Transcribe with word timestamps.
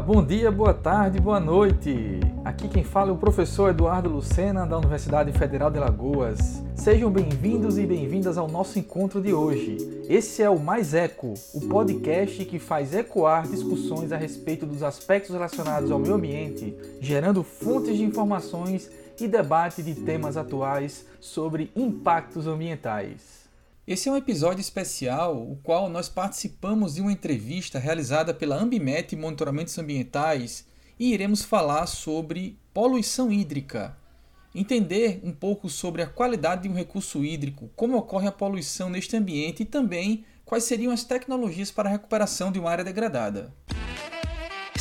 Bom 0.00 0.24
dia, 0.24 0.50
boa 0.50 0.74
tarde, 0.74 1.20
boa 1.20 1.38
noite. 1.38 2.18
Aqui 2.44 2.66
quem 2.68 2.82
fala 2.82 3.10
é 3.10 3.12
o 3.12 3.16
professor 3.16 3.70
Eduardo 3.70 4.08
Lucena, 4.08 4.66
da 4.66 4.76
Universidade 4.76 5.30
Federal 5.32 5.70
de 5.70 5.78
Lagoas. 5.78 6.60
Sejam 6.74 7.12
bem-vindos 7.12 7.78
e 7.78 7.86
bem-vindas 7.86 8.36
ao 8.36 8.48
nosso 8.48 8.76
encontro 8.76 9.22
de 9.22 9.32
hoje. 9.32 10.04
Esse 10.08 10.42
é 10.42 10.50
o 10.50 10.58
Mais 10.58 10.94
Eco, 10.94 11.34
o 11.54 11.60
podcast 11.68 12.44
que 12.44 12.58
faz 12.58 12.92
ecoar 12.92 13.46
discussões 13.46 14.10
a 14.10 14.16
respeito 14.16 14.66
dos 14.66 14.82
aspectos 14.82 15.30
relacionados 15.30 15.92
ao 15.92 16.00
meio 16.00 16.14
ambiente, 16.14 16.76
gerando 17.00 17.44
fontes 17.44 17.96
de 17.96 18.02
informações 18.02 18.90
e 19.20 19.28
debate 19.28 19.80
de 19.80 19.94
temas 19.94 20.36
atuais 20.36 21.06
sobre 21.20 21.70
impactos 21.76 22.48
ambientais. 22.48 23.43
Esse 23.86 24.08
é 24.08 24.12
um 24.12 24.16
episódio 24.16 24.62
especial, 24.62 25.36
o 25.36 25.56
qual 25.62 25.90
nós 25.90 26.08
participamos 26.08 26.94
de 26.94 27.02
uma 27.02 27.12
entrevista 27.12 27.78
realizada 27.78 28.32
pela 28.32 28.56
Ambimet 28.56 29.14
Monitoramentos 29.14 29.76
Ambientais 29.76 30.64
e 30.98 31.12
iremos 31.12 31.42
falar 31.42 31.84
sobre 31.84 32.58
poluição 32.72 33.30
hídrica. 33.30 33.94
Entender 34.54 35.20
um 35.22 35.32
pouco 35.32 35.68
sobre 35.68 36.00
a 36.00 36.06
qualidade 36.06 36.62
de 36.62 36.68
um 36.70 36.74
recurso 36.74 37.22
hídrico, 37.22 37.70
como 37.76 37.98
ocorre 37.98 38.26
a 38.26 38.32
poluição 38.32 38.88
neste 38.88 39.18
ambiente 39.18 39.64
e 39.64 39.66
também 39.66 40.24
quais 40.46 40.64
seriam 40.64 40.90
as 40.90 41.04
tecnologias 41.04 41.70
para 41.70 41.86
a 41.86 41.92
recuperação 41.92 42.50
de 42.50 42.58
uma 42.58 42.70
área 42.70 42.84
degradada. 42.84 43.52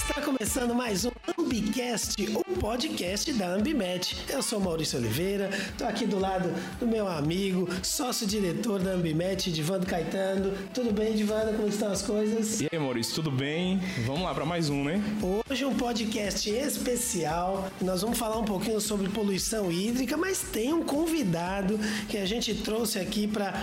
Está 0.05 0.21
começando 0.21 0.75
mais 0.75 1.05
um 1.05 1.11
Ambicast, 1.39 2.21
o 2.35 2.43
podcast 2.59 3.31
da 3.31 3.47
Ambimet. 3.47 4.17
Eu 4.29 4.43
sou 4.43 4.59
Maurício 4.59 4.99
Oliveira, 4.99 5.49
estou 5.49 5.87
aqui 5.87 6.05
do 6.05 6.19
lado 6.19 6.49
do 6.77 6.85
meu 6.85 7.07
amigo, 7.07 7.69
sócio-diretor 7.81 8.79
da 8.81 8.91
Ambimet, 8.91 9.49
Divando 9.49 9.85
Caetano. 9.85 10.51
Tudo 10.73 10.91
bem, 10.91 11.15
Divando? 11.15 11.53
Como 11.53 11.69
estão 11.69 11.89
as 11.89 12.01
coisas? 12.01 12.59
E 12.59 12.67
aí, 12.69 12.77
Maurício, 12.77 13.15
tudo 13.15 13.31
bem? 13.31 13.79
Vamos 14.05 14.23
lá 14.23 14.33
para 14.33 14.45
mais 14.45 14.69
um, 14.69 14.83
né? 14.83 15.01
Hoje 15.49 15.63
um 15.63 15.73
podcast 15.73 16.49
especial. 16.49 17.71
Nós 17.81 18.01
vamos 18.01 18.17
falar 18.17 18.37
um 18.37 18.45
pouquinho 18.45 18.81
sobre 18.81 19.07
poluição 19.07 19.71
hídrica, 19.71 20.17
mas 20.17 20.41
tem 20.41 20.73
um 20.73 20.83
convidado 20.83 21.79
que 22.09 22.17
a 22.17 22.25
gente 22.25 22.53
trouxe 22.55 22.99
aqui 22.99 23.25
para 23.25 23.53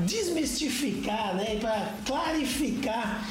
desmistificar, 0.00 1.36
né, 1.36 1.54
e 1.54 1.60
para 1.60 1.94
clarificar 2.04 3.24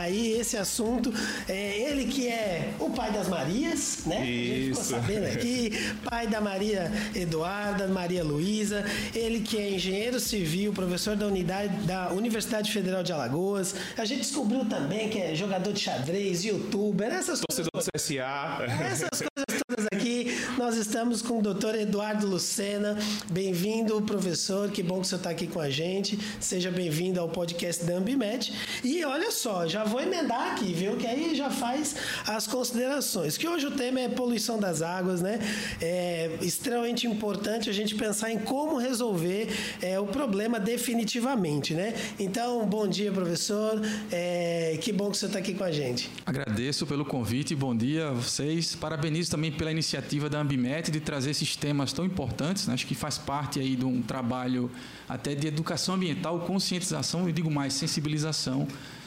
aí 0.00 0.38
esse 0.38 0.56
assunto. 0.56 1.12
É 1.48 1.78
ele 1.78 2.06
que 2.06 2.28
é 2.28 2.72
o 2.78 2.90
pai 2.90 3.12
das 3.12 3.28
Marias, 3.28 4.00
né? 4.06 4.28
Isso. 4.28 4.42
A 4.42 4.54
gente 4.54 4.68
ficou 4.68 4.84
sabendo 4.84 5.26
aqui, 5.26 5.94
pai 6.04 6.26
da 6.26 6.40
Maria 6.40 6.90
Eduarda, 7.14 7.86
Maria 7.88 8.24
Luísa, 8.24 8.84
ele 9.14 9.40
que 9.40 9.58
é 9.58 9.70
engenheiro 9.70 10.18
civil, 10.18 10.72
professor 10.72 11.16
da 11.16 11.26
unidade 11.26 11.74
da 11.86 12.12
Universidade 12.12 12.72
Federal 12.72 13.02
de 13.02 13.12
Alagoas. 13.12 13.74
A 13.96 14.04
gente 14.04 14.22
descobriu 14.22 14.64
também 14.64 15.08
que 15.08 15.18
é 15.18 15.34
jogador 15.34 15.72
de 15.72 15.80
xadrez, 15.80 16.44
youtuber, 16.44 17.08
essas 17.12 17.40
Torcedor 17.40 17.70
coisas. 17.72 17.90
do 17.92 17.98
CSA. 17.98 18.64
Essas 18.84 19.08
coisas 19.10 19.51
aqui. 19.92 20.36
Nós 20.58 20.76
estamos 20.76 21.22
com 21.22 21.38
o 21.38 21.42
doutor 21.42 21.74
Eduardo 21.74 22.26
Lucena. 22.26 22.98
Bem-vindo, 23.30 24.00
professor. 24.02 24.70
Que 24.70 24.82
bom 24.82 25.00
que 25.00 25.06
você 25.06 25.16
está 25.16 25.30
aqui 25.30 25.46
com 25.46 25.60
a 25.60 25.70
gente. 25.70 26.18
Seja 26.40 26.70
bem-vindo 26.70 27.20
ao 27.20 27.28
podcast 27.28 27.84
da 27.84 27.94
Ambimed. 27.94 28.52
E 28.84 29.04
olha 29.04 29.30
só, 29.30 29.66
já 29.66 29.84
vou 29.84 30.00
emendar 30.00 30.52
aqui, 30.52 30.72
viu? 30.72 30.96
Que 30.96 31.06
aí 31.06 31.34
já 31.34 31.50
faz 31.50 31.94
as 32.26 32.46
considerações. 32.46 33.36
Que 33.36 33.48
hoje 33.48 33.66
o 33.66 33.70
tema 33.70 34.00
é 34.00 34.08
poluição 34.08 34.58
das 34.58 34.82
águas, 34.82 35.22
né? 35.22 35.38
É 35.80 36.38
extremamente 36.42 37.06
importante 37.06 37.70
a 37.70 37.72
gente 37.72 37.94
pensar 37.94 38.30
em 38.30 38.38
como 38.38 38.76
resolver 38.76 39.48
é, 39.80 39.98
o 39.98 40.06
problema 40.06 40.58
definitivamente, 40.58 41.74
né? 41.74 41.94
Então, 42.18 42.66
bom 42.66 42.86
dia, 42.86 43.10
professor. 43.12 43.80
É, 44.10 44.78
que 44.80 44.92
bom 44.92 45.10
que 45.10 45.16
você 45.16 45.26
está 45.26 45.38
aqui 45.38 45.54
com 45.54 45.64
a 45.64 45.70
gente. 45.70 46.10
Agradeço 46.26 46.86
pelo 46.86 47.04
convite, 47.04 47.54
bom 47.54 47.74
dia 47.74 48.08
a 48.08 48.12
vocês. 48.12 48.74
Parabenizo 48.74 49.30
também 49.30 49.52
pela 49.62 49.70
iniciativa 49.70 50.28
da 50.28 50.40
Ambimet 50.40 50.90
de 50.90 50.98
trazer 50.98 51.30
esses 51.30 51.54
temas 51.54 51.92
tão 51.92 52.04
importantes. 52.04 52.66
né? 52.66 52.74
Acho 52.74 52.84
que 52.84 52.96
faz 52.96 53.16
parte 53.16 53.60
aí 53.60 53.76
de 53.76 53.84
um 53.84 54.02
trabalho 54.02 54.68
até 55.08 55.36
de 55.36 55.46
educação 55.46 55.94
ambiental, 55.94 56.40
conscientização 56.40 57.28
e 57.28 57.32
digo 57.32 57.48
mais, 57.48 57.72
sensibilização 57.72 58.66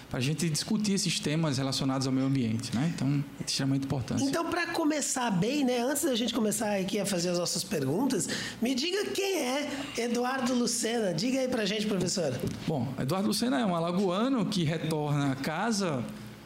para 0.10 0.20
a 0.20 0.22
gente 0.22 0.50
discutir 0.50 0.94
esses 0.94 1.20
temas 1.20 1.58
relacionados 1.58 2.08
ao 2.08 2.14
meio 2.14 2.28
ambiente, 2.28 2.74
né? 2.74 2.94
Então, 2.96 3.22
é 3.38 3.44
extremamente 3.44 3.84
importante. 3.84 4.24
Então, 4.24 4.50
para 4.50 4.68
começar 4.68 5.30
bem, 5.30 5.66
né, 5.66 5.80
antes 5.80 6.04
da 6.04 6.16
gente 6.16 6.34
começar 6.34 6.74
aqui 6.78 7.02
a 7.02 7.06
fazer 7.06 7.32
as 7.32 7.38
nossas 7.38 7.66
perguntas, 7.66 8.30
me 8.62 8.74
diga 8.74 9.08
quem 9.08 9.40
é 9.40 9.70
Eduardo 9.98 10.54
Lucena. 10.54 11.14
Diga 11.14 11.42
aí 11.42 11.50
pra 11.50 11.66
gente, 11.66 11.86
professor. 11.86 12.34
Bom, 12.66 12.88
Eduardo 12.98 13.28
Lucena 13.28 13.60
é 13.60 13.66
um 13.66 13.76
alagoano 13.76 14.46
que 14.46 14.64
retorna 14.64 15.34
a 15.34 15.36
casa. 15.36 16.02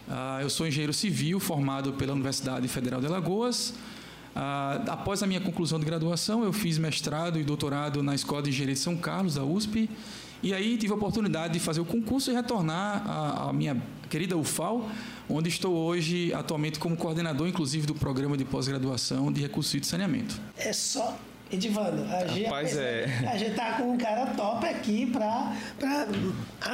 Ah, 0.09 0.39
eu 0.41 0.49
sou 0.49 0.65
engenheiro 0.65 0.93
civil 0.93 1.39
formado 1.39 1.93
pela 1.93 2.13
Universidade 2.13 2.67
Federal 2.67 2.99
de 2.99 3.05
Alagoas. 3.05 3.75
Ah, 4.41 4.81
após 4.87 5.21
a 5.21 5.27
minha 5.27 5.41
conclusão 5.41 5.77
de 5.77 5.85
graduação, 5.85 6.45
eu 6.45 6.53
fiz 6.53 6.77
mestrado 6.77 7.37
e 7.37 7.43
doutorado 7.43 8.01
na 8.01 8.15
Escola 8.15 8.41
de 8.41 8.51
Engenharia 8.51 8.73
de 8.73 8.79
São 8.79 8.95
Carlos, 8.95 9.35
da 9.35 9.43
USP. 9.43 9.89
E 10.41 10.53
aí 10.53 10.77
tive 10.77 10.93
a 10.93 10.95
oportunidade 10.95 11.51
de 11.51 11.59
fazer 11.59 11.81
o 11.81 11.85
concurso 11.85 12.31
e 12.31 12.33
retornar 12.33 13.03
à, 13.05 13.49
à 13.49 13.53
minha 13.53 13.75
querida 14.09 14.37
UFAL, 14.37 14.89
onde 15.29 15.49
estou 15.49 15.75
hoje 15.75 16.33
atualmente 16.33 16.79
como 16.79 16.95
coordenador, 16.95 17.49
inclusive, 17.49 17.85
do 17.85 17.93
programa 17.93 18.37
de 18.37 18.45
pós-graduação 18.45 19.29
de 19.29 19.41
recursos 19.41 19.73
e 19.73 19.83
saneamento. 19.83 20.39
É 20.55 20.71
só 20.71 21.19
Edivando, 21.51 22.03
a 22.13 22.27
gente, 22.27 22.45
Rapaz, 22.45 22.77
é. 22.77 23.05
a 23.27 23.35
gente 23.35 23.55
tá 23.55 23.73
com 23.73 23.91
um 23.91 23.97
cara 23.97 24.27
top 24.27 24.67
aqui 24.67 25.07
para 25.07 25.55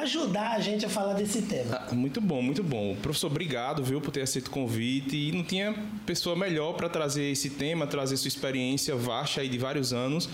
ajudar 0.01 0.51
a 0.51 0.59
gente 0.59 0.85
a 0.85 0.89
falar 0.89 1.13
desse 1.13 1.43
tema. 1.43 1.75
Ah, 1.89 1.95
Muito 1.95 2.19
bom, 2.19 2.41
muito 2.41 2.61
bom. 2.61 2.93
Professor, 3.01 3.27
obrigado, 3.27 3.81
viu, 3.81 4.01
por 4.01 4.11
ter 4.11 4.21
aceito 4.21 4.47
o 4.47 4.51
convite. 4.51 5.15
E 5.15 5.31
não 5.31 5.43
tinha 5.43 5.73
pessoa 6.05 6.35
melhor 6.35 6.73
para 6.73 6.89
trazer 6.89 7.31
esse 7.31 7.51
tema, 7.51 7.87
trazer 7.87 8.17
sua 8.17 8.27
experiência 8.27 8.95
vasta 8.95 9.39
aí 9.39 9.47
de 9.47 9.57
vários 9.57 9.93
anos. 9.93 10.27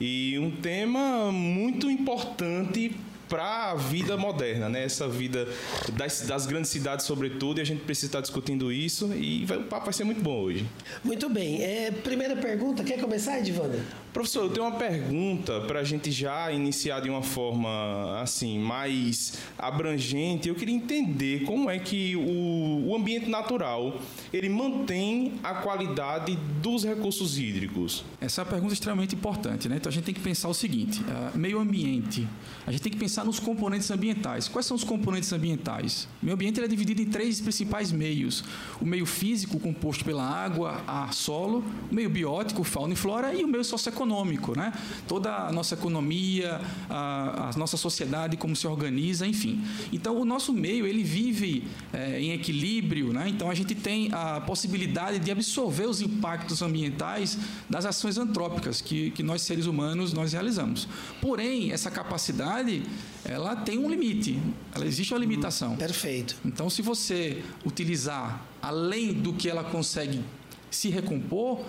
E 0.00 0.38
um 0.38 0.50
tema 0.50 1.32
muito 1.32 1.90
importante 1.90 2.94
para 3.28 3.70
a 3.70 3.74
vida 3.74 4.16
moderna, 4.16 4.68
né? 4.68 4.84
Essa 4.84 5.08
vida 5.08 5.46
das, 5.92 6.22
das 6.22 6.46
grandes 6.46 6.70
cidades, 6.70 7.04
sobretudo, 7.06 7.58
e 7.58 7.60
a 7.60 7.64
gente 7.64 7.80
precisa 7.84 8.06
estar 8.06 8.20
discutindo 8.20 8.72
isso. 8.72 9.12
E 9.14 9.44
vai- 9.44 9.58
o 9.58 9.64
papo 9.64 9.84
vai 9.86 9.94
ser 9.94 10.04
muito 10.04 10.20
bom 10.22 10.40
hoje. 10.40 10.66
Muito 11.04 11.28
bem. 11.28 11.62
É, 11.62 11.90
primeira 11.90 12.36
pergunta, 12.36 12.82
quer 12.82 12.98
começar, 13.00 13.38
Edivando? 13.38 13.78
Professor, 14.18 14.46
eu 14.46 14.50
tenho 14.50 14.66
uma 14.66 14.76
pergunta 14.76 15.60
para 15.60 15.78
a 15.78 15.84
gente 15.84 16.10
já 16.10 16.50
iniciar 16.50 16.98
de 16.98 17.08
uma 17.08 17.22
forma 17.22 18.20
assim 18.20 18.58
mais 18.58 19.34
abrangente. 19.56 20.48
Eu 20.48 20.56
queria 20.56 20.74
entender 20.74 21.44
como 21.44 21.70
é 21.70 21.78
que 21.78 22.16
o, 22.16 22.88
o 22.88 22.96
ambiente 22.96 23.30
natural 23.30 23.96
ele 24.32 24.48
mantém 24.48 25.34
a 25.40 25.54
qualidade 25.54 26.36
dos 26.60 26.82
recursos 26.82 27.38
hídricos. 27.38 28.04
Essa 28.20 28.40
é 28.40 28.44
uma 28.44 28.50
pergunta 28.50 28.74
extremamente 28.74 29.14
importante, 29.14 29.68
né? 29.68 29.76
Então 29.76 29.88
a 29.88 29.92
gente 29.92 30.02
tem 30.02 30.14
que 30.14 30.20
pensar 30.20 30.48
o 30.48 30.54
seguinte: 30.54 31.00
ah, 31.08 31.30
meio 31.36 31.60
ambiente. 31.60 32.26
A 32.66 32.72
gente 32.72 32.82
tem 32.82 32.90
que 32.90 32.98
pensar 32.98 33.24
nos 33.24 33.38
componentes 33.38 33.88
ambientais. 33.88 34.48
Quais 34.48 34.66
são 34.66 34.76
os 34.76 34.82
componentes 34.82 35.32
ambientais? 35.32 36.08
O 36.20 36.24
meio 36.24 36.34
ambiente 36.34 36.60
é 36.60 36.66
dividido 36.66 37.00
em 37.00 37.06
três 37.06 37.40
principais 37.40 37.92
meios: 37.92 38.42
o 38.80 38.84
meio 38.84 39.06
físico, 39.06 39.60
composto 39.60 40.04
pela 40.04 40.24
água, 40.24 40.82
ar, 40.88 41.14
solo, 41.14 41.62
o 41.88 41.94
meio 41.94 42.10
biótico, 42.10 42.64
fauna 42.64 42.94
e 42.94 42.96
flora, 42.96 43.32
e 43.32 43.44
o 43.44 43.46
meio 43.46 43.62
socioeconômico, 43.62 44.07
né? 44.56 44.72
Toda 45.06 45.46
a 45.46 45.52
nossa 45.52 45.74
economia, 45.74 46.60
a, 46.88 47.50
a 47.50 47.58
nossa 47.58 47.76
sociedade, 47.76 48.36
como 48.36 48.56
se 48.56 48.66
organiza, 48.66 49.26
enfim. 49.26 49.62
Então 49.92 50.20
o 50.20 50.24
nosso 50.24 50.52
meio 50.52 50.86
ele 50.86 51.02
vive 51.02 51.64
eh, 51.92 52.20
em 52.20 52.32
equilíbrio, 52.32 53.12
né? 53.12 53.28
Então 53.28 53.50
a 53.50 53.54
gente 53.54 53.74
tem 53.74 54.10
a 54.12 54.40
possibilidade 54.40 55.18
de 55.18 55.30
absorver 55.30 55.86
os 55.86 56.00
impactos 56.00 56.62
ambientais 56.62 57.38
das 57.68 57.84
ações 57.84 58.18
antrópicas 58.18 58.80
que, 58.80 59.10
que 59.10 59.22
nós 59.22 59.42
seres 59.42 59.66
humanos 59.66 60.12
nós 60.12 60.32
realizamos. 60.32 60.88
Porém, 61.20 61.72
essa 61.72 61.90
capacidade 61.90 62.82
ela 63.24 63.54
tem 63.56 63.78
um 63.78 63.88
limite, 63.88 64.38
ela 64.74 64.86
existe 64.86 65.12
uma 65.12 65.20
limitação. 65.20 65.76
Perfeito. 65.76 66.36
Então, 66.44 66.70
se 66.70 66.82
você 66.82 67.42
utilizar 67.64 68.46
além 68.62 69.12
do 69.12 69.32
que 69.32 69.48
ela 69.48 69.64
consegue 69.64 70.22
se 70.70 70.88
recompor, 70.88 71.64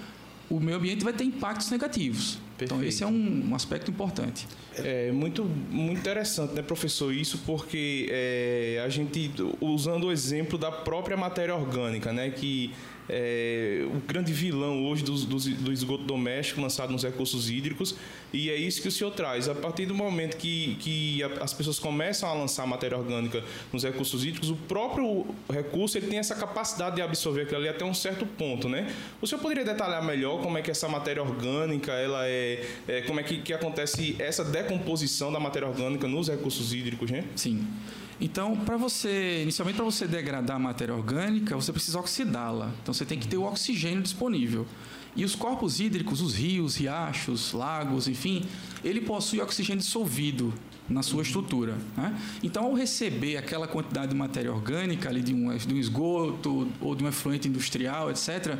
o 0.49 0.59
meio 0.59 0.77
ambiente 0.77 1.03
vai 1.03 1.13
ter 1.13 1.23
impactos 1.23 1.69
negativos. 1.69 2.39
Então, 2.55 2.77
Perfeito. 2.77 2.89
esse 2.89 3.03
é 3.03 3.07
um, 3.07 3.49
um 3.51 3.55
aspecto 3.55 3.89
importante. 3.89 4.47
É 4.75 5.11
muito, 5.11 5.45
muito 5.45 5.99
interessante, 5.99 6.53
né, 6.53 6.61
professor? 6.61 7.13
Isso 7.13 7.39
porque 7.45 8.07
é, 8.11 8.81
a 8.83 8.89
gente, 8.89 9.31
usando 9.61 10.07
o 10.07 10.11
exemplo 10.11 10.57
da 10.57 10.71
própria 10.71 11.15
matéria 11.15 11.55
orgânica, 11.55 12.11
né, 12.11 12.29
que 12.29 12.73
é 13.09 13.85
o 13.87 13.99
grande 14.07 14.31
vilão 14.31 14.85
hoje 14.85 15.03
do, 15.03 15.13
do, 15.13 15.37
do 15.37 15.71
esgoto 15.73 16.03
doméstico 16.03 16.61
lançado 16.61 16.91
nos 16.91 17.03
recursos 17.03 17.49
hídricos, 17.49 17.95
e 18.31 18.49
é 18.49 18.55
isso 18.55 18.81
que 18.81 18.87
o 18.87 18.91
senhor 18.91 19.11
traz. 19.11 19.49
A 19.49 19.55
partir 19.55 19.85
do 19.85 19.95
momento 19.95 20.37
que, 20.37 20.75
que 20.79 21.23
a- 21.23 21.43
as 21.43 21.53
pessoas 21.53 21.79
começam 21.79 22.29
a 22.29 22.33
lançar 22.33 22.67
matéria 22.67 22.97
orgânica 22.97 23.43
nos 23.73 23.83
recursos 23.83 24.23
hídricos, 24.23 24.49
o 24.49 24.55
próprio 24.55 25.25
recurso 25.51 25.97
ele 25.97 26.07
tem 26.07 26.19
essa 26.19 26.35
capacidade 26.35 26.95
de 26.97 27.01
absorver 27.01 27.41
aquilo 27.41 27.57
ali 27.59 27.69
até 27.69 27.83
um 27.83 27.93
certo 27.93 28.25
ponto, 28.25 28.69
né? 28.69 28.93
O 29.21 29.27
senhor 29.27 29.41
poderia 29.41 29.65
detalhar 29.65 30.03
melhor 30.05 30.41
como 30.41 30.57
é 30.57 30.61
que 30.61 30.69
essa 30.69 30.87
matéria 30.87 31.23
orgânica, 31.23 31.91
ela 31.93 32.27
é, 32.27 32.65
é, 32.87 33.01
como 33.01 33.19
é 33.19 33.23
que, 33.23 33.39
que 33.41 33.53
acontece 33.53 34.15
essa 34.19 34.43
decomposição 34.43 35.31
da 35.31 35.39
matéria 35.39 35.67
orgânica 35.67 36.07
nos 36.07 36.27
recursos 36.29 36.73
hídricos, 36.73 37.09
né? 37.09 37.23
Sim. 37.35 37.65
Então, 38.21 38.55
para 38.57 38.75
você, 38.75 39.43
inicialmente 39.43 39.77
para 39.77 39.85
você 39.85 40.05
degradar 40.05 40.57
a 40.57 40.59
matéria 40.59 40.93
orgânica, 40.93 41.55
você 41.55 41.71
precisa 41.71 41.99
oxidá-la. 41.99 42.73
Então, 42.81 42.93
você 42.93 43.05
tem 43.05 43.17
que 43.17 43.27
ter 43.27 43.37
o 43.37 43.43
oxigênio 43.43 44.01
disponível. 44.01 44.67
E 45.15 45.23
os 45.23 45.35
corpos 45.35 45.79
hídricos, 45.79 46.21
os 46.21 46.35
rios, 46.35 46.75
riachos, 46.75 47.53
lagos, 47.53 48.07
enfim, 48.07 48.43
ele 48.83 49.01
possui 49.01 49.39
oxigênio 49.39 49.81
dissolvido 49.81 50.53
na 50.89 51.01
sua 51.01 51.23
estrutura. 51.23 51.77
Né? 51.95 52.17
Então, 52.43 52.65
ao 52.65 52.73
receber 52.73 53.37
aquela 53.37 53.67
quantidade 53.67 54.09
de 54.09 54.15
matéria 54.15 54.51
orgânica 54.51 55.07
ali 55.07 55.21
de 55.21 55.33
um, 55.33 55.55
de 55.55 55.73
um 55.73 55.77
esgoto 55.77 56.67
ou 56.81 56.95
de 56.95 57.03
um 57.03 57.07
efluente 57.07 57.47
industrial, 57.47 58.11
etc., 58.11 58.57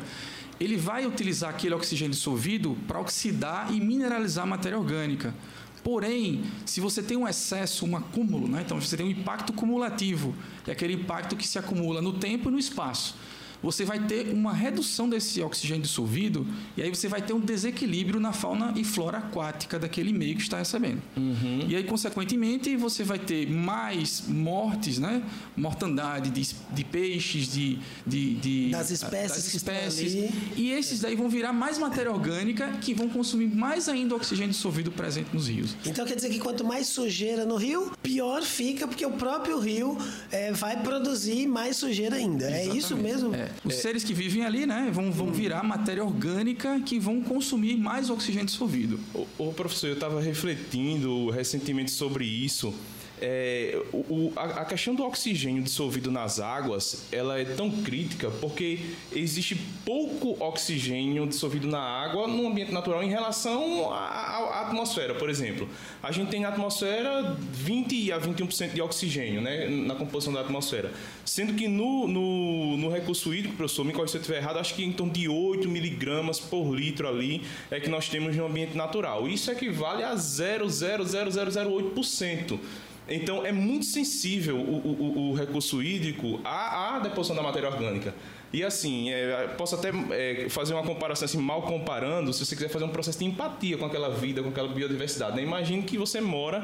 ele 0.58 0.76
vai 0.76 1.06
utilizar 1.06 1.50
aquele 1.50 1.74
oxigênio 1.74 2.12
dissolvido 2.12 2.76
para 2.86 3.00
oxidar 3.00 3.72
e 3.72 3.80
mineralizar 3.80 4.44
a 4.44 4.46
matéria 4.46 4.78
orgânica. 4.78 5.34
Porém, 5.82 6.42
se 6.66 6.80
você 6.80 7.02
tem 7.02 7.16
um 7.16 7.26
excesso, 7.26 7.86
um 7.86 7.96
acúmulo, 7.96 8.46
né? 8.46 8.62
então 8.64 8.80
você 8.80 8.96
tem 8.96 9.06
um 9.06 9.10
impacto 9.10 9.52
cumulativo, 9.52 10.34
é 10.66 10.72
aquele 10.72 10.94
impacto 10.94 11.36
que 11.36 11.46
se 11.46 11.58
acumula 11.58 12.02
no 12.02 12.12
tempo 12.14 12.48
e 12.48 12.52
no 12.52 12.58
espaço 12.58 13.14
você 13.62 13.84
vai 13.84 13.98
ter 13.98 14.32
uma 14.32 14.52
redução 14.52 15.08
desse 15.08 15.40
oxigênio 15.42 15.82
dissolvido 15.82 16.46
e 16.76 16.82
aí 16.82 16.88
você 16.88 17.08
vai 17.08 17.20
ter 17.20 17.32
um 17.32 17.40
desequilíbrio 17.40 18.20
na 18.20 18.32
fauna 18.32 18.72
e 18.76 18.84
flora 18.84 19.18
aquática 19.18 19.78
daquele 19.78 20.12
meio 20.12 20.36
que 20.36 20.42
está 20.42 20.58
recebendo. 20.58 21.02
Uhum. 21.16 21.66
E 21.68 21.76
aí, 21.76 21.84
consequentemente, 21.84 22.76
você 22.76 23.04
vai 23.04 23.18
ter 23.18 23.48
mais 23.50 24.24
mortes, 24.26 24.98
né? 24.98 25.22
mortandade 25.56 26.30
de, 26.30 26.54
de 26.72 26.84
peixes, 26.84 27.52
de, 27.52 27.78
de, 28.06 28.34
de 28.36 28.70
das 28.70 28.90
espécies, 28.90 29.44
das 29.44 29.54
espécies. 29.54 30.30
E 30.56 30.70
esses 30.70 31.00
daí 31.00 31.14
vão 31.14 31.28
virar 31.28 31.52
mais 31.52 31.78
matéria 31.78 32.10
orgânica 32.10 32.70
que 32.80 32.94
vão 32.94 33.08
consumir 33.08 33.46
mais 33.54 33.88
ainda 33.88 34.14
o 34.14 34.16
oxigênio 34.16 34.50
dissolvido 34.50 34.90
presente 34.90 35.30
nos 35.32 35.48
rios. 35.48 35.76
Então 35.84 36.04
quer 36.04 36.14
dizer 36.14 36.30
que 36.30 36.38
quanto 36.38 36.64
mais 36.64 36.86
sujeira 36.86 37.44
no 37.44 37.56
rio, 37.56 37.92
pior 38.02 38.42
fica, 38.42 38.86
porque 38.86 39.04
o 39.04 39.12
próprio 39.12 39.58
rio 39.58 39.96
é, 40.30 40.52
vai 40.52 40.82
produzir 40.82 41.46
mais 41.46 41.76
sujeira 41.76 42.16
ainda. 42.16 42.44
Exatamente. 42.44 42.70
É 42.70 42.78
isso 42.78 42.96
mesmo? 42.96 43.34
É. 43.34 43.49
Os 43.64 43.74
é. 43.74 43.76
seres 43.76 44.04
que 44.04 44.14
vivem 44.14 44.44
ali, 44.44 44.66
né, 44.66 44.90
vão, 44.92 45.10
vão 45.10 45.32
virar 45.32 45.62
matéria 45.62 46.04
orgânica 46.04 46.80
que 46.80 46.98
vão 46.98 47.22
consumir 47.22 47.76
mais 47.76 48.10
oxigênio 48.10 48.46
dissolvido. 48.46 48.98
Ô 49.38 49.52
professor, 49.52 49.88
eu 49.88 49.94
estava 49.94 50.20
refletindo 50.20 51.30
recentemente 51.30 51.90
sobre 51.90 52.24
isso. 52.24 52.74
É, 53.22 53.78
o, 53.92 54.32
a, 54.34 54.62
a, 54.62 54.64
questão 54.64 54.94
do 54.94 55.04
oxigênio 55.04 55.62
dissolvido 55.62 56.10
nas 56.10 56.40
águas 56.40 57.04
ela 57.12 57.38
é 57.38 57.44
tão 57.44 57.70
crítica 57.70 58.30
porque 58.40 58.80
existe 59.12 59.54
pouco 59.84 60.42
oxigênio 60.42 61.26
dissolvido 61.26 61.66
na 61.66 61.80
água 61.80 62.26
no 62.26 62.46
ambiente 62.46 62.72
natural 62.72 63.02
em 63.02 63.10
relação 63.10 63.92
à, 63.92 64.62
atmosfera, 64.62 65.14
por 65.14 65.28
exemplo. 65.28 65.68
A 66.02 66.10
gente 66.10 66.30
tem 66.30 66.40
na 66.40 66.48
atmosfera 66.48 67.36
20 67.52 68.12
a 68.12 68.18
21% 68.18 68.72
de 68.72 68.80
oxigênio 68.80 69.42
né, 69.42 69.68
na 69.68 69.94
composição 69.94 70.32
da 70.32 70.40
atmosfera, 70.40 70.90
sendo 71.24 71.52
que 71.52 71.68
no, 71.68 72.08
no, 72.08 72.78
no 72.78 72.90
recurso 72.90 73.34
hídrico, 73.34 73.56
professor, 73.56 73.84
me 73.84 73.92
corrija 73.92 74.12
se 74.12 74.16
eu 74.16 74.22
estiver 74.22 74.38
errado, 74.38 74.58
acho 74.58 74.74
que 74.74 74.82
em 74.82 74.92
torno 74.92 75.12
de 75.12 75.28
8 75.28 75.68
miligramas 75.68 76.40
por 76.40 76.74
litro 76.74 77.06
ali 77.06 77.42
é 77.70 77.78
que 77.78 77.90
nós 77.90 78.08
temos 78.08 78.34
no 78.34 78.46
ambiente 78.46 78.74
natural. 78.76 79.28
Isso 79.28 79.50
equivale 79.50 80.02
a 80.02 80.14
0,00008%. 80.14 82.58
Então, 83.10 83.44
é 83.44 83.50
muito 83.50 83.86
sensível 83.86 84.56
o, 84.56 84.76
o, 84.76 85.30
o 85.30 85.34
recurso 85.34 85.82
hídrico 85.82 86.40
à, 86.44 86.96
à, 86.96 86.98
deposição 87.00 87.34
da 87.34 87.42
matéria 87.42 87.68
orgânica. 87.68 88.14
E 88.52 88.64
assim, 88.64 89.10
é, 89.10 89.48
posso 89.56 89.74
até 89.74 89.90
é, 90.10 90.48
fazer 90.48 90.74
uma 90.74 90.82
comparação, 90.82 91.24
assim, 91.24 91.38
mal 91.38 91.62
comparando, 91.62 92.32
se 92.32 92.44
você 92.44 92.54
quiser 92.54 92.68
fazer 92.68 92.84
um 92.84 92.88
processo 92.88 93.18
de 93.18 93.24
empatia 93.24 93.76
com 93.76 93.84
aquela 93.84 94.10
vida, 94.10 94.42
com 94.42 94.48
aquela 94.48 94.68
biodiversidade. 94.68 95.36
Né? 95.36 95.42
Imagine 95.42 95.82
que 95.82 95.98
você 95.98 96.20
mora 96.20 96.62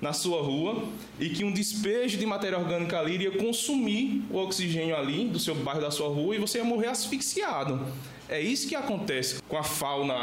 na 0.00 0.12
sua 0.12 0.40
rua 0.40 0.84
e 1.18 1.28
que 1.30 1.44
um 1.44 1.52
despejo 1.52 2.16
de 2.16 2.26
matéria 2.26 2.58
orgânica 2.58 2.98
ali 2.98 3.14
iria 3.14 3.32
consumir 3.32 4.24
o 4.30 4.38
oxigênio 4.38 4.96
ali 4.96 5.28
do 5.28 5.38
seu 5.38 5.54
bairro, 5.54 5.80
da 5.80 5.90
sua 5.90 6.08
rua, 6.08 6.34
e 6.34 6.38
você 6.38 6.58
ia 6.58 6.64
morrer 6.64 6.88
asfixiado. 6.88 7.86
É 8.28 8.40
isso 8.40 8.68
que 8.68 8.74
acontece 8.74 9.40
com 9.48 9.56
a 9.56 9.62
fauna 9.62 10.14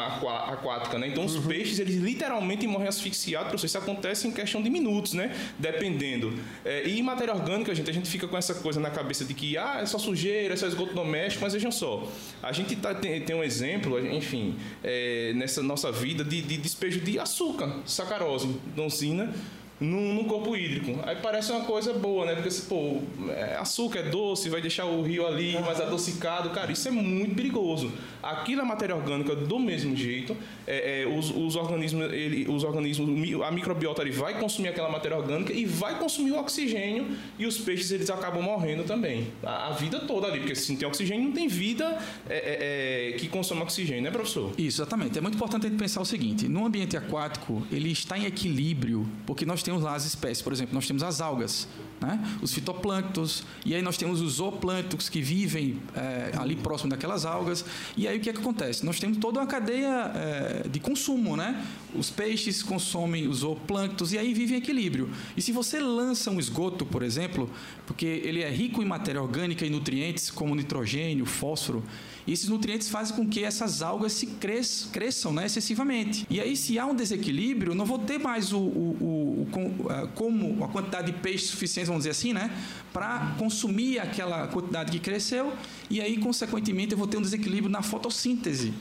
aquática, 0.48 1.00
né? 1.00 1.08
Então 1.08 1.26
os 1.26 1.36
uhum. 1.36 1.48
peixes, 1.48 1.80
eles 1.80 1.96
literalmente 1.96 2.68
morrem 2.68 2.88
asfixiados, 2.88 3.64
isso 3.64 3.78
acontece 3.78 4.28
em 4.28 4.32
questão 4.32 4.62
de 4.62 4.70
minutos, 4.70 5.14
né? 5.14 5.36
Dependendo. 5.58 6.34
É, 6.64 6.88
e 6.88 7.02
matéria 7.02 7.34
orgânica, 7.34 7.74
gente, 7.74 7.90
a 7.90 7.94
gente 7.94 8.10
fica 8.10 8.28
com 8.28 8.38
essa 8.38 8.54
coisa 8.56 8.80
na 8.80 8.92
cabeça 8.92 9.26
de 9.26 9.34
que, 9.34 9.58
ah, 9.58 9.80
é 9.82 9.86
só 9.86 9.98
sujeira, 9.98 10.54
é 10.54 10.58
só 10.58 10.68
esgoto 10.68 10.94
doméstico, 10.94 11.44
mas 11.44 11.54
vejam 11.54 11.72
só, 11.72 12.08
a 12.44 12.52
gente 12.52 12.76
tá, 12.76 12.94
tem, 12.94 13.22
tem 13.22 13.36
um 13.36 13.44
exemplo, 13.44 14.00
enfim, 14.14 14.56
é, 14.84 15.34
nessa 15.36 15.64
nossa 15.64 15.92
vida 15.92 16.24
de, 16.24 16.42
de 16.42 16.58
despejo 16.58 17.00
de 17.00 17.18
açúcar, 17.18 17.82
sacarose, 17.86 18.48
donzina, 18.76 19.34
num, 19.80 20.24
corpo 20.24 20.56
hídrico. 20.56 21.00
Aí 21.04 21.18
parece 21.22 21.52
uma 21.52 21.66
coisa 21.66 21.94
boa, 21.94 22.26
né? 22.26 22.36
Porque, 22.36 22.50
pô, 22.68 23.02
é, 23.30 23.58
açúcar 23.58 24.00
é 24.00 24.04
doce, 24.10 24.50
vai 24.50 24.62
deixar 24.62 24.86
o 24.86 25.02
rio 25.02 25.28
ali 25.28 25.60
mais 25.60 25.82
adocicado. 25.82 26.50
Cara, 26.52 26.72
isso 26.72 26.88
é 26.88 26.92
muito 26.92 27.36
perigoso. 27.36 27.92
Aquilo 28.24 28.62
é 28.62 28.66
matéria 28.66 28.96
orgânica 28.96 29.36
do 29.36 29.60
mesmo 29.60 29.96
jeito. 29.96 30.36
É, 30.66 31.02
é, 31.02 31.08
os, 31.08 31.30
os, 31.30 31.56
organismos, 31.56 32.12
ele, 32.12 32.50
os 32.50 32.64
organismos, 32.64 33.42
a 33.44 33.52
microbiota 33.52 34.02
ele 34.02 34.12
vai 34.12 34.40
consumir 34.40 34.70
aquela 34.70 34.90
matéria 34.90 35.18
orgânica 35.18 35.54
e 35.54 35.66
vai 35.66 36.00
consumir 36.00 36.32
o 36.32 36.40
oxigênio 36.40 37.08
e 37.38 37.46
os 37.46 37.58
peixes 37.58 37.92
eles 37.92 38.10
acabam 38.10 38.42
morrendo 38.42 38.84
também. 38.84 39.28
A, 39.44 39.68
a 39.68 39.72
vida 39.72 40.00
toda 40.00 40.28
ali, 40.28 40.40
porque 40.40 40.56
se 40.56 40.72
não 40.72 40.80
tem 40.80 40.88
oxigênio, 40.88 41.26
não 41.26 41.34
tem 41.34 41.48
vida 41.48 41.98
é, 42.30 42.36
é, 42.36 43.10
é, 43.10 43.18
que 43.18 43.28
consome 43.28 43.62
oxigênio, 43.62 44.04
né, 44.04 44.12
professor? 44.12 44.52
Isso, 44.58 44.82
exatamente. 44.82 45.18
É 45.18 45.22
muito 45.22 45.36
importante 45.36 45.68
a 45.68 45.70
gente 45.70 45.78
pensar 45.78 46.02
o 46.02 46.06
seguinte: 46.06 46.48
no 46.48 46.66
ambiente 46.66 46.96
aquático, 46.96 47.66
ele 47.72 47.92
está 47.92 48.18
em 48.18 48.26
equilíbrio, 48.26 49.06
porque 49.26 49.46
nós 49.46 49.62
temos 49.66 49.75
lá 49.84 49.96
as 49.96 50.06
espécies, 50.06 50.42
por 50.42 50.54
exemplo, 50.54 50.74
nós 50.74 50.88
temos 50.88 51.04
as 51.04 51.22
algas, 51.22 51.68
né? 52.00 52.20
os 52.42 52.54
fitoplânctons, 52.54 53.44
e 53.66 53.74
aí 53.76 53.82
nós 53.82 53.98
temos 53.98 54.22
os 54.22 54.34
zooplânctons 54.34 55.10
que 55.10 55.22
vivem 55.22 55.82
é, 55.96 56.32
ali 56.38 56.56
próximo 56.56 56.90
daquelas 56.90 57.26
algas. 57.26 57.66
E 57.96 58.08
aí 58.08 58.18
o 58.18 58.22
que, 58.22 58.30
é 58.30 58.34
que 58.34 58.40
acontece? 58.40 58.86
Nós 58.86 59.00
temos 59.00 59.18
toda 59.18 59.40
uma 59.40 59.48
cadeia 59.48 60.12
é, 60.16 60.68
de 60.68 60.80
consumo, 60.80 61.36
né? 61.36 61.66
Os 61.94 62.10
peixes 62.10 62.62
consomem 62.62 63.28
os 63.28 63.38
zooplânctons 63.38 64.12
e 64.12 64.18
aí 64.18 64.34
vivem 64.34 64.58
em 64.58 64.60
equilíbrio. 64.60 65.10
E 65.36 65.42
se 65.42 65.52
você 65.52 65.80
lança 65.80 66.30
um 66.30 66.40
esgoto, 66.40 66.86
por 66.86 67.04
exemplo, 67.04 67.50
porque 67.86 68.06
ele 68.06 68.42
é 68.42 68.50
rico 68.50 68.82
em 68.82 68.86
matéria 68.86 69.22
orgânica 69.22 69.66
e 69.66 69.70
nutrientes 69.70 70.30
como 70.30 70.54
nitrogênio, 70.56 71.26
fósforo, 71.26 71.84
e 72.28 72.34
esses 72.34 72.50
nutrientes 72.50 72.90
fazem 72.90 73.16
com 73.16 73.28
que 73.28 73.44
essas 73.44 73.82
algas 73.82 74.14
se 74.14 74.26
cres, 74.26 74.90
cresçam 74.92 75.32
né, 75.32 75.46
excessivamente. 75.46 76.26
E 76.30 76.40
aí, 76.40 76.58
se 76.58 76.80
há 76.80 76.86
um 76.86 76.96
desequilíbrio, 76.96 77.72
eu 77.72 77.76
não 77.76 77.86
vou 77.86 78.00
ter 78.00 78.18
mais 78.18 78.52
o, 78.52 78.60
o, 78.60 78.98
o, 79.00 79.48
o 79.48 80.08
como 80.16 80.64
a 80.64 80.68
quantidade 80.68 81.12
de 81.12 81.18
peixe 81.20 81.46
suficiente, 81.46 81.88
vamos 81.88 82.02
dizer 82.02 82.12
assim, 82.12 82.34
né, 82.34 82.50
para 82.92 83.36
consumir 83.38 84.00
aquela 84.00 84.48
quantidade 84.48 84.92
que 84.92 85.00
cresceu. 85.00 85.54
E 85.90 86.02
aí, 86.02 86.18
consequentemente, 86.18 86.94
eu 86.94 86.98
vou 86.98 87.08
ter 87.08 87.18
um 87.18 87.22
desequilíbrio 87.22 87.70
na 87.70 87.82
fotossíntese. 87.82 88.74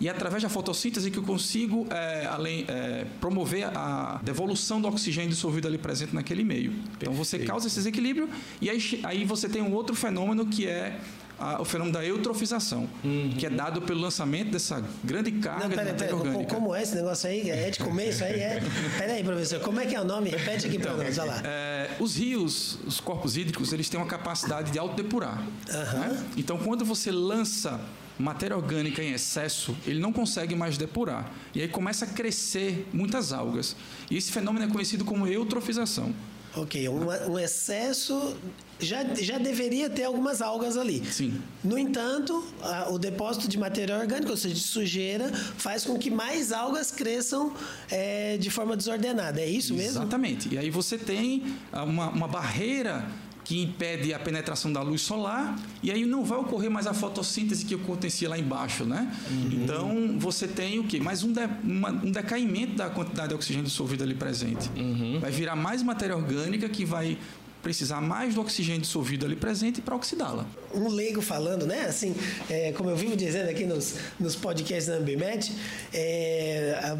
E 0.00 0.08
é 0.08 0.10
através 0.10 0.42
da 0.42 0.48
fotossíntese 0.48 1.10
que 1.10 1.18
eu 1.18 1.22
consigo 1.22 1.86
é, 1.90 2.26
além, 2.26 2.64
é, 2.68 3.04
promover 3.20 3.64
a 3.76 4.18
devolução 4.22 4.80
do 4.80 4.88
oxigênio 4.88 5.28
dissolvido 5.28 5.68
ali 5.68 5.76
presente 5.76 6.14
naquele 6.14 6.42
meio. 6.42 6.72
Então 6.96 7.12
você 7.12 7.40
causa 7.40 7.66
esse 7.66 7.76
desequilíbrio 7.76 8.26
e 8.62 8.70
aí, 8.70 9.00
aí 9.02 9.24
você 9.26 9.46
tem 9.46 9.60
um 9.60 9.74
outro 9.74 9.94
fenômeno 9.94 10.46
que 10.46 10.66
é 10.66 10.98
a, 11.40 11.60
o 11.60 11.64
fenômeno 11.64 11.94
da 11.94 12.04
eutrofização, 12.04 12.88
uhum. 13.02 13.34
que 13.36 13.46
é 13.46 13.50
dado 13.50 13.80
pelo 13.80 14.00
lançamento 14.00 14.50
dessa 14.50 14.84
grande 15.02 15.32
carga 15.32 15.68
Não, 15.68 15.70
pera, 15.70 15.84
de 15.84 15.92
matéria 15.92 16.16
pera, 16.16 16.28
orgânica. 16.28 16.54
Como 16.54 16.74
é 16.74 16.82
esse 16.82 16.94
negócio 16.94 17.28
aí? 17.28 17.50
É 17.50 17.70
de 17.70 17.78
comer 17.78 18.10
isso 18.10 18.22
aí? 18.22 18.40
É? 18.40 18.62
Peraí, 18.98 19.24
professor, 19.24 19.60
como 19.60 19.80
é 19.80 19.86
que 19.86 19.94
é 19.94 20.00
o 20.00 20.04
nome? 20.04 20.28
Repete 20.30 20.66
aqui 20.66 20.76
então, 20.76 20.94
para 20.94 21.04
nós, 21.04 21.18
olha 21.18 21.30
lá. 21.32 21.42
É, 21.44 21.90
os 21.98 22.16
rios, 22.16 22.78
os 22.86 23.00
corpos 23.00 23.36
hídricos, 23.36 23.72
eles 23.72 23.88
têm 23.88 23.98
uma 23.98 24.06
capacidade 24.06 24.70
de 24.70 24.78
autodepurar. 24.78 25.38
Uhum. 25.40 26.00
Né? 26.00 26.24
Então, 26.36 26.58
quando 26.58 26.84
você 26.84 27.10
lança 27.10 27.80
matéria 28.18 28.54
orgânica 28.54 29.02
em 29.02 29.12
excesso, 29.12 29.74
ele 29.86 29.98
não 29.98 30.12
consegue 30.12 30.54
mais 30.54 30.76
depurar. 30.76 31.32
E 31.54 31.62
aí 31.62 31.68
começa 31.68 32.04
a 32.04 32.08
crescer 32.08 32.86
muitas 32.92 33.32
algas. 33.32 33.74
E 34.10 34.16
esse 34.16 34.30
fenômeno 34.30 34.66
é 34.66 34.68
conhecido 34.68 35.04
como 35.06 35.26
eutrofização. 35.26 36.14
Ok, 36.56 36.88
um, 36.88 37.32
um, 37.32 37.38
excesso 37.38 38.36
já, 38.80 39.04
já 39.14 39.38
deveria 39.38 39.88
ter 39.88 40.04
algumas 40.04 40.42
algas 40.42 40.76
ali. 40.76 41.04
Sim. 41.10 41.40
No 41.62 41.78
entanto, 41.78 42.44
a, 42.60 42.90
o 42.90 42.98
depósito 42.98 43.46
de 43.46 43.56
matéria 43.56 43.96
orgânica, 43.96 44.30
ou 44.30 44.36
seja, 44.36 44.54
de 44.54 44.60
sujeira, 44.60 45.32
faz 45.32 45.84
com 45.84 45.96
que 45.96 46.10
mais 46.10 46.52
algas 46.52 46.90
cresçam 46.90 47.54
é, 47.90 48.36
de 48.36 48.50
forma 48.50 48.76
desordenada. 48.76 49.40
É 49.40 49.48
isso 49.48 49.74
mesmo? 49.74 50.02
Exatamente. 50.02 50.52
E 50.52 50.58
aí 50.58 50.70
você 50.70 50.98
tem 50.98 51.54
uma, 51.72 52.10
uma 52.10 52.26
barreira 52.26 53.06
que 53.50 53.60
impede 53.60 54.14
a 54.14 54.18
penetração 54.20 54.72
da 54.72 54.80
luz 54.80 55.00
solar 55.00 55.58
e 55.82 55.90
aí 55.90 56.06
não 56.06 56.24
vai 56.24 56.38
ocorrer 56.38 56.70
mais 56.70 56.86
a 56.86 56.94
fotossíntese 56.94 57.64
que 57.64 57.74
acontecia 57.74 58.28
lá 58.28 58.38
embaixo, 58.38 58.84
né? 58.84 59.12
Uhum. 59.28 59.48
Então 59.50 60.18
você 60.20 60.46
tem 60.46 60.78
o 60.78 60.84
quê? 60.84 61.00
Mais 61.00 61.24
um, 61.24 61.32
de, 61.32 61.40
uma, 61.64 61.90
um 61.90 62.12
decaimento 62.12 62.76
da 62.76 62.88
quantidade 62.88 63.30
de 63.30 63.34
oxigênio 63.34 63.64
dissolvido 63.64 64.04
ali 64.04 64.14
presente. 64.14 64.70
Uhum. 64.76 65.18
Vai 65.18 65.32
virar 65.32 65.56
mais 65.56 65.82
matéria 65.82 66.16
orgânica 66.16 66.68
que 66.68 66.84
vai 66.84 67.18
precisar 67.62 68.00
mais 68.00 68.34
do 68.34 68.40
oxigênio 68.40 68.80
dissolvido 68.80 69.26
ali 69.26 69.36
presente 69.36 69.80
para 69.80 69.94
oxidá-la. 69.94 70.46
Um 70.74 70.88
leigo 70.88 71.20
falando, 71.20 71.66
né? 71.66 71.86
Assim, 71.86 72.14
é, 72.48 72.72
como 72.72 72.90
eu 72.90 72.96
vivo 72.96 73.16
dizendo 73.16 73.48
aqui 73.48 73.64
nos, 73.64 73.96
nos 74.18 74.36
podcasts 74.36 74.86
da 74.86 74.94
Ambimed, 74.94 75.52
é, 75.92 76.96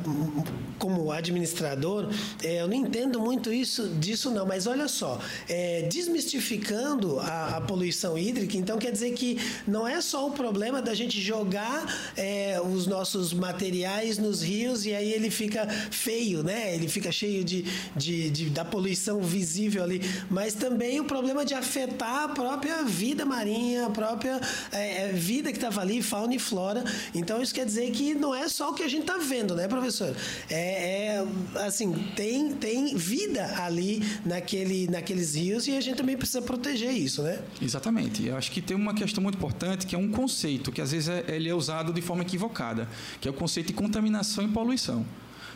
como 0.79 1.13
administrador, 1.13 2.09
é, 2.43 2.63
eu 2.63 2.69
não 2.69 2.75
entendo 2.75 3.21
muito 3.21 3.53
isso 3.53 3.89
disso 4.01 4.31
não, 4.31 4.47
mas 4.47 4.67
olha 4.67 4.89
só, 4.89 5.21
é, 5.49 5.83
desmistificando 5.83 7.21
a, 7.21 7.57
a, 7.57 7.61
poluição 7.61 8.19
hídrica, 8.19 8.57
então 8.57 8.79
quer 8.79 8.91
dizer 8.91 9.13
que 9.13 9.39
não 9.67 9.87
é 9.87 10.01
só 10.01 10.27
o 10.27 10.33
problema 10.33 10.81
da 10.83 10.95
gente 10.95 11.21
jogar 11.21 12.13
é, 12.17 12.61
os 12.61 12.87
nossos 12.87 13.33
materiais 13.33 14.19
nos 14.19 14.43
rios 14.43 14.87
e 14.87 14.95
aí 14.95 15.13
ele 15.13 15.31
fica 15.31 15.67
feio, 15.91 16.43
né? 16.43 16.75
Ele 16.75 16.89
fica 16.89 17.13
cheio 17.13 17.45
de, 17.45 17.65
de, 17.95 18.31
de 18.31 18.51
da 18.51 18.65
poluição 18.65 19.21
visível 19.21 19.83
ali, 19.83 20.01
mas 20.29 20.50
mas 20.51 20.55
também 20.55 20.99
o 20.99 21.05
problema 21.05 21.45
de 21.45 21.55
afetar 21.55 22.25
a 22.25 22.29
própria 22.29 22.83
vida 22.83 23.25
marinha, 23.25 23.87
a 23.87 23.91
própria 23.91 24.41
é, 24.73 25.05
é 25.05 25.13
vida 25.13 25.53
que 25.53 25.59
estava 25.59 25.81
ali, 25.81 26.03
fauna 26.03 26.35
e 26.35 26.41
flora. 26.41 26.83
Então 27.15 27.41
isso 27.41 27.55
quer 27.55 27.65
dizer 27.65 27.89
que 27.93 28.15
não 28.15 28.35
é 28.35 28.49
só 28.49 28.71
o 28.71 28.75
que 28.75 28.83
a 28.83 28.89
gente 28.89 29.03
está 29.03 29.17
vendo, 29.17 29.55
né, 29.55 29.69
professor? 29.69 30.13
É, 30.49 31.15
é, 31.15 31.27
assim, 31.65 31.93
tem, 32.17 32.53
tem 32.53 32.97
vida 32.97 33.63
ali 33.63 34.03
naquele, 34.27 34.89
naqueles 34.89 35.37
rios 35.37 35.69
e 35.69 35.77
a 35.77 35.81
gente 35.81 35.97
também 35.97 36.17
precisa 36.17 36.43
proteger 36.43 36.91
isso, 36.91 37.23
né? 37.23 37.39
Exatamente. 37.63 38.27
Eu 38.27 38.37
acho 38.37 38.51
que 38.51 38.61
tem 38.61 38.77
uma 38.77 38.93
questão 38.93 39.23
muito 39.23 39.37
importante 39.37 39.87
que 39.87 39.95
é 39.95 39.99
um 39.99 40.11
conceito 40.11 40.73
que 40.73 40.81
às 40.81 40.91
vezes 40.91 41.09
é, 41.09 41.25
ele 41.29 41.49
é 41.49 41.55
usado 41.55 41.93
de 41.93 42.03
forma 42.03 42.23
equivocada, 42.25 42.89
que 43.21 43.29
é 43.29 43.31
o 43.31 43.35
conceito 43.35 43.69
de 43.69 43.75
contaminação 43.75 44.45
e 44.45 44.49
poluição. 44.49 45.07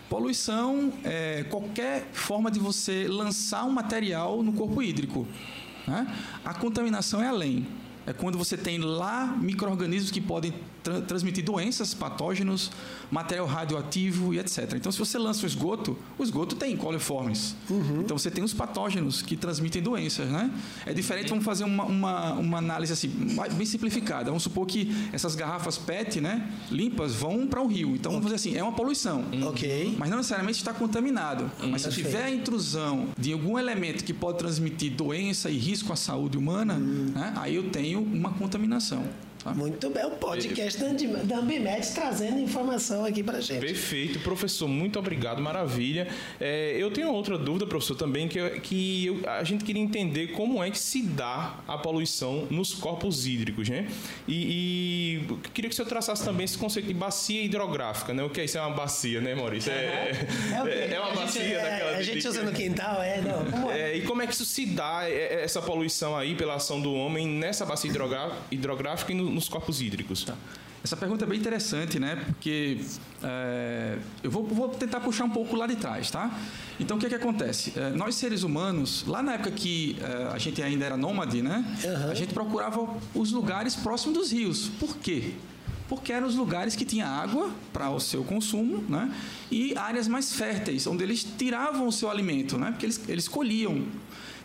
Poluição 0.08 0.92
é 1.02 1.44
qualquer 1.44 2.08
forma 2.12 2.50
de 2.50 2.58
você 2.58 3.06
lançar 3.08 3.64
um 3.64 3.70
material 3.70 4.42
no 4.42 4.52
corpo 4.52 4.82
hídrico. 4.82 5.26
Né? 5.86 6.06
A 6.44 6.54
contaminação 6.54 7.22
é 7.22 7.28
além. 7.28 7.66
É 8.06 8.12
quando 8.12 8.36
você 8.36 8.56
tem 8.56 8.78
lá 8.78 9.26
micro-organismos 9.40 10.10
que 10.10 10.20
podem 10.20 10.52
tra 10.82 11.00
transmitir 11.00 11.42
doenças, 11.42 11.94
patógenos, 11.94 12.70
material 13.10 13.46
radioativo 13.46 14.34
e 14.34 14.38
etc. 14.38 14.74
Então, 14.74 14.92
se 14.92 14.98
você 14.98 15.18
lança 15.18 15.44
o 15.44 15.46
esgoto, 15.46 15.96
o 16.18 16.22
esgoto 16.22 16.54
tem 16.54 16.76
coliformes. 16.76 17.56
Uhum. 17.70 18.02
Então, 18.02 18.18
você 18.18 18.30
tem 18.30 18.44
os 18.44 18.52
patógenos 18.52 19.22
que 19.22 19.36
transmitem 19.36 19.82
doenças, 19.82 20.28
né? 20.28 20.50
É 20.84 20.92
diferente, 20.92 21.30
vamos 21.30 21.44
fazer 21.44 21.64
uma, 21.64 21.84
uma, 21.84 22.32
uma, 22.34 22.58
análise 22.58 22.92
assim, 22.92 23.08
bem 23.56 23.64
simplificada. 23.64 24.26
Vamos 24.26 24.42
supor 24.42 24.66
que 24.66 24.94
essas 25.12 25.34
garrafas 25.34 25.78
PET, 25.78 26.20
né, 26.20 26.50
limpas, 26.70 27.14
vão 27.14 27.46
para 27.46 27.62
um 27.62 27.66
rio. 27.66 27.94
Então, 27.94 28.12
vamos 28.12 28.26
dizer 28.26 28.36
assim, 28.36 28.56
é 28.56 28.62
uma 28.62 28.72
poluição. 28.72 29.24
Ok. 29.48 29.94
Mas 29.98 30.10
não 30.10 30.18
necessariamente 30.18 30.58
está 30.58 30.74
contaminado. 30.74 31.50
Uhum. 31.62 31.70
Mas 31.70 31.82
se 31.82 31.90
tiver 31.90 32.24
a 32.24 32.30
intrusão 32.30 33.08
de 33.18 33.32
algum 33.32 33.58
elemento 33.58 34.04
que 34.04 34.12
pode 34.12 34.38
transmitir 34.38 34.92
doença 34.92 35.48
e 35.48 35.56
risco 35.56 35.92
à 35.92 35.96
saúde 35.96 36.36
humana, 36.36 36.74
uhum. 36.74 37.12
né, 37.14 37.32
aí 37.36 37.54
eu 37.54 37.70
tenho 37.70 37.93
uma 37.96 38.30
contaminação. 38.32 39.04
Tá? 39.44 39.52
Muito 39.52 39.90
bem, 39.90 40.06
o 40.06 40.12
podcast 40.12 40.80
da 40.80 41.38
Ambimed 41.38 41.86
trazendo 41.94 42.40
informação 42.40 43.04
aqui 43.04 43.22
para 43.22 43.42
gente. 43.42 43.60
Perfeito, 43.60 44.18
professor, 44.20 44.66
muito 44.66 44.98
obrigado, 44.98 45.42
maravilha. 45.42 46.08
É, 46.40 46.74
eu 46.78 46.90
tenho 46.90 47.12
outra 47.12 47.36
dúvida, 47.36 47.66
professor, 47.66 47.94
também, 47.94 48.26
que, 48.26 48.40
que 48.60 49.06
eu, 49.06 49.20
a 49.28 49.44
gente 49.44 49.62
queria 49.62 49.82
entender 49.82 50.28
como 50.28 50.64
é 50.64 50.70
que 50.70 50.78
se 50.78 51.02
dá 51.02 51.56
a 51.68 51.76
poluição 51.76 52.46
nos 52.50 52.72
corpos 52.72 53.26
hídricos, 53.26 53.68
né? 53.68 53.86
E, 54.26 55.20
e 55.20 55.36
queria 55.52 55.68
que 55.68 55.74
o 55.74 55.76
senhor 55.76 55.88
traçasse 55.88 56.24
também 56.24 56.44
esse 56.44 56.56
conceito 56.56 56.86
de 56.86 56.94
bacia 56.94 57.42
hidrográfica, 57.42 58.14
né? 58.14 58.24
O 58.24 58.30
que 58.30 58.40
é 58.40 58.44
isso? 58.46 58.56
É 58.56 58.62
uma 58.62 58.74
bacia, 58.74 59.20
né, 59.20 59.34
Maurício? 59.34 59.70
É, 59.70 59.74
é, 59.74 60.68
é, 60.68 60.94
é 60.94 61.00
uma 61.00 61.10
bacia 61.10 61.42
gente, 61.42 61.54
daquela... 61.54 61.96
A 61.98 62.02
gente 62.02 62.26
usa 62.26 62.42
no 62.42 62.52
quintal, 62.52 63.02
é? 63.02 63.20
Não, 63.20 63.44
como 63.50 63.70
é? 63.70 63.94
E 63.94 64.02
como 64.02 64.22
é 64.22 64.26
que 64.26 64.32
isso 64.32 64.46
se 64.46 64.64
dá, 64.64 65.02
essa 65.06 65.60
poluição 65.60 66.16
aí, 66.16 66.34
pela 66.34 66.54
ação 66.54 66.80
do 66.80 66.94
homem, 66.94 67.26
nessa 67.26 67.66
bacia 67.66 67.92
hidrográfica 68.50 69.12
e 69.12 69.14
no, 69.14 69.33
nos 69.34 69.48
corpos 69.48 69.80
hídricos? 69.80 70.24
Tá. 70.24 70.34
Essa 70.84 70.98
pergunta 70.98 71.24
é 71.24 71.26
bem 71.26 71.40
interessante, 71.40 71.98
né? 71.98 72.14
Porque 72.26 72.78
é, 73.22 73.96
eu 74.22 74.30
vou, 74.30 74.44
vou, 74.46 74.68
tentar 74.68 75.00
puxar 75.00 75.24
um 75.24 75.30
pouco 75.30 75.56
lá 75.56 75.66
de 75.66 75.76
trás, 75.76 76.10
tá? 76.10 76.38
Então, 76.78 76.98
o 76.98 77.00
que, 77.00 77.06
é 77.06 77.08
que 77.08 77.14
acontece? 77.14 77.72
É, 77.74 77.88
nós, 77.88 78.16
seres 78.16 78.42
humanos, 78.42 79.02
lá 79.06 79.22
na 79.22 79.32
época 79.32 79.50
que 79.50 79.96
é, 80.02 80.34
a 80.34 80.36
gente 80.36 80.62
ainda 80.62 80.84
era 80.84 80.94
nômade, 80.94 81.40
né? 81.40 81.64
Uhum. 81.82 82.10
A 82.10 82.14
gente 82.14 82.34
procurava 82.34 82.86
os 83.14 83.32
lugares 83.32 83.74
próximos 83.74 84.18
dos 84.18 84.30
rios. 84.30 84.68
Por 84.78 84.98
quê? 84.98 85.32
Porque 85.88 86.12
eram 86.12 86.26
os 86.26 86.34
lugares 86.34 86.76
que 86.76 86.84
tinha 86.84 87.06
água 87.06 87.50
para 87.72 87.88
o 87.88 87.98
seu 87.98 88.22
consumo, 88.22 88.84
né? 88.86 89.10
E 89.50 89.74
áreas 89.78 90.06
mais 90.06 90.34
férteis, 90.34 90.86
onde 90.86 91.02
eles 91.02 91.24
tiravam 91.24 91.88
o 91.88 91.92
seu 91.92 92.10
alimento, 92.10 92.58
né? 92.58 92.70
Porque 92.72 92.84
eles, 92.84 93.00
eles 93.08 93.26
colhiam 93.26 93.86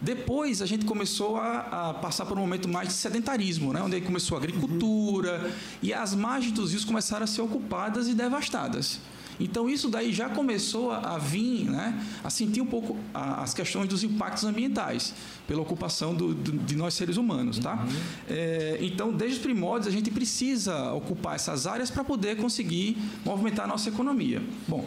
depois 0.02 0.62
a 0.62 0.66
gente 0.66 0.86
começou 0.86 1.38
a, 1.38 1.90
a, 1.90 1.94
passar 1.96 2.26
por 2.26 2.38
um 2.38 2.42
momento 2.42 2.68
mais 2.70 2.88
de 2.90 2.94
sedentarismo, 2.94 3.74
né? 3.74 3.82
onde 3.82 3.96
aí 3.96 4.02
começou 4.02 4.38
a 4.38 4.40
agricultura 4.40 5.42
uhum. 5.44 5.52
e 5.84 5.94
as 5.94 6.16
margens 6.16 6.54
dos 6.54 6.72
rios 6.72 6.86
começaram 6.86 7.24
a 7.24 7.28
ser 7.28 7.42
ocupadas 7.42 8.08
e 8.08 8.14
devastadas. 8.14 9.00
Então 9.40 9.70
isso 9.70 9.90
daí 9.90 10.12
já 10.12 10.30
começou 10.30 10.92
a, 10.92 11.16
a 11.16 11.18
vir, 11.18 11.70
né, 11.70 12.06
a 12.24 12.30
sentir 12.30 12.60
um 12.60 12.66
pouco 12.66 12.98
a, 13.14 13.42
as 13.42 13.54
questões 13.54 13.88
dos 13.88 14.04
impactos 14.04 14.44
ambientais 14.44 15.14
pela 15.48 15.62
ocupação 15.62 16.14
do, 16.14 16.34
do, 16.34 16.52
de 16.52 16.76
nós 16.76 16.94
seres 16.94 17.16
humanos, 17.16 17.58
tá? 17.58 17.76
Uhum. 17.76 17.88
É, 18.28 18.78
então 18.82 19.14
desde 19.14 19.38
os 19.38 19.42
primórdios 19.42 19.88
a 19.88 19.92
gente 19.96 20.12
precisa 20.12 20.92
ocupar 20.92 21.36
essas 21.36 21.66
áreas 21.66 21.90
para 21.90 22.04
poder 22.04 22.36
conseguir 22.36 22.98
movimentar 23.24 23.64
a 23.64 23.68
nossa 23.68 23.88
economia. 23.88 24.42
Bom, 24.68 24.86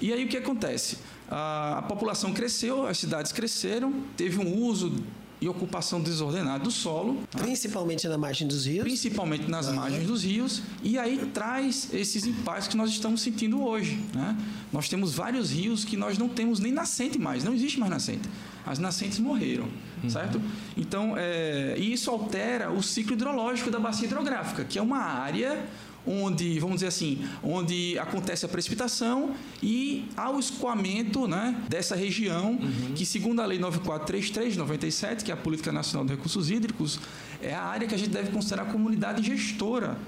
e 0.00 0.12
aí 0.12 0.24
o 0.24 0.28
que 0.28 0.36
acontece? 0.36 0.98
A 1.30 1.84
população 1.88 2.32
cresceu, 2.32 2.86
as 2.86 2.98
cidades 2.98 3.32
cresceram, 3.32 3.92
teve 4.16 4.38
um 4.38 4.62
uso 4.62 4.92
e 5.40 5.48
ocupação 5.48 6.00
desordenada 6.00 6.64
do 6.64 6.70
solo. 6.70 7.22
Principalmente 7.30 8.08
na 8.08 8.16
margem 8.16 8.48
dos 8.48 8.66
rios? 8.66 8.82
Principalmente 8.82 9.50
nas 9.50 9.68
uhum. 9.68 9.74
margens 9.74 10.06
dos 10.06 10.24
rios. 10.24 10.62
E 10.82 10.98
aí 10.98 11.30
traz 11.34 11.92
esses 11.92 12.26
impactos 12.26 12.68
que 12.68 12.76
nós 12.76 12.90
estamos 12.90 13.20
sentindo 13.20 13.62
hoje. 13.62 14.02
Né? 14.14 14.36
Nós 14.72 14.88
temos 14.88 15.14
vários 15.14 15.52
rios 15.52 15.84
que 15.84 15.96
nós 15.96 16.16
não 16.16 16.28
temos 16.28 16.58
nem 16.58 16.72
nascente 16.72 17.18
mais, 17.18 17.44
não 17.44 17.52
existe 17.52 17.78
mais 17.78 17.90
nascente. 17.90 18.28
As 18.64 18.78
nascentes 18.78 19.20
morreram, 19.20 19.68
uhum. 20.02 20.10
certo? 20.10 20.40
Então, 20.76 21.14
é, 21.16 21.76
e 21.78 21.92
isso 21.92 22.10
altera 22.10 22.72
o 22.72 22.82
ciclo 22.82 23.12
hidrológico 23.12 23.70
da 23.70 23.78
bacia 23.78 24.06
hidrográfica, 24.06 24.64
que 24.64 24.78
é 24.78 24.82
uma 24.82 24.98
área 24.98 25.64
onde, 26.06 26.58
vamos 26.60 26.76
dizer 26.76 26.86
assim, 26.86 27.26
onde 27.42 27.98
acontece 27.98 28.44
a 28.44 28.48
precipitação 28.48 29.34
e 29.62 30.08
há 30.16 30.30
o 30.30 30.38
escoamento 30.38 31.26
né, 31.26 31.60
dessa 31.68 31.96
região, 31.96 32.52
uhum. 32.52 32.92
que 32.94 33.04
segundo 33.04 33.40
a 33.40 33.46
Lei 33.46 33.58
9433 33.58 34.52
de 34.52 34.58
97, 34.58 35.24
que 35.24 35.30
é 35.30 35.34
a 35.34 35.36
Política 35.36 35.72
Nacional 35.72 36.06
de 36.06 36.14
Recursos 36.14 36.50
Hídricos, 36.50 37.00
é 37.42 37.54
a 37.54 37.62
área 37.62 37.86
que 37.86 37.94
a 37.94 37.98
gente 37.98 38.10
deve 38.10 38.30
considerar 38.30 38.66
comunidade 38.66 39.22
gestora. 39.22 39.98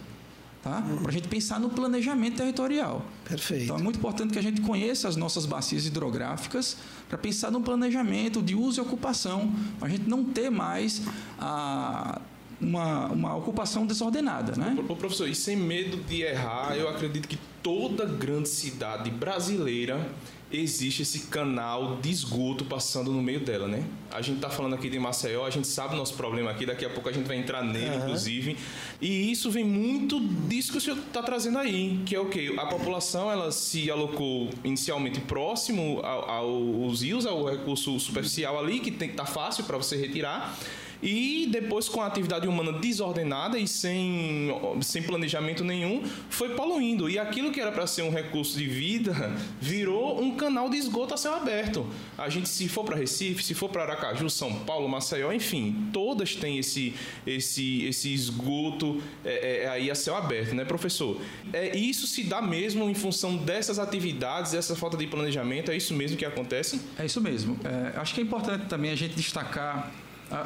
Tá? 0.63 0.79
Uhum. 0.79 0.99
Para 0.99 1.09
a 1.09 1.13
gente 1.13 1.29
pensar 1.29 1.61
no 1.61 1.71
planejamento 1.71 2.37
territorial. 2.37 3.07
Perfeito. 3.25 3.65
Então 3.65 3.77
é 3.77 3.83
muito 3.83 3.97
importante 3.97 4.33
que 4.33 4.39
a 4.39 4.43
gente 4.43 4.61
conheça 4.61 5.07
as 5.07 5.15
nossas 5.15 5.47
bacias 5.47 5.87
hidrográficas 5.87 6.77
para 7.09 7.17
pensar 7.17 7.51
no 7.53 7.61
planejamento 7.61 8.43
de 8.43 8.57
uso 8.57 8.81
e 8.81 8.83
ocupação, 8.83 9.55
para 9.79 9.87
a 9.87 9.91
gente 9.91 10.09
não 10.09 10.25
ter 10.25 10.51
mais 10.51 11.03
a 11.39 12.21
uma, 12.61 13.07
uma 13.07 13.37
ocupação 13.37 13.87
desordenada, 13.87 14.55
né? 14.57 14.77
Professor, 14.99 15.29
e 15.29 15.35
sem 15.35 15.57
medo 15.57 15.97
de 15.97 16.23
errar, 16.23 16.77
eu 16.77 16.89
acredito 16.89 17.29
que 17.29 17.39
toda 17.63 18.05
grande 18.05 18.49
cidade 18.49 19.11
brasileira 19.11 20.11
existe 20.51 21.03
esse 21.03 21.27
canal 21.27 21.97
de 21.97 22.11
esgoto 22.11 22.65
passando 22.65 23.13
no 23.13 23.23
meio 23.23 23.41
dela, 23.41 23.69
né? 23.69 23.85
A 24.11 24.23
gente 24.23 24.37
está 24.37 24.49
falando 24.49 24.75
aqui 24.75 24.89
de 24.89 24.99
Maceió, 24.99 25.45
a 25.45 25.51
gente 25.51 25.67
sabe 25.67 25.95
o 25.95 25.99
nosso 25.99 26.15
problema 26.15 26.51
aqui, 26.51 26.65
daqui 26.65 26.87
a 26.87 26.91
pouco 26.91 27.09
a 27.09 27.13
gente 27.13 27.27
vai 27.27 27.37
entrar 27.37 27.63
nele, 27.63 27.91
uhum. 27.91 28.03
inclusive. 28.05 28.57
E 29.01 29.31
isso 29.31 29.51
vem 29.51 29.65
muito 29.65 30.19
disso 30.49 30.73
que 30.73 30.79
o 30.79 30.81
senhor 30.81 30.99
está 30.99 31.23
trazendo 31.23 31.59
aí, 31.59 32.01
que 32.07 32.17
é 32.17 32.21
o 32.21 32.31
quê? 32.31 32.55
A 32.57 32.67
população, 32.67 33.31
ela 33.31 33.53
se 33.53 33.91
alocou 33.91 34.49
inicialmente 34.65 35.21
próximo 35.21 36.01
aos 36.01 37.03
rios, 37.03 37.27
ao 37.27 37.45
recurso 37.45 38.01
superficial 38.01 38.59
ali, 38.59 38.81
que 38.81 38.91
tem 38.91 39.11
tá 39.11 39.27
fácil 39.27 39.65
para 39.65 39.77
você 39.77 39.97
retirar 39.97 40.57
e 41.03 41.49
depois, 41.51 41.89
com 41.89 42.01
a 42.01 42.07
atividade 42.07 42.49
humana 42.49 42.73
desordenada 42.73 43.59
e 43.59 43.69
sem, 43.69 44.49
sem 44.83 45.03
planejamento 45.03 45.63
nenhum, 45.63 46.03
foi 46.29 46.51
poluindo. 46.51 47.09
E 47.09 47.19
aquilo 47.19 47.53
que 47.53 47.61
era 47.61 47.71
para 47.71 47.87
ser 47.87 48.03
um 48.03 48.11
recurso 48.11 48.59
de 48.59 48.67
vida 48.67 49.15
virou 49.61 50.21
um 50.21 50.35
canal 50.35 50.69
de 50.69 50.77
esgoto 50.77 51.15
a 51.15 51.17
céu 51.17 51.35
aberto. 51.35 51.87
A 52.17 52.29
gente, 52.29 52.49
se 52.49 52.69
for 52.69 52.85
para 52.85 52.97
Recife, 52.97 53.43
se 53.45 53.55
for 53.55 53.69
para 53.69 53.83
Aracaju, 53.83 54.29
São 54.29 54.53
Paulo, 54.61 54.89
Maceió, 54.89 55.33
enfim, 55.33 55.89
todas 55.93 56.35
têm 56.35 56.59
esse, 56.59 56.95
esse, 57.27 57.85
esse 57.85 58.13
esgoto 58.13 59.01
é, 59.25 59.65
é, 59.65 59.69
aí 59.69 59.91
a 59.91 59.95
céu 59.95 60.17
aberto, 60.17 60.55
né, 60.55 60.65
professor? 60.65 61.21
É, 61.53 61.77
isso 61.77 62.07
se 62.07 62.25
dá 62.25 62.43
mesmo 62.43 62.89
em 62.91 62.95
função 62.95 63.37
dessas 63.37 63.79
atividades, 63.79 64.53
dessa 64.53 64.75
falta 64.75 64.97
de 64.97 65.07
planejamento? 65.07 65.71
É 65.71 65.77
isso 65.77 65.95
mesmo 65.95 66.17
que 66.17 66.25
acontece? 66.25 66.81
É 66.99 67.07
isso 67.07 67.21
mesmo. 67.21 67.59
É, 67.65 67.99
acho 67.99 68.15
que 68.15 68.21
é 68.21 68.25
importante 68.25 68.67
também 68.67 68.91
a 68.91 68.97
gente 68.97 69.15
destacar 69.15 69.93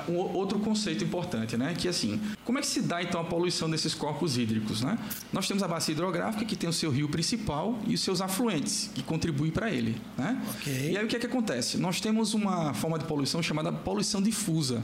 um 0.08 0.16
outro 0.16 0.58
conceito 0.58 1.04
importante, 1.04 1.56
né? 1.56 1.74
Que 1.76 1.88
assim, 1.88 2.20
como 2.44 2.58
é 2.58 2.60
que 2.60 2.66
se 2.66 2.80
dá 2.80 3.02
então 3.02 3.20
a 3.20 3.24
poluição 3.24 3.68
desses 3.68 3.94
corpos 3.94 4.36
hídricos, 4.36 4.82
né? 4.82 4.98
Nós 5.32 5.48
temos 5.48 5.62
a 5.62 5.68
bacia 5.68 5.92
hidrográfica 5.92 6.44
que 6.44 6.56
tem 6.56 6.68
o 6.68 6.72
seu 6.72 6.90
rio 6.90 7.08
principal 7.08 7.78
e 7.86 7.94
os 7.94 8.00
seus 8.00 8.20
afluentes 8.20 8.90
que 8.94 9.02
contribuem 9.02 9.50
para 9.50 9.70
ele, 9.70 9.96
né? 10.16 10.40
Okay. 10.56 10.92
E 10.92 10.96
aí 10.96 11.04
o 11.04 11.08
que 11.08 11.16
é 11.16 11.18
que 11.18 11.26
acontece? 11.26 11.78
Nós 11.78 12.00
temos 12.00 12.34
uma 12.34 12.74
forma 12.74 12.98
de 12.98 13.04
poluição 13.04 13.42
chamada 13.42 13.72
poluição 13.72 14.22
difusa. 14.22 14.82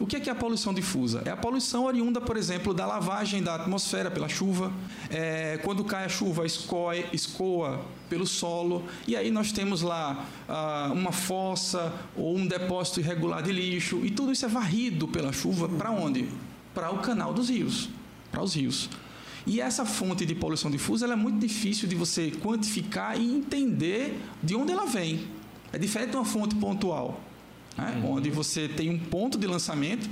O 0.00 0.06
que 0.06 0.16
é, 0.16 0.20
que 0.20 0.30
é 0.30 0.32
a 0.32 0.34
poluição 0.34 0.72
difusa? 0.72 1.22
É 1.26 1.30
a 1.30 1.36
poluição 1.36 1.84
oriunda, 1.84 2.22
por 2.22 2.38
exemplo, 2.38 2.72
da 2.72 2.86
lavagem 2.86 3.42
da 3.42 3.56
atmosfera 3.56 4.10
pela 4.10 4.30
chuva. 4.30 4.72
É, 5.10 5.60
quando 5.62 5.84
cai 5.84 6.06
a 6.06 6.08
chuva, 6.08 6.46
escoe, 6.46 7.04
escoa 7.12 7.84
pelo 8.08 8.26
solo. 8.26 8.82
E 9.06 9.14
aí 9.14 9.30
nós 9.30 9.52
temos 9.52 9.82
lá 9.82 10.24
ah, 10.48 10.90
uma 10.94 11.12
fossa 11.12 11.92
ou 12.16 12.34
um 12.34 12.46
depósito 12.46 13.00
irregular 13.00 13.42
de 13.42 13.52
lixo. 13.52 14.00
E 14.02 14.10
tudo 14.10 14.32
isso 14.32 14.46
é 14.46 14.48
varrido 14.48 15.06
pela 15.06 15.34
chuva 15.34 15.68
para 15.68 15.90
onde? 15.90 16.26
Para 16.74 16.90
o 16.90 17.00
canal 17.00 17.34
dos 17.34 17.50
rios, 17.50 17.90
para 18.32 18.42
os 18.42 18.54
rios. 18.54 18.88
E 19.46 19.60
essa 19.60 19.84
fonte 19.84 20.24
de 20.24 20.34
poluição 20.34 20.70
difusa 20.70 21.06
é 21.06 21.16
muito 21.16 21.38
difícil 21.38 21.86
de 21.86 21.94
você 21.94 22.30
quantificar 22.30 23.20
e 23.20 23.36
entender 23.36 24.18
de 24.42 24.54
onde 24.54 24.72
ela 24.72 24.86
vem. 24.86 25.28
É 25.74 25.78
diferente 25.78 26.10
de 26.10 26.16
uma 26.16 26.24
fonte 26.24 26.54
pontual 26.54 27.20
né? 27.76 28.00
uhum. 28.02 28.12
onde 28.12 28.30
você 28.30 28.68
tem 28.68 28.90
um 28.90 28.98
ponto 28.98 29.38
de 29.38 29.46
lançamento 29.46 30.08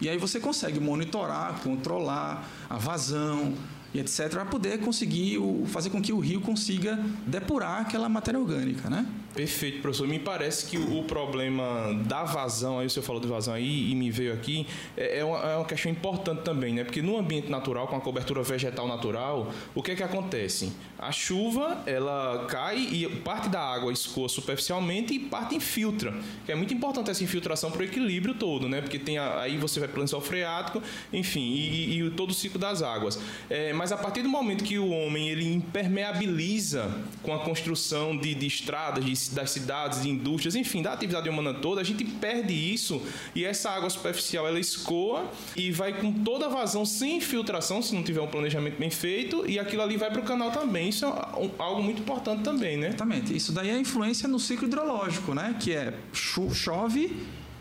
e 0.00 0.08
aí 0.08 0.16
você 0.16 0.40
consegue 0.40 0.80
monitorar, 0.80 1.60
controlar 1.60 2.48
a 2.68 2.78
vazão, 2.78 3.54
e 3.92 3.98
etc., 3.98 4.30
para 4.30 4.46
poder 4.46 4.78
conseguir 4.80 5.38
o, 5.38 5.66
fazer 5.66 5.90
com 5.90 6.00
que 6.00 6.12
o 6.12 6.18
rio 6.20 6.40
consiga 6.40 6.98
depurar 7.26 7.80
aquela 7.80 8.08
matéria 8.08 8.38
orgânica, 8.38 8.88
né? 8.88 9.04
Perfeito, 9.34 9.80
professor. 9.80 10.08
Me 10.08 10.18
parece 10.18 10.66
que 10.66 10.76
o, 10.76 11.04
problema 11.04 11.94
da 12.04 12.24
vazão, 12.24 12.78
aí 12.80 12.86
o 12.86 12.90
senhor 12.90 13.04
falou 13.04 13.20
de 13.20 13.28
vazão 13.28 13.54
aí 13.54 13.90
e 13.90 13.94
me 13.94 14.10
veio 14.10 14.32
aqui, 14.32 14.66
é, 14.96 15.20
é, 15.20 15.24
uma, 15.24 15.38
é 15.38 15.56
uma 15.56 15.64
questão 15.64 15.90
importante 15.90 16.42
também, 16.42 16.74
né? 16.74 16.84
Porque 16.84 17.00
no 17.00 17.16
ambiente 17.16 17.48
natural, 17.48 17.86
com 17.86 17.96
a 17.96 18.00
cobertura 18.00 18.42
vegetal 18.42 18.88
natural, 18.88 19.52
o 19.74 19.82
que 19.82 19.92
é 19.92 19.94
que 19.94 20.02
acontece? 20.02 20.72
A 20.98 21.12
chuva, 21.12 21.82
ela 21.86 22.46
cai 22.48 22.78
e 22.78 23.08
parte 23.08 23.48
da 23.48 23.60
água 23.60 23.92
escoa 23.92 24.28
superficialmente 24.28 25.14
e 25.14 25.18
parte 25.18 25.54
infiltra, 25.54 26.12
que 26.44 26.52
é 26.52 26.54
muito 26.54 26.74
importante 26.74 27.10
essa 27.10 27.22
infiltração 27.22 27.70
para 27.70 27.82
o 27.82 27.84
equilíbrio 27.84 28.34
todo, 28.34 28.68
né? 28.68 28.80
Porque 28.80 28.98
tem 28.98 29.16
a, 29.16 29.40
aí 29.40 29.56
você 29.56 29.78
vai 29.78 29.88
para 29.88 29.98
o 29.98 30.00
lençol 30.00 30.20
freático, 30.20 30.82
enfim, 31.12 31.52
e, 31.54 31.98
e, 31.98 32.02
e, 32.02 32.10
todo 32.10 32.30
o 32.30 32.34
ciclo 32.34 32.58
das 32.58 32.82
águas. 32.82 33.18
É, 33.48 33.72
mas 33.72 33.92
a 33.92 33.96
partir 33.96 34.22
do 34.22 34.28
momento 34.28 34.64
que 34.64 34.78
o 34.78 34.90
homem 34.90 35.28
ele 35.28 35.52
impermeabiliza 35.52 36.90
com 37.22 37.32
a 37.32 37.38
construção 37.38 38.16
de, 38.16 38.34
de 38.34 38.46
estradas, 38.46 39.04
de, 39.04 39.19
das 39.28 39.50
cidades, 39.50 40.02
de 40.02 40.08
indústrias, 40.08 40.54
enfim, 40.54 40.82
da 40.82 40.92
atividade 40.92 41.28
humana 41.28 41.54
toda, 41.54 41.80
a 41.80 41.84
gente 41.84 42.04
perde 42.04 42.52
isso 42.52 43.02
e 43.34 43.44
essa 43.44 43.70
água 43.70 43.90
superficial 43.90 44.46
ela 44.46 44.58
escoa 44.58 45.30
e 45.56 45.70
vai 45.70 45.92
com 45.92 46.12
toda 46.12 46.46
a 46.46 46.48
vazão 46.48 46.84
sem 46.84 47.18
infiltração, 47.18 47.82
se 47.82 47.94
não 47.94 48.02
tiver 48.02 48.20
um 48.20 48.28
planejamento 48.28 48.78
bem 48.78 48.90
feito, 48.90 49.48
e 49.48 49.58
aquilo 49.58 49.82
ali 49.82 49.96
vai 49.96 50.10
para 50.10 50.20
o 50.20 50.24
canal 50.24 50.50
também. 50.50 50.88
Isso 50.88 51.04
é 51.04 51.50
algo 51.58 51.82
muito 51.82 52.00
importante 52.02 52.42
também, 52.42 52.76
né? 52.76 52.88
Exatamente. 52.88 53.36
Isso 53.36 53.52
daí 53.52 53.70
é 53.70 53.78
influência 53.78 54.28
no 54.28 54.38
ciclo 54.38 54.66
hidrológico, 54.66 55.34
né? 55.34 55.56
Que 55.60 55.72
é 55.72 55.94
chove 56.12 57.16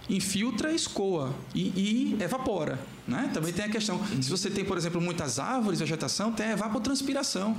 infiltra, 0.10 0.74
escoa 0.74 1.34
e, 1.54 2.16
e 2.20 2.24
evapora. 2.24 2.80
Né? 3.10 3.32
Também 3.34 3.52
tem 3.52 3.66
a 3.66 3.70
questão, 3.70 4.00
se 4.22 4.30
você 4.30 4.50
tem, 4.52 4.64
por 4.64 4.78
exemplo, 4.78 5.02
muitas 5.02 5.40
árvores, 5.40 5.80
vegetação, 5.80 6.32
tem 6.32 6.46
a 6.46 6.52
evapotranspiração, 6.52 7.58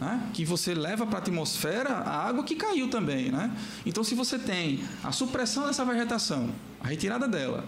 né? 0.00 0.30
que 0.32 0.44
você 0.44 0.72
leva 0.72 1.04
para 1.04 1.18
a 1.18 1.20
atmosfera 1.20 1.90
a 1.90 2.28
água 2.28 2.44
que 2.44 2.54
caiu 2.54 2.88
também. 2.88 3.32
Né? 3.32 3.50
Então, 3.84 4.04
se 4.04 4.14
você 4.14 4.38
tem 4.38 4.84
a 5.02 5.10
supressão 5.10 5.66
dessa 5.66 5.84
vegetação, 5.84 6.50
a 6.80 6.86
retirada 6.86 7.26
dela, 7.26 7.64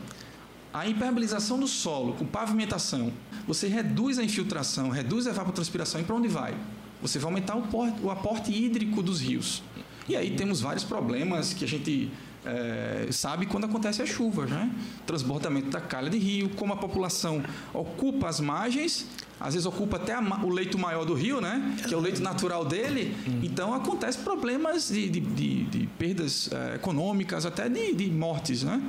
a 0.73 0.87
impermeabilização 0.87 1.59
do 1.59 1.67
solo 1.67 2.13
com 2.13 2.25
pavimentação, 2.25 3.13
você 3.47 3.67
reduz 3.67 4.19
a 4.19 4.23
infiltração, 4.23 4.89
reduz 4.89 5.27
a 5.27 5.31
evapotranspiração, 5.31 6.01
e 6.01 6.05
para 6.05 6.15
onde 6.15 6.29
vai? 6.29 6.55
Você 7.03 7.19
vai 7.19 7.33
aumentar 7.33 7.57
o, 7.57 7.63
porte, 7.63 8.01
o 8.03 8.11
aporte 8.11 8.53
hídrico 8.53 9.03
dos 9.03 9.21
rios. 9.21 9.63
E 10.09 10.15
aí 10.15 10.37
temos 10.37 10.61
vários 10.61 10.85
problemas 10.85 11.53
que 11.53 11.65
a 11.65 11.69
gente 11.69 12.11
é, 12.47 13.09
sabe 13.11 13.47
quando 13.47 13.65
acontece 13.65 14.01
a 14.03 14.07
chuva, 14.07 14.47
né? 14.47 14.71
Transbordamento 15.05 15.71
da 15.71 15.81
calha 15.81 16.09
de 16.09 16.19
rio, 16.19 16.49
como 16.51 16.73
a 16.73 16.77
população 16.77 17.43
ocupa 17.75 18.29
as 18.29 18.41
margens, 18.41 19.07
às 19.41 19.55
vezes 19.55 19.67
ocupa 19.67 19.97
até 19.97 20.15
a, 20.15 20.21
o 20.43 20.49
leito 20.49 20.79
maior 20.79 21.05
do 21.05 21.15
rio, 21.15 21.41
né? 21.41 21.77
Que 21.87 21.93
é 21.93 21.97
o 21.97 22.01
leito 22.01 22.23
natural 22.23 22.65
dele. 22.65 23.15
Então 23.43 23.75
acontece 23.75 24.19
problemas 24.19 24.89
de, 24.89 25.09
de, 25.11 25.21
de, 25.21 25.65
de 25.65 25.87
perdas 25.99 26.51
é, 26.53 26.77
econômicas, 26.77 27.45
até 27.45 27.69
de 27.69 28.11
mortes, 28.11 28.63
né? 28.63 28.81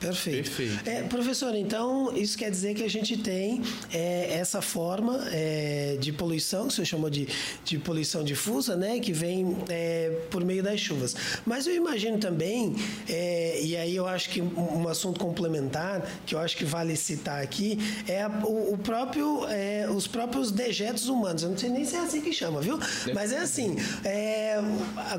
Perfeito. 0.00 0.50
Perfeito. 0.50 0.88
É, 0.88 1.02
professor, 1.02 1.54
então 1.54 2.16
isso 2.16 2.38
quer 2.38 2.50
dizer 2.50 2.74
que 2.74 2.84
a 2.84 2.90
gente 2.90 3.16
tem 3.16 3.62
é, 3.92 4.34
essa 4.34 4.62
forma 4.62 5.28
é, 5.32 5.96
de 6.00 6.12
poluição, 6.12 6.62
que 6.62 6.68
o 6.68 6.70
senhor 6.70 6.86
chamou 6.86 7.10
de, 7.10 7.28
de 7.64 7.78
poluição 7.78 8.22
difusa, 8.22 8.76
né, 8.76 9.00
que 9.00 9.12
vem 9.12 9.56
é, 9.68 10.10
por 10.30 10.44
meio 10.44 10.62
das 10.62 10.80
chuvas. 10.80 11.16
Mas 11.44 11.66
eu 11.66 11.74
imagino 11.74 12.18
também, 12.18 12.76
é, 13.08 13.60
e 13.60 13.76
aí 13.76 13.96
eu 13.96 14.06
acho 14.06 14.30
que 14.30 14.40
um 14.40 14.88
assunto 14.88 15.18
complementar, 15.18 16.08
que 16.24 16.34
eu 16.34 16.38
acho 16.38 16.56
que 16.56 16.64
vale 16.64 16.96
citar 16.96 17.42
aqui, 17.42 17.78
é 18.06 18.26
o, 18.44 18.74
o 18.74 18.78
próprio, 18.78 19.46
é, 19.48 19.88
os 19.90 20.06
próprios 20.06 20.52
dejetos 20.52 21.08
humanos. 21.08 21.42
Eu 21.42 21.50
não 21.50 21.58
sei 21.58 21.70
nem 21.70 21.84
se 21.84 21.96
é 21.96 22.00
assim 22.00 22.20
que 22.20 22.32
chama, 22.32 22.60
viu? 22.60 22.78
Mas 23.14 23.32
é 23.32 23.38
assim, 23.38 23.76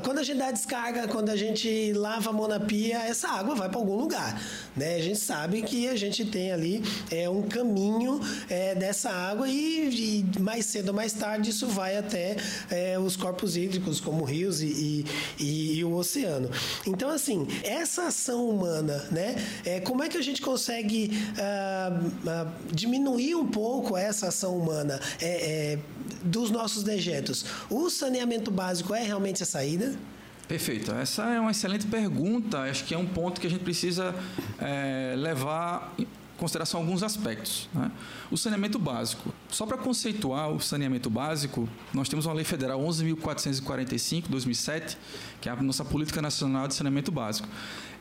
quando 0.02 0.18
a 0.18 0.22
gente 0.22 0.38
dá 0.38 0.50
descarga, 0.50 1.06
quando 1.08 1.28
a 1.30 1.36
gente 1.36 1.92
lava 1.92 2.30
a 2.30 2.32
mão 2.32 2.48
na 2.48 2.60
pia, 2.60 2.98
essa 3.00 3.28
água 3.28 3.54
vai 3.54 3.68
para 3.68 3.78
algum 3.78 3.96
lugar. 3.96 4.40
Né? 4.76 4.96
A 4.96 5.00
gente 5.00 5.18
sabe 5.18 5.62
que 5.62 5.88
a 5.88 5.96
gente 5.96 6.24
tem 6.24 6.52
ali 6.52 6.82
é, 7.10 7.28
um 7.28 7.42
caminho 7.42 8.20
é, 8.48 8.74
dessa 8.74 9.10
água 9.10 9.48
e, 9.48 10.24
e, 10.36 10.40
mais 10.40 10.66
cedo 10.66 10.88
ou 10.88 10.94
mais 10.94 11.12
tarde 11.12 11.50
isso 11.50 11.66
vai 11.66 11.96
até 11.96 12.36
é, 12.70 12.98
os 12.98 13.16
corpos 13.16 13.56
hídricos, 13.56 14.00
como 14.00 14.24
rios 14.24 14.62
e, 14.62 15.04
e, 15.38 15.78
e, 15.78 15.84
o 15.84 15.94
oceano. 15.94 16.50
Então, 16.86 17.10
assim, 17.10 17.46
essa 17.64 18.06
ação 18.06 18.48
humana, 18.48 19.06
né? 19.10 19.36
É, 19.64 19.80
como 19.80 20.02
é 20.02 20.08
que 20.08 20.16
a 20.16 20.22
gente 20.22 20.40
consegue 20.40 21.10
ah, 21.38 22.00
ah, 22.26 22.46
diminuir 22.72 23.34
um 23.34 23.46
pouco 23.46 23.96
essa 23.96 24.28
ação 24.28 24.56
humana 24.56 25.00
é, 25.20 25.72
é 25.74 25.78
dos 26.22 26.50
nossos 26.50 26.82
dejetos? 26.82 27.44
O 27.68 27.90
saneamento 27.90 28.50
básico 28.50 28.94
é 28.94 29.02
realmente 29.02 29.42
a 29.42 29.46
saída? 29.46 29.96
Perfeito. 30.50 30.90
Essa 30.90 31.26
é 31.26 31.38
uma 31.38 31.52
excelente 31.52 31.86
pergunta. 31.86 32.62
Acho 32.62 32.84
que 32.84 32.92
é 32.92 32.98
um 32.98 33.06
ponto 33.06 33.40
que 33.40 33.46
a 33.46 33.50
gente 33.50 33.62
precisa 33.62 34.12
é, 34.58 35.14
levar 35.16 35.94
em 35.96 36.04
consideração 36.36 36.80
alguns 36.80 37.04
aspectos. 37.04 37.68
Né? 37.72 37.88
O 38.32 38.36
saneamento 38.36 38.76
básico. 38.76 39.32
Só 39.48 39.64
para 39.64 39.78
conceituar 39.78 40.50
o 40.50 40.58
saneamento 40.58 41.08
básico, 41.08 41.68
nós 41.94 42.08
temos 42.08 42.26
uma 42.26 42.34
lei 42.34 42.44
federal 42.44 42.80
11.445, 42.80 44.24
2007, 44.28 44.98
que 45.40 45.48
é 45.48 45.52
a 45.52 45.62
nossa 45.62 45.84
política 45.84 46.20
nacional 46.20 46.66
de 46.66 46.74
saneamento 46.74 47.12
básico. 47.12 47.46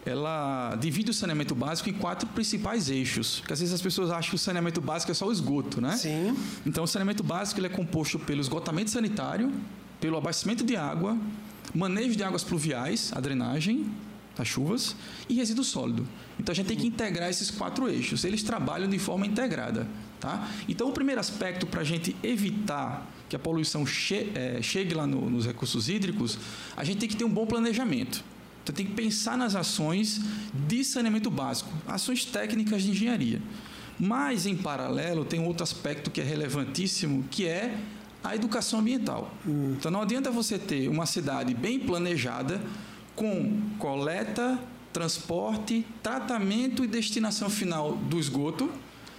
Ela 0.03 0.75
divide 0.81 1.11
o 1.11 1.13
saneamento 1.13 1.53
básico 1.53 1.87
em 1.87 1.93
quatro 1.93 2.27
principais 2.29 2.89
eixos. 2.89 3.41
Porque 3.41 3.53
às 3.53 3.59
vezes 3.59 3.75
as 3.75 3.81
pessoas 3.81 4.09
acham 4.09 4.31
que 4.31 4.35
o 4.35 4.39
saneamento 4.39 4.81
básico 4.81 5.11
é 5.11 5.13
só 5.13 5.27
o 5.27 5.31
esgoto, 5.31 5.79
né? 5.79 5.95
Sim. 5.95 6.35
Então, 6.65 6.83
o 6.83 6.87
saneamento 6.87 7.21
básico 7.21 7.59
ele 7.59 7.67
é 7.67 7.69
composto 7.69 8.17
pelo 8.17 8.41
esgotamento 8.41 8.89
sanitário, 8.89 9.53
pelo 10.01 10.17
abastecimento 10.17 10.63
de 10.63 10.75
água, 10.75 11.15
manejo 11.73 12.15
de 12.15 12.23
águas 12.23 12.43
pluviais, 12.43 13.11
a 13.15 13.19
drenagem 13.19 13.89
das 14.35 14.47
chuvas 14.47 14.95
e 15.27 15.35
resíduo 15.35 15.63
sólido. 15.63 16.07
Então 16.39 16.53
a 16.53 16.55
gente 16.55 16.67
tem 16.67 16.77
que 16.77 16.87
integrar 16.87 17.29
esses 17.29 17.51
quatro 17.51 17.89
eixos. 17.89 18.23
Eles 18.23 18.41
trabalham 18.41 18.89
de 18.89 18.97
forma 18.97 19.25
integrada. 19.25 19.87
Tá? 20.19 20.49
Então 20.67 20.89
o 20.89 20.91
primeiro 20.91 21.19
aspecto 21.19 21.65
para 21.65 21.81
a 21.81 21.83
gente 21.83 22.15
evitar 22.21 23.09
que 23.29 23.35
a 23.35 23.39
poluição 23.39 23.85
che 23.85 24.31
é, 24.35 24.61
chegue 24.61 24.93
lá 24.93 25.05
no, 25.05 25.29
nos 25.29 25.45
recursos 25.45 25.87
hídricos, 25.87 26.37
a 26.75 26.83
gente 26.83 26.99
tem 26.99 27.07
que 27.07 27.15
ter 27.15 27.23
um 27.23 27.29
bom 27.29 27.45
planejamento. 27.45 28.23
Então 28.63 28.75
tem 28.75 28.85
que 28.85 28.93
pensar 28.93 29.37
nas 29.37 29.55
ações 29.55 30.21
de 30.67 30.83
saneamento 30.83 31.29
básico, 31.29 31.69
ações 31.87 32.25
técnicas 32.25 32.83
de 32.83 32.91
engenharia. 32.91 33.41
Mas, 33.99 34.45
em 34.45 34.55
paralelo, 34.55 35.25
tem 35.25 35.45
outro 35.45 35.63
aspecto 35.63 36.09
que 36.09 36.21
é 36.21 36.23
relevantíssimo, 36.23 37.25
que 37.29 37.45
é 37.45 37.77
a 38.23 38.35
educação 38.35 38.79
ambiental. 38.79 39.33
Então 39.45 39.89
não 39.91 40.01
adianta 40.01 40.29
você 40.29 40.57
ter 40.57 40.87
uma 40.87 41.05
cidade 41.05 41.53
bem 41.53 41.79
planejada 41.79 42.61
com 43.15 43.59
coleta, 43.77 44.59
transporte, 44.91 45.85
tratamento 46.01 46.83
e 46.83 46.87
destinação 46.87 47.49
final 47.49 47.95
do 47.95 48.19
esgoto, 48.19 48.69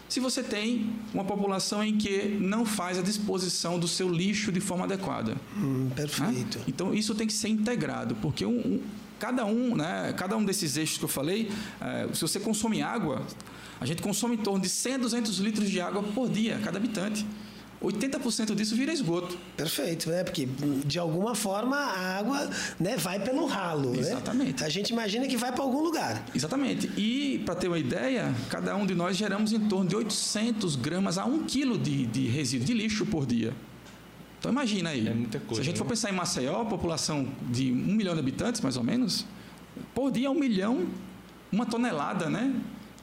se 0.08 0.18
você 0.18 0.42
tem 0.42 0.92
uma 1.14 1.24
população 1.24 1.84
em 1.84 1.96
que 1.96 2.36
não 2.40 2.66
faz 2.66 2.98
a 2.98 3.02
disposição 3.02 3.78
do 3.78 3.86
seu 3.86 4.08
lixo 4.08 4.50
de 4.50 4.60
forma 4.60 4.84
adequada. 4.84 5.36
Hum, 5.56 5.88
perfeito. 5.94 6.58
Né? 6.58 6.64
Então 6.66 6.92
isso 6.92 7.14
tem 7.14 7.28
que 7.28 7.32
ser 7.32 7.48
integrado, 7.48 8.16
porque 8.16 8.44
um, 8.44 8.58
um, 8.58 8.82
cada 9.20 9.46
um, 9.46 9.76
né, 9.76 10.12
cada 10.16 10.36
um 10.36 10.44
desses 10.44 10.76
eixos 10.76 10.98
que 10.98 11.04
eu 11.04 11.08
falei, 11.08 11.48
é, 11.80 12.08
se 12.12 12.22
você 12.22 12.40
consome 12.40 12.82
água, 12.82 13.24
a 13.80 13.86
gente 13.86 14.02
consome 14.02 14.34
em 14.34 14.38
torno 14.38 14.60
de 14.60 14.68
100 14.68 14.94
a 14.94 14.98
200 14.98 15.38
litros 15.38 15.70
de 15.70 15.80
água 15.80 16.02
por 16.02 16.28
dia, 16.28 16.60
cada 16.64 16.78
habitante. 16.78 17.24
80% 17.82 18.54
disso 18.54 18.76
vira 18.76 18.92
esgoto. 18.92 19.38
Perfeito, 19.56 20.10
né? 20.10 20.22
Porque 20.22 20.46
de 20.84 20.98
alguma 20.98 21.34
forma 21.34 21.76
a 21.76 22.18
água 22.18 22.50
né, 22.78 22.96
vai 22.96 23.18
pelo 23.20 23.46
ralo. 23.46 23.92
né? 23.92 24.00
Exatamente. 24.00 24.62
A 24.62 24.68
gente 24.68 24.90
imagina 24.90 25.26
que 25.26 25.36
vai 25.36 25.50
para 25.50 25.62
algum 25.62 25.82
lugar. 25.82 26.22
Exatamente. 26.34 26.90
E, 26.98 27.38
para 27.46 27.54
ter 27.54 27.68
uma 27.68 27.78
ideia, 27.78 28.34
cada 28.50 28.76
um 28.76 28.84
de 28.84 28.94
nós 28.94 29.16
geramos 29.16 29.52
em 29.52 29.60
torno 29.60 29.88
de 29.88 29.96
800 29.96 30.76
gramas 30.76 31.16
a 31.16 31.24
1 31.24 31.44
quilo 31.44 31.78
de, 31.78 32.04
de 32.06 32.26
resíduo 32.26 32.66
de 32.66 32.74
lixo 32.74 33.06
por 33.06 33.24
dia. 33.24 33.54
Então 34.38 34.52
imagina 34.52 34.90
aí. 34.90 35.06
É 35.08 35.14
muita 35.14 35.38
coisa, 35.40 35.56
Se 35.56 35.60
a 35.60 35.64
gente 35.64 35.78
for 35.78 35.84
né? 35.84 35.90
pensar 35.90 36.10
em 36.10 36.14
Maceió, 36.14 36.64
população 36.64 37.28
de 37.50 37.72
um 37.72 37.94
milhão 37.94 38.14
de 38.14 38.20
habitantes, 38.20 38.60
mais 38.60 38.76
ou 38.76 38.82
menos, 38.82 39.26
por 39.94 40.10
dia 40.10 40.30
um 40.30 40.34
milhão, 40.34 40.86
uma 41.52 41.64
tonelada, 41.66 42.28
né? 42.28 42.54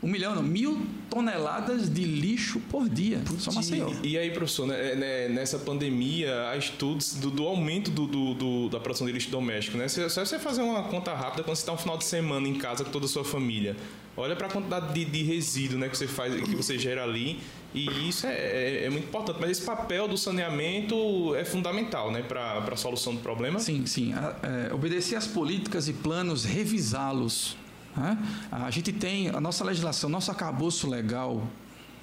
Um 0.02 0.08
milhão, 0.08 0.36
não, 0.36 0.44
mil 0.44 0.86
toneladas 1.10 1.90
de 1.92 2.04
lixo 2.04 2.60
por 2.70 2.88
dia. 2.88 3.20
Só 3.40 3.52
Maceió. 3.52 3.90
E, 4.04 4.10
e 4.10 4.18
aí, 4.18 4.30
professor, 4.30 4.68
né, 4.68 4.94
né, 4.94 5.28
nessa 5.28 5.58
pandemia, 5.58 6.50
há 6.50 6.56
estudos 6.58 7.16
do, 7.16 7.32
do 7.32 7.44
aumento 7.48 7.90
do, 7.90 8.06
do- 8.06 8.34
do- 8.36 8.70
da 8.70 8.80
produção 8.80 9.08
de 9.08 9.14
lixo 9.14 9.30
doméstico, 9.32 9.76
né? 9.78 9.88
Se, 9.88 10.08
só 10.10 10.24
você 10.24 10.38
fazer 10.38 10.62
uma 10.62 10.84
conta 10.84 11.14
rápida 11.16 11.42
quando 11.44 11.56
você 11.56 11.64
está 11.64 11.74
um 11.74 11.78
final 11.78 11.98
de 11.98 12.06
semana 12.06 12.48
em 12.48 12.56
casa 12.56 12.84
com 12.84 12.92
toda 12.92 13.06
a 13.06 13.10
sua 13.10 13.26
família, 13.26 13.76
olha 14.16 14.36
para 14.36 14.46
a 14.46 14.50
quantidade 14.52 14.94
de, 14.94 15.04
de 15.04 15.24
resíduo 15.24 15.80
né, 15.80 15.90
que 15.90 15.98
você 15.98 16.08
faz, 16.08 16.34
que 16.44 16.56
você 16.56 16.78
gera 16.78 17.04
ali, 17.04 17.40
e 17.74 17.88
isso 18.08 18.28
é, 18.28 18.34
é- 18.34 18.84
é 18.86 18.90
muito 18.92 19.06
importante. 19.06 19.38
Mas 19.42 19.50
esse 19.52 19.62
papel 19.64 20.08
do 20.08 20.16
saneamento 20.18 21.34
é 21.36 21.44
fundamental, 21.44 22.12
né, 22.12 22.22
para 22.22 22.60
a 22.72 22.76
solução 22.78 23.16
do 23.16 23.22
problema. 23.22 23.60
Sim, 23.60 23.86
sim. 23.88 24.14
A- 24.14 24.36
é, 24.70 24.74
obedecer 24.74 25.16
às 25.16 25.26
políticas 25.26 25.88
e 25.88 25.94
planos, 25.94 26.46
revisá-los. 26.46 27.58
Né? 27.98 28.18
A 28.52 28.70
gente 28.72 28.92
tem 28.94 29.30
a 29.30 29.42
nossa 29.42 29.64
legislação, 29.64 30.10
nosso 30.10 30.32
arcabouço 30.32 30.90
legal 30.90 31.48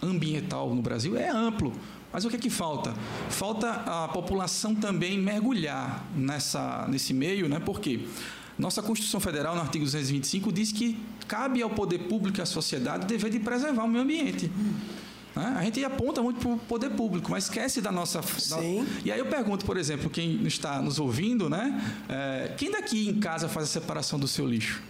ambiental 0.02 0.74
no 0.74 0.82
Brasil 0.82 1.16
é 1.16 1.28
amplo. 1.28 1.72
Mas 2.12 2.24
o 2.24 2.30
que 2.30 2.36
é 2.36 2.38
que 2.38 2.50
falta? 2.50 2.94
Falta 3.28 3.70
a 3.70 4.08
população 4.08 4.74
também 4.74 5.18
mergulhar 5.18 6.04
nessa, 6.14 6.86
nesse 6.88 7.12
meio, 7.12 7.48
né? 7.48 7.58
Por 7.58 7.80
quê? 7.80 8.06
Nossa 8.56 8.80
Constituição 8.82 9.18
Federal, 9.18 9.54
no 9.56 9.60
artigo 9.60 9.84
225, 9.84 10.52
diz 10.52 10.70
que 10.70 10.96
cabe 11.26 11.60
ao 11.60 11.70
poder 11.70 12.00
público 12.06 12.38
e 12.38 12.42
à 12.42 12.46
sociedade 12.46 13.04
o 13.04 13.08
dever 13.08 13.30
de 13.30 13.40
preservar 13.40 13.82
o 13.82 13.88
meio 13.88 14.04
ambiente. 14.04 14.48
né? 15.34 15.54
A 15.58 15.64
gente 15.64 15.84
aponta 15.84 16.22
muito 16.22 16.38
para 16.38 16.50
o 16.50 16.58
poder 16.58 16.90
público, 16.90 17.28
mas 17.32 17.44
esquece 17.44 17.80
da 17.80 17.90
nossa. 17.90 18.20
da- 18.20 18.26
Sim. 18.28 18.86
e 19.04 19.10
aí 19.10 19.18
eu 19.18 19.26
pergunto, 19.26 19.64
por 19.64 19.76
exemplo, 19.76 20.08
quem 20.08 20.46
está 20.46 20.80
nos 20.80 21.00
ouvindo, 21.00 21.50
né? 21.50 21.82
É, 22.08 22.54
quem 22.56 22.70
daqui 22.70 23.08
em 23.08 23.18
casa 23.18 23.48
faz 23.48 23.64
a 23.68 23.72
separação 23.72 24.20
do 24.20 24.28
seu 24.28 24.46
lixo? 24.46 24.80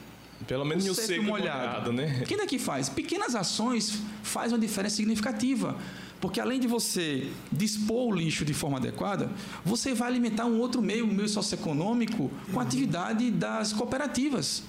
Pelo 0.46 0.64
menos 0.64 0.84
O 0.84 0.88
no 0.88 0.94
seco 0.94 1.08
seco 1.08 1.22
molhado, 1.24 1.92
né? 1.92 2.22
Quem 2.26 2.36
daqui 2.36 2.58
faz? 2.58 2.88
Pequenas 2.88 3.34
ações 3.34 4.00
fazem 4.22 4.54
uma 4.54 4.60
diferença 4.60 4.96
significativa. 4.96 5.76
Porque 6.20 6.40
além 6.40 6.58
de 6.58 6.66
você 6.66 7.30
dispor 7.52 8.08
o 8.08 8.16
lixo 8.16 8.44
de 8.44 8.54
forma 8.54 8.78
adequada, 8.78 9.30
você 9.64 9.92
vai 9.92 10.08
alimentar 10.08 10.46
um 10.46 10.58
outro 10.58 10.80
meio, 10.80 11.04
um 11.04 11.12
meio 11.12 11.28
socioeconômico, 11.28 12.30
com 12.50 12.60
a 12.60 12.62
atividade 12.62 13.30
das 13.30 13.72
cooperativas. 13.72 14.62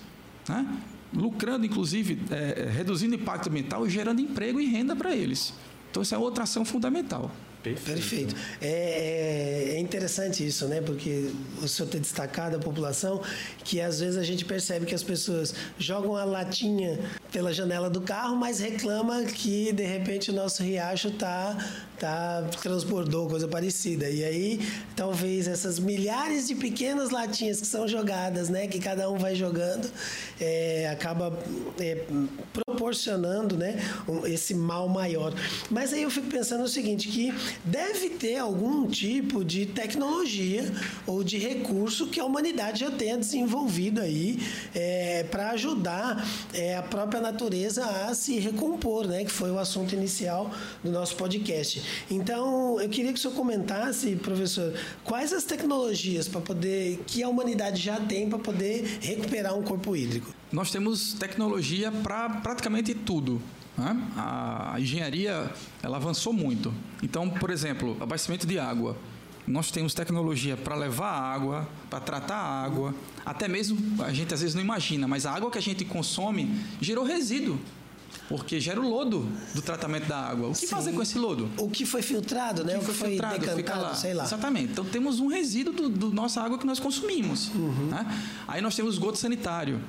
Né? 0.49 0.67
Lucrando, 1.13 1.65
inclusive, 1.65 2.21
é, 2.29 2.63
é, 2.63 2.69
reduzindo 2.69 3.15
o 3.15 3.19
impacto 3.19 3.47
ambiental 3.47 3.87
e 3.87 3.89
gerando 3.89 4.19
emprego 4.19 4.59
e 4.59 4.65
renda 4.65 4.95
para 4.95 5.15
eles. 5.15 5.53
Então, 5.89 6.01
essa 6.01 6.15
é 6.15 6.17
outra 6.17 6.43
ação 6.43 6.65
fundamental. 6.65 7.31
Perfeito. 7.73 8.35
É, 8.61 8.67
é- 9.71 9.75
é 9.75 9.79
interessante 9.79 10.45
isso, 10.45 10.67
né? 10.67 10.81
Porque 10.81 11.31
o 11.61 11.67
senhor 11.67 11.89
ter 11.89 11.99
destacado 11.99 12.55
a 12.57 12.59
população, 12.59 13.21
que 13.63 13.81
às 13.81 13.99
vezes 13.99 14.17
a 14.17 14.23
gente 14.23 14.45
percebe 14.45 14.85
que 14.85 14.93
as 14.95 15.03
pessoas 15.03 15.53
jogam 15.77 16.15
a 16.15 16.23
latinha 16.23 16.99
pela 17.31 17.51
janela 17.53 17.89
do 17.89 18.01
carro, 18.01 18.35
mas 18.35 18.59
reclama 18.59 19.23
que 19.23 19.71
de 19.73 19.83
repente 19.85 20.31
o 20.31 20.33
nosso 20.33 20.63
riacho 20.63 21.11
tá, 21.11 21.57
tá 21.99 22.47
transbordou, 22.61 23.27
coisa 23.27 23.47
parecida. 23.47 24.09
E 24.09 24.23
aí, 24.23 24.59
talvez 24.95 25.47
essas 25.47 25.79
milhares 25.79 26.47
de 26.47 26.55
pequenas 26.55 27.09
latinhas 27.09 27.59
que 27.59 27.67
são 27.67 27.87
jogadas, 27.87 28.49
né? 28.49 28.67
Que 28.67 28.79
cada 28.79 29.09
um 29.09 29.17
vai 29.17 29.35
jogando, 29.35 29.89
é, 30.39 30.89
acaba 30.91 31.37
é, 31.79 32.05
proporcionando, 32.53 33.57
né? 33.57 33.79
esse 34.25 34.53
mal 34.53 34.87
maior. 34.87 35.33
Mas 35.69 35.93
aí 35.93 36.03
eu 36.03 36.09
fico 36.09 36.27
pensando 36.27 36.63
o 36.63 36.67
seguinte, 36.67 37.07
que 37.07 37.33
deve 37.63 38.09
ter 38.09 38.37
algum 38.37 38.87
tipo 38.87 39.43
de 39.43 39.65
tecnologia 39.65 40.71
ou 41.05 41.23
de 41.23 41.37
recurso 41.37 42.07
que 42.07 42.19
a 42.19 42.25
humanidade 42.25 42.81
já 42.81 42.91
tenha 42.91 43.17
desenvolvido 43.17 44.01
aí 44.01 44.39
para 45.31 45.51
ajudar 45.51 46.25
é, 46.53 46.75
a 46.75 46.83
própria 46.83 47.21
natureza 47.21 47.85
a 47.85 48.13
se 48.13 48.39
recompor, 48.39 49.07
né? 49.07 49.23
Que 49.23 49.31
foi 49.31 49.51
o 49.51 49.59
assunto 49.59 49.93
inicial 49.93 50.51
do 50.83 50.91
nosso 50.91 51.15
podcast. 51.15 51.81
Então, 52.09 52.79
eu 52.79 52.89
queria 52.89 53.11
que 53.11 53.19
o 53.19 53.21
senhor 53.21 53.33
comentasse, 53.35 54.15
professor, 54.15 54.73
quais 55.03 55.33
as 55.33 55.43
tecnologias 55.43 56.27
para 56.27 56.41
poder 56.41 57.03
que 57.07 57.23
a 57.23 57.29
humanidade 57.29 57.81
já 57.81 57.99
tem 57.99 58.29
para 58.29 58.39
poder 58.39 58.99
recuperar 59.01 59.57
um 59.57 59.63
corpo 59.63 59.95
hídrico. 59.95 60.33
Nós 60.51 60.71
temos 60.71 61.13
tecnologia 61.13 61.91
para 61.91 62.29
praticamente 62.29 62.93
tudo. 62.93 63.41
né? 63.77 63.95
A 64.15 64.75
engenharia 64.79 65.51
ela 65.81 65.97
avançou 65.97 66.31
muito. 66.31 66.73
Então, 67.03 67.29
por 67.29 67.49
exemplo, 67.49 67.97
abastecimento 67.99 68.47
de 68.47 68.57
água. 68.59 68.97
Nós 69.47 69.69
temos 69.69 69.93
tecnologia 69.93 70.57
para 70.57 70.75
levar 70.75 71.11
água, 71.11 71.69
para 71.89 71.99
tratar 71.99 72.35
água. 72.35 72.95
Até 73.23 73.47
mesmo 73.47 73.77
a 74.03 74.11
gente 74.11 74.33
às 74.33 74.41
vezes 74.41 74.55
não 74.55 74.61
imagina, 74.61 75.07
mas 75.07 75.25
a 75.25 75.31
água 75.31 75.51
que 75.51 75.57
a 75.57 75.61
gente 75.61 75.85
consome 75.85 76.49
gerou 76.81 77.05
resíduo, 77.05 77.59
porque 78.27 78.59
gera 78.59 78.79
o 78.81 78.89
lodo 78.89 79.27
do 79.53 79.61
tratamento 79.61 80.07
da 80.07 80.17
água. 80.17 80.47
O 80.49 80.51
que 80.51 80.59
Sim. 80.59 80.67
fazer 80.67 80.91
com 80.93 81.01
esse 81.01 81.17
lodo? 81.17 81.49
O 81.57 81.69
que 81.69 81.85
foi 81.85 82.01
filtrado, 82.01 82.63
né? 82.63 82.75
O 82.77 82.79
que 82.79 82.85
foi, 82.93 83.09
filtrado, 83.11 83.35
fica 83.39 83.55
decantado, 83.55 83.83
lá. 83.83 83.95
sei 83.95 84.13
lá. 84.13 84.23
Exatamente. 84.23 84.71
Então 84.71 84.85
temos 84.85 85.19
um 85.19 85.27
resíduo 85.27 85.73
do, 85.73 85.89
do 85.89 86.11
nossa 86.11 86.41
água 86.41 86.57
que 86.57 86.65
nós 86.65 86.79
consumimos. 86.79 87.49
Uhum. 87.55 87.87
né? 87.91 88.05
Aí 88.47 88.61
nós 88.61 88.75
temos 88.75 88.93
esgoto 88.95 89.17
sanitário. 89.17 89.79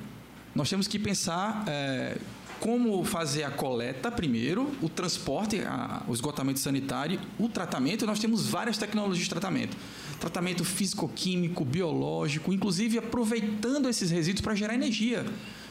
Nós 0.53 0.69
temos 0.69 0.87
que 0.87 0.97
pensar 0.97 1.63
é, 1.67 2.17
como 2.59 3.03
fazer 3.05 3.43
a 3.43 3.51
coleta 3.51 4.09
primeiro, 4.11 4.71
o 4.81 4.89
transporte, 4.89 5.59
a- 5.61 6.01
o 6.07 6.13
esgotamento 6.13 6.59
sanitário, 6.59 7.19
o 7.37 7.47
tratamento. 7.47 8.05
Nós 8.05 8.17
temos 8.19 8.47
várias 8.47 8.77
tecnologias 8.77 9.23
de 9.25 9.29
tratamento. 9.29 9.77
Tratamento 10.19 10.63
físico-químico, 10.65 11.63
biológico, 11.63 12.51
inclusive 12.51 12.97
aproveitando 12.97 13.87
esses 13.87 14.09
resíduos 14.09 14.41
para 14.41 14.55
gerar 14.55 14.73
energia. 14.73 15.23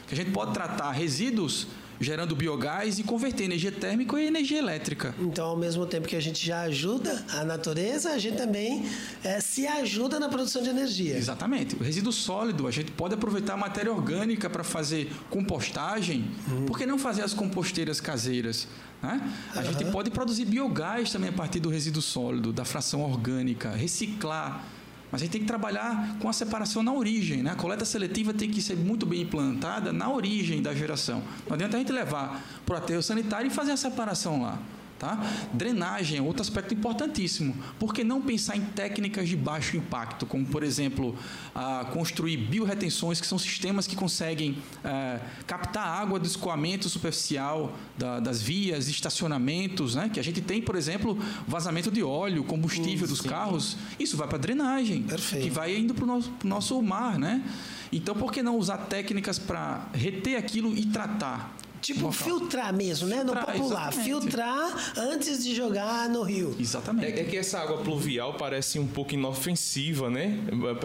Que 0.07 0.13
a 0.13 0.17
gente 0.17 0.31
pode 0.31 0.53
tratar 0.53 0.89
resíduos 0.91 1.67
gerando 1.99 2.35
biogás 2.35 2.99
e 2.99 3.03
converter 3.03 3.43
energia 3.43 3.71
térmica 3.71 4.19
em 4.19 4.27
energia 4.27 4.59
elétrica. 4.59 5.13
Então, 5.19 5.47
ao 5.47 5.57
mesmo 5.57 5.85
tempo 5.85 6.07
que 6.07 6.15
a 6.15 6.19
gente 6.19 6.45
já 6.45 6.61
ajuda 6.61 7.25
a 7.33 7.43
natureza, 7.43 8.11
a 8.11 8.17
gente 8.17 8.37
também 8.37 8.85
eh, 9.23 9.39
se 9.39 9.67
ajuda 9.67 10.19
na 10.19 10.29
produção 10.29 10.61
de 10.61 10.69
energia. 10.69 11.17
Exatamente. 11.17 11.75
O 11.75 11.83
resíduo 11.83 12.11
sólido, 12.11 12.67
a 12.67 12.71
gente 12.71 12.91
pode 12.91 13.13
aproveitar 13.13 13.53
a 13.53 13.57
matéria 13.57 13.91
orgânica 13.91 14.49
para 14.49 14.63
fazer 14.63 15.11
compostagem. 15.29 16.31
Por 16.65 16.77
que 16.77 16.85
não 16.85 16.97
fazer 16.97 17.23
as 17.23 17.33
composteiras 17.33 17.99
caseiras? 17.99 18.67
né? 19.01 19.33
A 19.55 19.61
gente 19.63 19.85
pode 19.91 20.09
produzir 20.09 20.45
biogás 20.45 21.11
também 21.11 21.29
a 21.29 21.33
partir 21.33 21.59
do 21.59 21.69
resíduo 21.69 22.01
sólido, 22.01 22.51
da 22.51 22.65
fração 22.65 23.01
orgânica, 23.01 23.71
reciclar. 23.71 24.63
Mas 25.11 25.21
a 25.21 25.25
gente 25.25 25.31
tem 25.31 25.41
que 25.41 25.47
trabalhar 25.47 26.17
com 26.19 26.27
a 26.27 26.33
separação 26.33 26.83
na 26.83 26.93
origem. 26.93 27.41
Né? 27.41 27.51
A 27.51 27.55
coleta 27.55 27.85
seletiva 27.85 28.33
tem 28.33 28.49
que 28.49 28.61
ser 28.61 28.75
muito 28.75 29.05
bem 29.05 29.21
implantada 29.21 29.93
na 29.93 30.09
origem 30.09 30.61
da 30.61 30.73
geração. 30.73 31.23
Não 31.47 31.53
adianta 31.53 31.77
a 31.77 31.79
gente 31.79 31.91
levar 31.91 32.43
para 32.65 32.75
o 32.75 32.77
aterro 32.77 33.01
sanitário 33.01 33.47
e 33.47 33.49
fazer 33.49 33.71
a 33.71 33.77
separação 33.77 34.41
lá. 34.41 34.59
Tá? 34.99 35.23
Drenagem 35.53 36.17
é 36.17 36.21
outro 36.21 36.41
aspecto 36.41 36.73
importantíssimo. 36.73 37.55
Por 37.79 37.93
que 37.93 38.03
não 38.03 38.19
pensar 38.21 38.55
em 38.57 38.61
técnicas 38.61 39.29
de 39.29 39.35
baixo 39.35 39.77
impacto, 39.77 40.25
como, 40.25 40.43
por 40.47 40.63
exemplo, 40.63 41.15
a 41.53 41.85
construir 41.93 42.37
biorretenções, 42.37 43.21
que 43.21 43.27
são 43.27 43.37
sistemas 43.37 43.85
que 43.85 43.95
conseguem 43.95 44.57
eh, 44.83 45.19
captar 45.45 45.85
água 45.87 46.19
do 46.19 46.25
escoamento 46.25 46.89
superficial 46.89 47.77
da- 47.95 48.19
das 48.19 48.41
vias, 48.41 48.87
estacionamentos, 48.87 49.93
né? 49.95 50.09
que 50.11 50.19
a 50.19 50.23
gente 50.23 50.41
tem, 50.41 50.61
por 50.63 50.75
exemplo, 50.75 51.17
vazamento 51.47 51.91
de 51.91 52.01
óleo, 52.01 52.43
combustível 52.43 53.07
dos 53.07 53.21
carros. 53.21 53.77
Isso 53.99 54.17
vai 54.17 54.27
para 54.27 54.39
drenagem, 54.39 55.03
Perfeito. 55.03 55.43
que 55.43 55.49
vai 55.51 55.77
indo 55.77 55.93
para 55.93 56.03
o 56.05 56.07
nosso, 56.07 56.31
nosso 56.43 56.81
mar. 56.81 57.19
Né? 57.19 57.43
Então, 57.91 58.15
por 58.15 58.31
que 58.31 58.41
não 58.41 58.57
usar 58.57 58.77
técnicas 58.77 59.37
para 59.37 59.87
reter 59.93 60.37
aquilo 60.37 60.75
e 60.75 60.85
tratar? 60.87 61.55
Tipo, 61.87 62.07
Local. 62.07 62.11
filtrar 62.11 62.73
mesmo, 62.75 63.07
né? 63.07 63.23
No 63.23 63.31
Filtrar, 63.31 63.45
popular. 63.55 63.87
exatamente. 63.87 64.03
Filtrar 64.09 64.93
antes 64.97 65.41
de 65.43 65.55
jogar 65.55 66.09
no 66.09 66.21
rio. 66.21 66.53
Exatamente. 66.59 67.13
É, 67.13 67.21
é 67.21 67.23
que 67.23 67.37
essa 67.37 67.59
água 67.59 67.77
pluvial 67.77 68.33
parece 68.33 68.77
um 68.77 68.85
pouco 68.85 69.13
inofensiva, 69.13 70.09
né? 70.09 70.37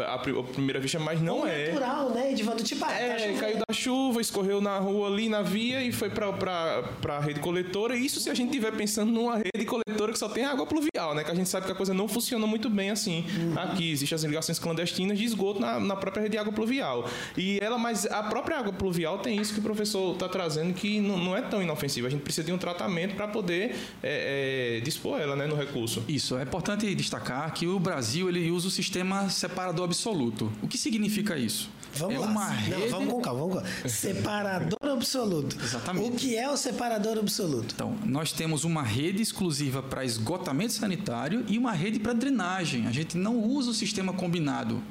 A, 0.07 0.15
a 0.15 0.19
primeira 0.45 0.79
vista, 0.79 1.01
mas 1.01 1.21
não 1.21 1.45
é. 1.47 1.73
Natural, 1.73 2.11
né, 2.11 2.31
Edivando? 2.31 2.63
Tipo, 2.63 2.85
ah, 2.85 2.89
tá 2.89 2.95
É, 3.01 3.19
chovendo. 3.19 3.41
caiu 3.41 3.59
da 3.69 3.75
chuva, 3.75 4.21
escorreu 4.21 4.61
na 4.61 4.79
rua 4.79 5.09
ali, 5.09 5.29
na 5.29 5.43
via 5.43 5.83
e 5.83 5.91
foi 5.91 6.09
pra, 6.09 6.33
pra, 6.33 6.85
pra 7.01 7.19
rede 7.19 7.41
coletora. 7.41 7.97
Isso 7.97 8.21
se 8.21 8.31
a 8.31 8.35
gente 8.35 8.51
estiver 8.51 8.71
pensando 8.77 9.11
numa 9.11 9.37
rede 9.39 9.65
coletora 9.67 10.13
que 10.13 10.19
só 10.21 10.29
tem 10.29 10.45
água 10.45 10.67
pluvial, 10.67 11.15
né? 11.17 11.25
Que 11.25 11.33
a 11.33 11.35
gente 11.35 11.49
sabe 11.49 11.67
que 11.67 11.73
a 11.73 11.75
coisa 11.75 11.93
não 11.93 12.07
funciona 12.07 12.47
muito 12.47 12.71
bem 12.71 12.91
assim. 12.91 13.25
Aqui 13.57 13.91
existem 13.91 14.15
as 14.15 14.23
ligações 14.23 14.59
clandestinas 14.61 15.19
de 15.19 15.25
esgoto 15.25 15.59
na, 15.61 15.81
na 15.81 15.97
própria 15.97 16.23
rede 16.23 16.33
de 16.33 16.39
água 16.39 16.53
pluvial. 16.53 17.09
E 17.37 17.59
ela, 17.61 17.77
mas 17.77 18.07
a 18.07 18.23
própria 18.23 18.59
água 18.59 18.73
pluvial 18.73 19.19
tem 19.19 19.37
isso 19.41 19.53
que 19.55 19.59
o 19.59 19.63
professor 19.63 20.13
está 20.15 20.29
trazendo, 20.29 20.73
que 20.75 20.92
que 20.93 21.01
não, 21.01 21.19
não 21.19 21.37
é 21.37 21.43
tão 21.43 21.63
inofensiva. 21.63 22.07
A 22.07 22.11
gente 22.11 22.23
precisa 22.23 22.47
de 22.47 22.53
um 22.53 22.59
tratamento 22.59 23.15
para 23.15 23.29
poder 23.29 23.75
é, 24.03 24.79
é, 24.79 24.81
dispor 24.81 25.21
ela 25.21 25.35
né, 25.35 25.47
no 25.47 25.57
recurso. 25.57 26.03
Isso, 26.09 26.37
é 26.37 26.43
importante 26.43 26.93
destacar 26.95 27.53
que 27.53 27.67
o 27.67 27.79
Brasil 27.79 28.29
ele 28.29 28.51
usa 28.51 28.69
o 28.69 28.71
sistema 28.71 29.29
separador 29.29 29.85
absoluto. 29.85 30.53
O 30.63 30.69
que 30.69 30.77
significa 30.77 31.37
isso? 31.37 31.71
Vamos 31.95 32.15
é 32.15 32.19
lá. 32.19 32.27
uma 32.27 32.49
Não, 32.49 32.55
rede... 32.55 32.89
vamos 32.89 33.13
com 33.13 33.21
calma, 33.21 33.41
vamos 33.41 33.63
com. 33.63 33.89
Separador 33.89 34.79
absoluto. 34.91 35.57
Exatamente. 35.63 36.09
O 36.09 36.13
que 36.13 36.37
é 36.37 36.49
o 36.51 36.57
separador 36.57 37.19
absoluto? 37.19 37.75
Então, 37.75 37.95
nós 38.05 38.33
temos 38.33 38.65
uma 38.65 38.83
rede 38.83 39.23
exclusiva 39.23 39.83
para 39.83 40.05
esgotamento 40.05 40.73
sanitário 40.73 41.45
e 41.49 41.59
uma 41.59 41.73
rede 41.73 41.99
para 41.99 42.13
drenagem. 42.13 42.87
A 42.87 42.93
gente 42.93 43.17
não 43.17 43.39
usa 43.39 43.71
o 43.71 43.75
sistema 43.75 44.13
combinado, 44.13 44.83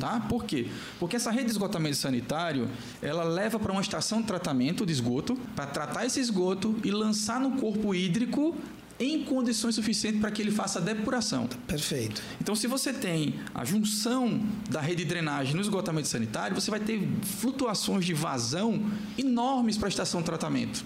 tá? 0.00 0.20
Por 0.20 0.44
quê? 0.44 0.66
Porque 0.98 1.16
essa 1.16 1.30
rede 1.30 1.46
de 1.46 1.50
esgotamento 1.52 1.96
sanitário, 1.96 2.68
ela 3.00 3.24
leva 3.24 3.58
para 3.58 3.70
uma 3.70 3.80
estação 3.80 4.20
de 4.20 4.26
tratamento 4.26 4.84
de 4.84 4.92
esgoto, 4.92 5.37
para 5.54 5.66
tratar 5.66 6.06
esse 6.06 6.20
esgoto 6.20 6.76
e 6.84 6.90
lançar 6.90 7.40
no 7.40 7.52
corpo 7.52 7.94
hídrico 7.94 8.56
em 9.00 9.22
condições 9.24 9.74
suficientes 9.74 10.20
para 10.20 10.30
que 10.30 10.42
ele 10.42 10.50
faça 10.50 10.78
a 10.78 10.82
depuração. 10.82 11.48
Perfeito. 11.66 12.20
Então, 12.40 12.54
se 12.54 12.66
você 12.66 12.92
tem 12.92 13.36
a 13.54 13.64
junção 13.64 14.40
da 14.68 14.80
rede 14.80 15.04
de 15.04 15.08
drenagem 15.08 15.54
no 15.54 15.60
esgotamento 15.60 16.08
sanitário, 16.08 16.60
você 16.60 16.70
vai 16.70 16.80
ter 16.80 17.08
flutuações 17.22 18.04
de 18.04 18.12
vazão 18.12 18.90
enormes 19.16 19.78
para 19.78 19.86
a 19.86 19.90
estação 19.90 20.20
de 20.20 20.26
tratamento. 20.26 20.84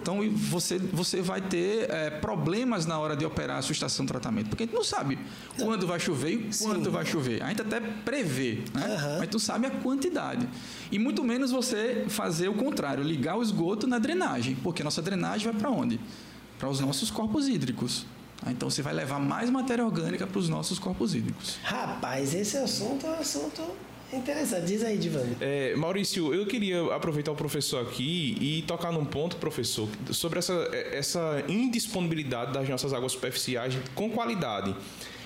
Então, 0.00 0.20
você, 0.30 0.78
você 0.78 1.22
vai 1.22 1.40
ter 1.40 1.90
é, 1.90 2.10
problemas 2.10 2.84
na 2.86 2.98
hora 2.98 3.16
de 3.16 3.24
operar 3.24 3.58
a 3.58 3.62
sua 3.62 3.72
estação 3.72 4.04
de 4.04 4.12
tratamento, 4.12 4.48
porque 4.50 4.64
a 4.64 4.66
gente 4.66 4.74
não 4.74 4.84
sabe 4.84 5.18
quando 5.58 5.86
vai 5.86 5.98
chover 5.98 6.32
e 6.32 6.36
quanto 6.58 6.84
Sim. 6.84 6.90
vai 6.90 7.04
chover. 7.06 7.42
A 7.42 7.48
gente 7.48 7.62
até 7.62 7.80
prevê, 7.80 8.62
né? 8.74 8.94
Aham. 8.94 9.16
mas 9.20 9.28
tu 9.28 9.38
sabe 9.38 9.66
a 9.66 9.70
quantidade. 9.70 10.46
E 10.92 10.98
muito 10.98 11.24
menos 11.24 11.50
você 11.50 12.04
fazer 12.08 12.48
o 12.48 12.54
contrário, 12.54 13.02
ligar 13.02 13.36
o 13.36 13.42
esgoto 13.42 13.86
na 13.86 13.98
drenagem, 13.98 14.54
porque 14.62 14.82
a 14.82 14.84
nossa 14.84 15.00
drenagem 15.00 15.50
vai 15.50 15.60
para 15.60 15.70
onde? 15.70 15.98
Para 16.58 16.68
os 16.68 16.78
nossos 16.80 17.10
corpos 17.10 17.48
hídricos. 17.48 18.06
Ah, 18.44 18.52
Então 18.52 18.68
você 18.68 18.82
vai 18.82 18.92
levar 18.92 19.18
mais 19.18 19.48
matéria 19.48 19.84
orgânica 19.84 20.26
para 20.26 20.38
os 20.38 20.48
nossos 20.48 20.78
corpos 20.78 21.14
hídricos. 21.14 21.56
Rapaz, 21.62 22.34
esse 22.34 22.56
assunto 22.58 23.06
é 23.06 23.10
um 23.10 23.14
assunto 23.20 23.62
interessante. 24.12 24.66
Diz 24.66 24.84
aí, 24.84 24.96
Divani. 24.98 25.36
É, 25.40 25.74
Maurício, 25.76 26.32
eu 26.34 26.46
queria 26.46 26.94
aproveitar 26.94 27.32
o 27.32 27.36
professor 27.36 27.82
aqui 27.82 28.36
e 28.40 28.62
tocar 28.62 28.92
num 28.92 29.04
ponto, 29.04 29.36
professor, 29.36 29.88
sobre 30.12 30.38
essa, 30.38 30.52
essa 30.92 31.44
indisponibilidade 31.48 32.52
das 32.52 32.68
nossas 32.68 32.92
águas 32.92 33.12
superficiais 33.12 33.76
com 33.94 34.10
qualidade. 34.10 34.74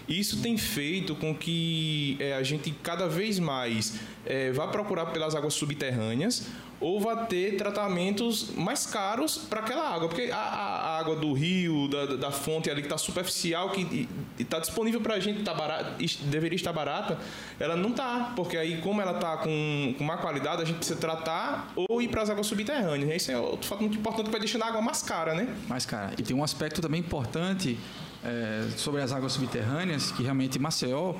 Isso 0.08 0.42
tem 0.42 0.56
feito 0.56 1.14
com 1.14 1.34
que 1.34 2.16
é, 2.18 2.34
a 2.34 2.42
gente 2.42 2.72
cada 2.82 3.06
vez 3.06 3.38
mais 3.38 3.94
é, 4.26 4.50
vá 4.50 4.66
procurar 4.66 5.06
pelas 5.06 5.34
águas 5.36 5.54
subterrâneas 5.54 6.46
ou 6.80 6.98
vá 7.00 7.14
ter 7.26 7.56
tratamentos 7.56 8.50
mais 8.56 8.86
caros 8.86 9.36
para 9.36 9.60
aquela 9.60 9.88
água. 9.94 10.08
Porque 10.08 10.30
a, 10.32 10.36
a- 10.36 10.98
água 10.98 11.16
do 11.16 11.32
rio, 11.32 11.88
da, 11.88 12.16
da- 12.16 12.30
fonte 12.30 12.70
ali 12.70 12.80
que 12.82 12.86
está 12.86 12.96
superficial, 12.98 13.70
que 13.70 14.08
está 14.38 14.58
disponível 14.58 15.00
para 15.00 15.14
a 15.14 15.20
gente, 15.20 15.42
tá 15.42 15.52
barata, 15.54 15.94
deveria 16.24 16.56
estar 16.56 16.72
barata, 16.72 17.18
ela 17.58 17.76
não 17.76 17.90
está. 17.90 18.32
Porque 18.36 18.56
aí, 18.56 18.80
como 18.80 19.00
ela 19.00 19.12
está 19.12 19.36
com, 19.38 19.94
com 19.98 20.04
má 20.04 20.16
qualidade, 20.16 20.62
a 20.62 20.64
gente 20.64 20.76
precisa 20.76 20.98
tratar 20.98 21.72
ou 21.76 22.00
ir 22.00 22.08
para 22.08 22.22
as 22.22 22.30
águas 22.30 22.46
subterrâneas. 22.46 23.10
Esse 23.10 23.32
é 23.32 23.38
outro 23.38 23.68
fato 23.68 23.80
muito 23.80 23.98
importante 23.98 24.30
vai 24.30 24.40
deixando 24.40 24.62
a 24.62 24.68
água 24.68 24.80
mais 24.80 25.02
cara, 25.02 25.34
né? 25.34 25.54
Mas, 25.68 25.84
cara, 25.84 26.12
e 26.18 26.22
tem 26.22 26.34
um 26.36 26.42
aspecto 26.44 26.80
também 26.80 27.00
importante 27.00 27.78
é, 28.24 28.68
sobre 28.76 29.00
as 29.02 29.12
águas 29.12 29.32
subterrâneas, 29.32 30.10
que 30.12 30.22
realmente 30.22 30.58
Maceió 30.58 31.14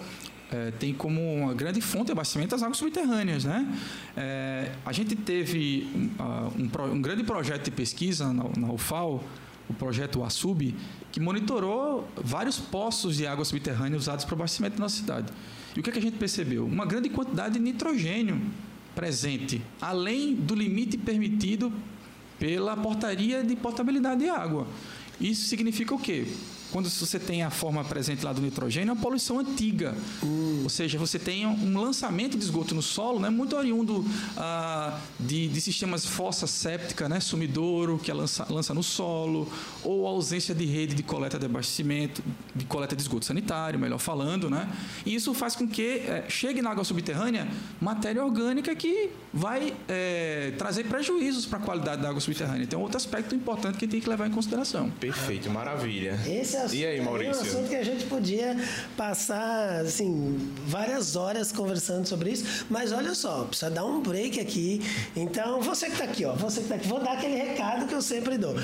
é, 0.52 0.70
tem 0.72 0.92
como 0.92 1.20
uma 1.34 1.54
grande 1.54 1.80
fonte 1.80 2.06
de 2.06 2.12
abastecimento 2.12 2.54
as 2.54 2.62
águas 2.62 2.76
subterrâneas, 2.76 3.44
né? 3.44 3.66
É, 4.16 4.72
a 4.84 4.92
gente 4.92 5.14
teve 5.14 5.86
um, 5.94 6.10
ah, 6.18 6.50
um 6.58 6.68
pro- 6.68 6.92
um 6.92 7.00
grande 7.00 7.22
projeto 7.24 7.64
de 7.64 7.70
pesquisa 7.70 8.32
na, 8.32 8.44
na 8.56 8.72
UFAL, 8.72 9.22
o 9.68 9.74
projeto 9.74 10.24
ASUB, 10.24 10.74
que 11.12 11.20
monitorou 11.20 12.08
vários 12.16 12.58
poços 12.58 13.16
de 13.16 13.26
água 13.26 13.44
subterrânea 13.44 13.96
usados 13.96 14.24
para 14.24 14.34
abastecimento 14.34 14.74
da 14.76 14.80
nossa 14.80 14.96
cidade. 14.96 15.32
E 15.76 15.78
o 15.78 15.82
que, 15.82 15.90
é 15.90 15.92
que 15.92 15.98
a 16.00 16.02
gente 16.02 16.16
percebeu? 16.18 16.66
Uma 16.66 16.84
grande 16.84 17.08
quantidade 17.08 17.54
de 17.54 17.60
nitrogênio 17.60 18.40
presente, 18.96 19.62
além 19.80 20.34
do 20.34 20.56
limite 20.56 20.98
permitido 20.98 21.72
pela 22.40 22.76
portaria 22.76 23.44
de 23.44 23.54
potabilidade 23.54 24.24
de 24.24 24.28
água. 24.28 24.66
Isso 25.20 25.46
significa 25.46 25.94
o 25.94 25.98
quê? 25.98 26.26
Quando 26.72 26.88
você 26.88 27.18
tem 27.18 27.42
a 27.42 27.50
forma 27.50 27.84
presente 27.84 28.24
lá 28.24 28.32
do 28.32 28.40
nitrogênio, 28.40 28.90
é 28.90 28.92
uma 28.92 29.00
poluição 29.00 29.38
antiga. 29.38 29.94
Ou 30.62 30.68
seja, 30.68 30.98
você 30.98 31.18
tem 31.18 31.46
um 31.46 31.80
lançamento 31.80 32.36
de 32.36 32.44
esgoto 32.44 32.74
no 32.74 32.82
solo, 32.82 33.18
né, 33.18 33.30
muito 33.30 33.56
oriundo 33.56 34.04
ah, 34.36 34.98
de, 35.18 35.48
de 35.48 35.60
sistemas 35.60 36.06
fossa 36.06 36.46
séptica, 36.46 37.08
né, 37.08 37.20
sumidouro, 37.20 37.98
que 37.98 38.10
é 38.10 38.14
lança, 38.14 38.46
lança 38.48 38.72
no 38.72 38.82
solo, 38.82 39.50
ou 39.82 40.06
ausência 40.06 40.54
de 40.54 40.64
rede 40.64 40.94
de 40.94 41.02
coleta 41.02 41.38
de 41.38 41.46
abastecimento, 41.46 42.22
de 42.54 42.64
coleta 42.64 42.94
de 42.94 43.02
esgoto 43.02 43.24
sanitário, 43.24 43.78
melhor 43.78 43.98
falando. 43.98 44.48
Né? 44.48 44.68
E 45.04 45.14
isso 45.14 45.34
faz 45.34 45.56
com 45.56 45.66
que 45.66 46.02
eh, 46.06 46.24
chegue 46.28 46.62
na 46.62 46.70
água 46.70 46.84
subterrânea 46.84 47.48
matéria 47.80 48.24
orgânica 48.24 48.74
que 48.74 49.10
vai 49.32 49.74
eh, 49.88 50.52
trazer 50.58 50.84
prejuízos 50.84 51.46
para 51.46 51.58
a 51.58 51.62
qualidade 51.62 52.02
da 52.02 52.08
água 52.08 52.20
subterrânea. 52.20 52.64
Então, 52.64 52.80
outro 52.80 52.96
aspecto 52.96 53.34
importante 53.34 53.78
que 53.78 53.86
tem 53.86 54.00
que 54.00 54.08
levar 54.08 54.26
em 54.26 54.30
consideração. 54.30 54.90
Perfeito, 54.90 55.50
maravilha. 55.50 56.18
Esse 56.26 56.56
assunto 56.64 56.74
e 56.74 56.86
aí, 56.86 56.98
é 56.98 57.00
um 57.00 57.04
Maurício? 57.04 57.42
assunto 57.42 57.68
que 57.68 57.76
a 57.76 57.84
gente 57.84 58.04
podia 58.06 58.56
passar, 58.96 59.80
assim, 59.80 60.52
várias 60.66 61.16
horas 61.16 61.52
conversando 61.52 62.06
sobre 62.06 62.30
isso. 62.30 62.66
Mas 62.68 62.92
olha 62.92 63.14
só, 63.14 63.44
precisa 63.44 63.70
dar 63.70 63.84
um 63.84 64.00
break 64.02 64.40
aqui. 64.40 64.80
Então, 65.16 65.60
você 65.60 65.86
que 65.86 65.92
está 65.92 66.04
aqui, 66.04 66.24
ó, 66.24 66.34
você 66.34 66.60
que 66.62 66.68
tá 66.68 66.74
aqui, 66.76 66.88
vou 66.88 67.00
dar 67.00 67.12
aquele 67.12 67.36
recado 67.36 67.86
que 67.86 67.94
eu 67.94 68.02
sempre 68.02 68.38
dou. 68.38 68.54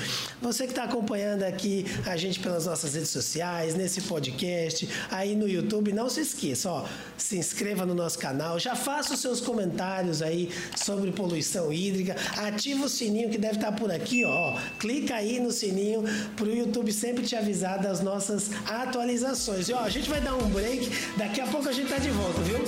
Você 0.41 0.65
que 0.65 0.71
está 0.71 0.83
acompanhando 0.83 1.43
aqui 1.43 1.85
a 2.05 2.15
gente 2.17 2.39
pelas 2.39 2.65
nossas 2.65 2.93
redes 2.93 3.09
sociais, 3.09 3.75
nesse 3.75 4.01
podcast, 4.01 4.87
aí 5.11 5.35
no 5.35 5.47
YouTube, 5.47 5.91
não 5.91 6.09
se 6.09 6.21
esqueça, 6.21 6.69
ó, 6.69 6.85
se 7.17 7.37
inscreva 7.37 7.85
no 7.85 7.93
nosso 7.93 8.17
canal, 8.19 8.59
já 8.59 8.75
faça 8.75 9.13
os 9.13 9.19
seus 9.19 9.41
comentários 9.41 10.21
aí 10.21 10.49
sobre 10.75 11.11
poluição 11.11 11.71
hídrica, 11.71 12.15
ativa 12.37 12.85
o 12.85 12.89
sininho 12.89 13.29
que 13.29 13.37
deve 13.37 13.55
estar 13.55 13.71
por 13.71 13.91
aqui, 13.91 14.23
ó, 14.25 14.57
clica 14.79 15.15
aí 15.15 15.39
no 15.39 15.51
sininho 15.51 16.03
para 16.35 16.45
o 16.45 16.55
YouTube 16.55 16.91
sempre 16.91 17.25
te 17.25 17.35
avisar 17.35 17.79
das 17.87 18.01
nossas 18.01 18.51
atualizações. 18.69 19.69
E 19.69 19.73
ó, 19.73 19.79
a 19.79 19.89
gente 19.89 20.09
vai 20.09 20.19
dar 20.19 20.35
um 20.35 20.49
break, 20.49 20.89
daqui 21.15 21.39
a 21.39 21.47
pouco 21.47 21.69
a 21.69 21.71
gente 21.71 21.89
tá 21.89 21.97
de 21.97 22.09
volta, 22.09 22.41
viu? 22.41 22.59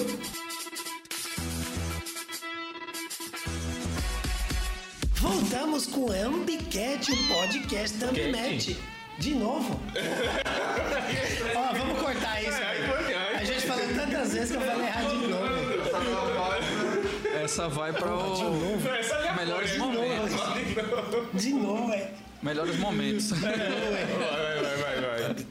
Voltamos 5.15 5.87
com 5.87 6.05
o 6.05 6.11
Ambicat, 6.11 7.11
o 7.11 7.27
podcast 7.27 7.97
da 7.97 8.07
Ambimet. 8.07 8.77
De 9.17 9.35
novo? 9.35 9.77
Ó, 11.53 11.73
vamos 11.77 11.99
cortar 11.99 12.41
isso. 12.41 12.57
velho. 12.57 13.37
A 13.37 13.43
gente 13.43 13.61
falou 13.67 13.85
tantas 13.93 14.33
vezes 14.33 14.51
que 14.51 14.55
eu 14.57 14.61
falei 14.61 14.87
errado 14.87 15.19
de 15.19 15.27
novo. 15.27 15.49
Essa 17.43 17.67
vai 17.67 17.91
para 17.91 18.15
o 18.15 18.69
melhores 19.39 19.77
momentos. 19.77 20.31
De 21.33 21.53
novo, 21.53 21.93
é. 21.93 22.11
Melhores 22.41 22.77
momentos. 22.77 23.31
Vai, 23.31 23.57
vai, 23.57 23.67
vai, 23.67 25.01
vai, 25.01 25.33
vai. 25.33 25.45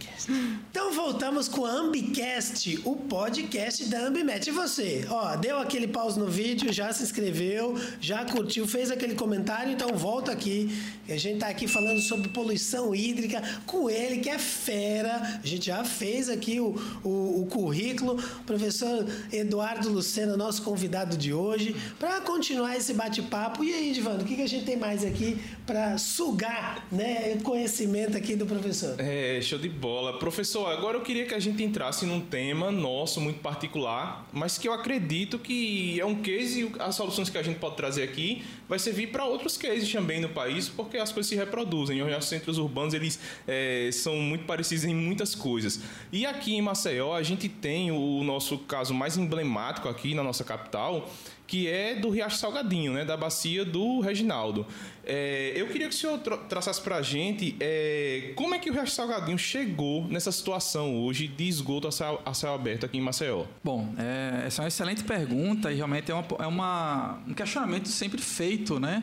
Então 0.70 0.92
voltamos 0.92 1.48
com 1.48 1.62
o 1.62 1.66
Ambicast, 1.66 2.81
o 2.85 2.96
podcast 2.96 3.85
da 3.87 4.07
Ambimet. 4.07 4.48
E 4.48 4.51
você? 4.51 5.07
Ó, 5.09 5.37
deu 5.37 5.59
aquele 5.59 5.87
pause 5.87 6.18
no 6.18 6.27
vídeo, 6.27 6.72
já 6.72 6.92
se 6.92 7.03
inscreveu, 7.03 7.79
já 8.01 8.24
curtiu, 8.24 8.66
fez 8.66 8.90
aquele 8.90 9.14
comentário, 9.14 9.72
então 9.72 9.96
volta 9.96 10.33
aqui. 10.33 10.70
A 11.09 11.16
gente 11.16 11.40
tá 11.40 11.48
aqui 11.48 11.66
falando 11.66 12.01
sobre 12.01 12.29
poluição 12.29 12.94
hídrica 12.94 13.42
com 13.66 13.88
ele, 13.88 14.18
que 14.18 14.29
é 14.29 14.38
fera. 14.38 15.40
A 15.42 15.46
gente 15.46 15.66
já 15.66 15.85
fez 15.85 16.29
aqui 16.29 16.59
o, 16.59 16.74
o, 17.05 17.42
o 17.42 17.46
currículo. 17.46 18.22
Professor 18.46 19.07
Eduardo 19.33 19.90
Lucena, 19.90 20.37
nosso 20.37 20.62
convidado 20.62 21.16
de 21.16 21.33
hoje, 21.33 21.77
para 21.98 22.20
continuar 22.22 22.77
esse 22.77 22.92
bate-papo. 22.94 23.62
E 23.62 23.72
aí, 23.79 23.93
Divano, 23.93 24.23
o 24.23 24.25
que, 24.25 24.37
que 24.37 24.43
a 24.43 24.49
gente 24.49 24.64
tem 24.64 24.77
mais 24.77 25.05
aqui 25.05 25.38
para 25.68 25.98
sugar 25.98 26.88
né, 26.90 27.37
o 27.38 27.42
conhecimento 27.42 28.16
aqui 28.16 28.35
do 28.35 28.46
professor? 28.46 28.94
É, 28.98 29.38
show 29.42 29.59
de 29.59 29.68
bola. 29.68 30.18
Professor, 30.18 30.66
agora 30.66 30.96
eu 30.96 31.02
queria 31.02 31.26
que 31.26 31.35
a 31.35 31.38
gente 31.38 31.62
entrasse 31.62 32.07
num 32.07 32.22
tema 32.22 32.72
nosso 32.72 33.20
muito 33.20 33.40
particular, 33.40 34.26
mas 34.33 34.57
que 34.57 34.66
eu 34.66 34.72
acredito 34.72 35.38
que 35.38 36.00
é 36.00 36.07
um 36.07 36.22
case 36.22 36.62
e 36.62 36.72
as 36.78 36.94
soluções 36.94 37.28
que 37.28 37.37
a 37.37 37.42
gente 37.42 37.59
pode 37.59 37.76
trazer 37.76 38.02
aqui 38.02 38.42
vai 38.66 38.78
servir 38.78 39.09
para 39.09 39.26
outros 39.26 39.59
cases 39.59 39.92
também 39.92 40.22
no 40.22 40.31
país, 40.31 40.70
porque 40.70 40.96
as 40.96 41.12
coisas 41.12 41.28
se 41.28 41.37
reproduzem. 41.37 42.00
Os 42.02 42.24
centros 42.24 42.57
urbanos 42.57 42.94
eles 42.94 43.20
é, 43.46 43.90
são 43.92 44.16
muito 44.16 44.46
parecidos 44.46 44.85
em 44.85 44.94
muitas 44.94 45.35
coisas. 45.35 45.81
E 46.11 46.24
aqui 46.24 46.54
em 46.54 46.62
Maceió 46.62 47.14
a 47.14 47.22
gente 47.22 47.46
tem 47.46 47.90
o 47.90 48.24
nosso 48.24 48.57
caso 48.61 48.94
mais 48.94 49.18
emblemático 49.18 49.87
aqui 49.87 50.14
na 50.14 50.22
nossa 50.22 50.44
capital, 50.44 51.11
que 51.48 51.66
é 51.66 51.94
do 51.94 52.11
Riacho 52.11 52.37
Salgadinho, 52.37 52.92
né, 52.92 53.07
da 53.07 53.16
bacia 53.16 53.64
do 53.64 54.00
Reginaldo. 54.00 54.66
É, 55.11 55.55
eu 55.57 55.66
queria 55.68 55.88
que 55.88 55.94
o 55.94 55.99
senhor 55.99 56.18
tra 56.18 56.37
traçasse 56.37 56.83
para 56.83 56.97
a 56.97 57.03
gente 57.03 57.57
é, 57.59 58.33
como 58.37 58.55
é 58.55 58.59
que 58.59 58.68
o 58.68 58.75
Riacho 58.75 58.92
Salgadinho 58.92 59.38
chegou 59.38 60.07
nessa 60.07 60.31
situação 60.31 60.94
hoje 61.03 61.27
de 61.27 61.49
esgoto 61.49 61.88
a 61.88 61.90
céu, 61.92 62.21
a 62.27 62.35
céu 62.35 62.53
aberto 62.55 62.85
aqui 62.85 62.99
em 62.99 63.01
Maceió. 63.01 63.47
Bom, 63.64 63.94
é, 63.97 64.47
essa 64.47 64.61
é 64.61 64.64
uma 64.64 64.68
excelente 64.68 65.03
pergunta 65.05 65.73
e 65.73 65.77
realmente 65.77 66.11
é, 66.12 66.14
uma, 66.14 66.27
é 66.40 66.47
uma- 66.47 67.23
um 67.27 67.33
questionamento 67.33 67.88
sempre 67.88 68.21
feito, 68.21 68.79
né? 68.79 69.03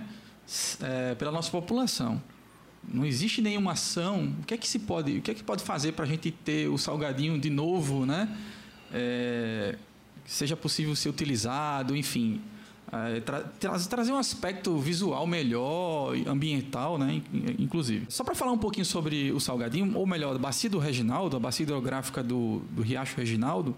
é, 0.84 1.16
pela 1.16 1.32
nossa 1.32 1.50
população. 1.50 2.22
Não 2.88 3.04
existe 3.04 3.42
nenhuma 3.42 3.72
ação. 3.72 4.32
O 4.42 4.46
que 4.46 4.54
é 4.54 4.58
que 4.58 4.68
se 4.68 4.78
pode, 4.78 5.18
o 5.18 5.22
que 5.24 5.32
é 5.32 5.34
que 5.34 5.44
pode 5.44 5.64
fazer 5.64 5.94
para 5.94 6.06
a 6.06 6.08
gente 6.08 6.30
ter 6.30 6.70
o 6.70 6.78
salgadinho 6.78 7.40
de 7.40 7.50
novo, 7.50 8.06
né? 8.06 8.30
É, 8.94 9.76
seja 10.24 10.56
possível 10.56 10.96
ser 10.96 11.10
utilizado, 11.10 11.96
enfim, 11.96 12.40
é, 12.92 13.20
tra 13.20 13.42
trazer 13.90 14.12
um 14.12 14.18
aspecto 14.18 14.78
visual 14.78 15.26
melhor, 15.26 16.16
ambiental, 16.28 16.98
né? 16.98 17.22
Inclusive. 17.58 18.06
Só 18.10 18.24
para 18.24 18.36
falar 18.36 18.52
um 18.52 18.58
pouquinho 18.58 18.86
sobre 18.86 19.32
o 19.32 19.40
salgadinho, 19.40 19.98
ou 19.98 20.06
melhor, 20.06 20.36
a 20.36 20.40
bacia 20.40 20.70
do 20.70 20.78
Reginaldo, 20.78 21.36
a 21.36 21.40
bacia 21.40 21.64
hidrográfica 21.64 22.24
do, 22.24 22.62
do 22.72 22.82
Riacho 22.82 23.18
Reginaldo. 23.18 23.76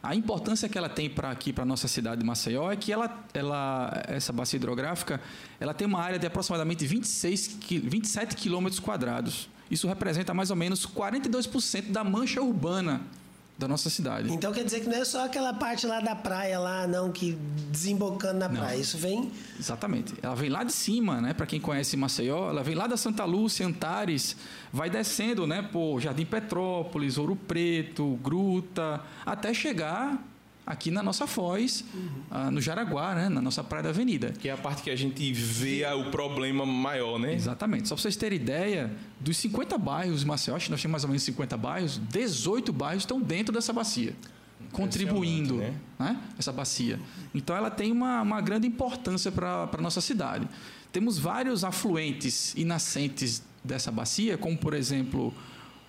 A 0.00 0.14
importância 0.14 0.68
que 0.68 0.78
ela 0.78 0.88
tem 0.88 1.10
para 1.10 1.30
aqui, 1.30 1.52
para 1.52 1.64
nossa 1.64 1.88
cidade 1.88 2.20
de 2.20 2.26
Maceió, 2.26 2.70
é 2.70 2.76
que 2.76 2.92
ela, 2.92 3.24
ela, 3.34 4.02
essa 4.06 4.32
bacia 4.32 4.56
hidrográfica, 4.56 5.20
ela 5.58 5.74
tem 5.74 5.86
uma 5.86 6.00
área 6.00 6.18
de 6.18 6.26
aproximadamente 6.26 6.86
26, 6.86 7.58
27 7.68 8.36
quilômetros 8.36 8.78
quadrados. 8.78 9.50
Isso 9.68 9.88
representa 9.88 10.32
mais 10.32 10.50
ou 10.50 10.56
menos 10.56 10.86
42% 10.86 11.90
da 11.90 12.04
mancha 12.04 12.40
urbana 12.40 13.02
da 13.58 13.66
nossa 13.66 13.90
cidade. 13.90 14.32
Então 14.32 14.52
quer 14.52 14.64
dizer 14.64 14.80
que 14.80 14.88
não 14.88 14.96
é 14.96 15.04
só 15.04 15.24
aquela 15.24 15.52
parte 15.52 15.84
lá 15.84 15.98
da 15.98 16.14
praia 16.14 16.60
lá, 16.60 16.86
não, 16.86 17.10
que 17.10 17.36
desembocando 17.70 18.38
na 18.38 18.48
não. 18.48 18.60
praia. 18.60 18.78
Isso 18.78 18.96
vem. 18.96 19.32
Exatamente. 19.58 20.14
Ela 20.22 20.36
vem 20.36 20.48
lá 20.48 20.62
de 20.62 20.72
cima, 20.72 21.20
né? 21.20 21.34
Para 21.34 21.44
quem 21.44 21.60
conhece 21.60 21.96
Maceió, 21.96 22.50
ela 22.50 22.62
vem 22.62 22.76
lá 22.76 22.86
da 22.86 22.96
Santa 22.96 23.24
Lúcia, 23.24 23.66
Antares, 23.66 24.36
vai 24.72 24.88
descendo, 24.88 25.44
né? 25.44 25.60
Por 25.60 26.00
Jardim 26.00 26.24
Petrópolis, 26.24 27.18
Ouro 27.18 27.34
Preto, 27.34 28.16
Gruta, 28.22 29.02
até 29.26 29.52
chegar 29.52 30.22
aqui 30.68 30.90
na 30.90 31.02
nossa 31.02 31.26
Foz, 31.26 31.82
uhum. 31.94 32.50
no 32.50 32.60
Jaraguá, 32.60 33.14
né? 33.14 33.28
na 33.30 33.40
nossa 33.40 33.64
Praia 33.64 33.84
da 33.84 33.88
Avenida. 33.88 34.32
Que 34.38 34.50
é 34.50 34.52
a 34.52 34.56
parte 34.56 34.82
que 34.82 34.90
a 34.90 34.96
gente 34.96 35.32
vê 35.32 35.82
o 35.86 36.10
problema 36.10 36.66
maior, 36.66 37.18
né? 37.18 37.34
Exatamente. 37.34 37.88
Só 37.88 37.94
para 37.94 38.02
vocês 38.02 38.16
terem 38.16 38.38
ideia, 38.38 38.92
dos 39.18 39.38
50 39.38 39.78
bairros 39.78 40.24
Maceió, 40.24 40.54
acho 40.54 40.66
que 40.66 40.70
nós 40.70 40.82
temos 40.82 40.92
mais 40.92 41.04
ou 41.04 41.08
menos 41.08 41.22
50 41.22 41.56
bairros, 41.56 41.98
18 42.10 42.70
bairros 42.70 43.04
estão 43.04 43.18
dentro 43.18 43.52
dessa 43.52 43.72
bacia 43.72 44.14
contribuindo 44.72 45.56
né? 45.56 45.74
Né? 45.98 46.20
essa 46.38 46.52
bacia. 46.52 47.00
Então 47.34 47.56
ela 47.56 47.70
tem 47.70 47.90
uma, 47.90 48.20
uma 48.20 48.40
grande 48.40 48.66
importância 48.66 49.32
para 49.32 49.68
a 49.72 49.80
nossa 49.80 50.02
cidade. 50.02 50.46
Temos 50.92 51.18
vários 51.18 51.64
afluentes 51.64 52.54
e 52.54 52.64
nascentes 52.64 53.42
dessa 53.64 53.90
bacia, 53.90 54.36
como 54.36 54.58
por 54.58 54.74
exemplo 54.74 55.32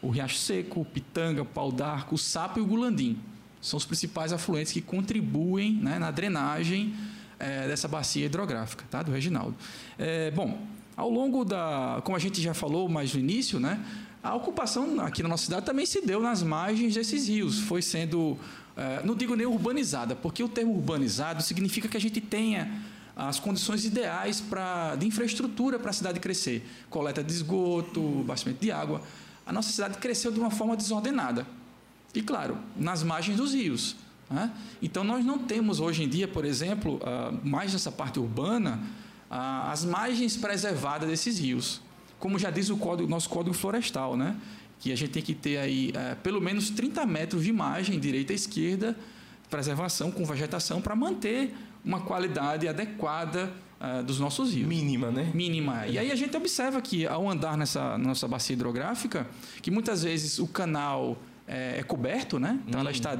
o 0.01 0.09
Riacho 0.09 0.37
Seco, 0.37 0.79
o 0.79 0.85
Pitanga, 0.85 1.41
o 1.41 1.45
Pau 1.45 1.71
d'Arco, 1.71 2.15
o 2.15 2.17
Sapo 2.17 2.59
e 2.59 2.61
o 2.61 2.65
Gulandim 2.65 3.19
são 3.62 3.78
os 3.78 3.86
principais 3.86 4.32
afluentes 4.32 4.72
que 4.72 4.82
contribuem 4.82 5.74
né, 5.74 6.00
na 6.00 6.12
drenagem 6.12 6.93
é, 7.38 7.67
dessa 7.67 7.88
bacia 7.88 8.26
hidrográfica, 8.26 8.86
tá? 8.89 9.02
do 9.02 9.12
Reginaldo. 9.12 9.56
É, 9.98 10.32
bom, 10.32 10.60
ao 10.95 11.10
longo 11.10 11.45
da. 11.45 12.02
Como 12.04 12.15
a 12.15 12.19
gente 12.19 12.41
já 12.41 12.54
falou 12.54 12.89
mais 12.89 13.13
no 13.13 13.19
início, 13.19 13.60
né, 13.60 13.84
a 14.22 14.36
ocupação 14.36 15.00
aqui 15.02 15.24
na 15.24 15.30
nossa 15.30 15.45
cidade 15.45 15.65
também 15.65 15.86
se 15.86 16.06
deu 16.06 16.19
nas 16.22 16.43
margens 16.43 16.93
desses 16.93 17.28
rios. 17.28 17.60
Foi 17.60 17.82
sendo. 17.82 18.38
É, 18.76 19.02
não 19.04 19.15
digo 19.15 19.36
nem 19.36 19.45
urbanizada, 19.45 20.15
porque 20.15 20.43
o 20.43 20.50
termo 20.50 20.74
urbanizado 20.74 21.41
significa 21.41 21.88
que 21.88 21.98
a 21.98 22.02
gente 22.02 22.22
tenha 22.22 22.82
as 23.15 23.39
condições 23.39 23.84
ideais 23.84 24.39
pra, 24.39 24.95
de 24.95 25.06
infraestrutura 25.06 25.78
para 25.78 25.89
a 25.89 25.93
cidade 25.93 26.19
crescer. 26.19 26.65
Coleta 26.89 27.22
de 27.22 27.34
esgoto, 27.34 28.22
abastecimento 28.22 28.62
de 28.62 28.72
água. 28.72 29.02
A 29.45 29.52
nossa 29.52 29.72
cidade 29.72 29.98
cresceu 29.98 30.32
de 30.32 30.39
uma 30.39 30.50
forma 30.50 30.78
desordenada. 30.78 31.45
E, 32.13 32.22
claro, 32.22 32.58
nas 32.76 33.04
margens 33.04 33.38
dos 33.38 33.54
rios. 33.54 33.95
Né? 34.30 34.52
Então, 34.82 35.04
nós 35.04 35.24
não 35.26 35.39
temos 35.39 35.80
hoje 35.80 36.04
em 36.04 36.10
dia, 36.10 36.28
por 36.28 36.45
exemplo, 36.45 37.00
ah, 37.04 37.34
mais 37.43 37.74
nessa 37.74 37.91
parte 37.91 38.19
urbana, 38.19 38.80
ah, 39.30 39.72
as 39.72 39.86
margens 39.86 40.38
preservadas 40.38 41.10
desses 41.10 41.39
rios. 41.39 41.82
Como 42.19 42.38
já 42.38 42.50
diz 42.50 42.69
o 42.69 42.78
código, 42.78 43.10
nosso 43.10 43.30
código 43.30 43.54
florestal, 43.54 44.17
né? 44.17 44.36
que 44.80 44.91
a 44.91 44.95
gente 44.95 45.12
tem 45.12 45.22
que 45.22 45.36
ter 45.36 45.58
aí 45.58 45.91
eh, 45.93 46.15
pelo 46.24 46.39
menos 46.39 46.69
30 46.69 47.06
metros 47.06 47.43
de 47.43 47.52
margem, 47.52 48.00
direita 48.00 48.32
e 48.32 48.36
esquerda, 48.36 48.95
preservação 49.50 50.10
com 50.10 50.24
vegetação, 50.24 50.82
para 50.82 50.95
manter 50.95 51.54
uma 51.84 52.00
qualidade 52.00 52.67
adequada 52.67 53.52
uh, 53.80 54.04
dos 54.04 54.19
nossos 54.19 54.54
rios. 54.54 54.67
Mínima, 54.67 55.12
né? 55.12 55.32
Mínima. 55.34 55.88
E 55.88 55.98
aí 55.98 56.12
a 56.12 56.15
gente 56.15 56.36
observa 56.36 56.82
que, 56.82 57.08
ao 57.08 57.30
andar 57.30 57.58
nessa 57.58 57.98
nossa 57.98 58.28
bacia 58.28 58.54
hidrográfica, 58.54 59.28
que 59.62 59.72
muitas 59.72 60.04
vezes 60.04 60.39
o 60.39 60.48
canal 60.48 61.17
é, 61.49 61.79
é 61.79 61.83
coberto, 61.83 62.39
né? 62.39 62.59
Então 62.67 62.79
ela 62.79 62.91
está 62.91 63.17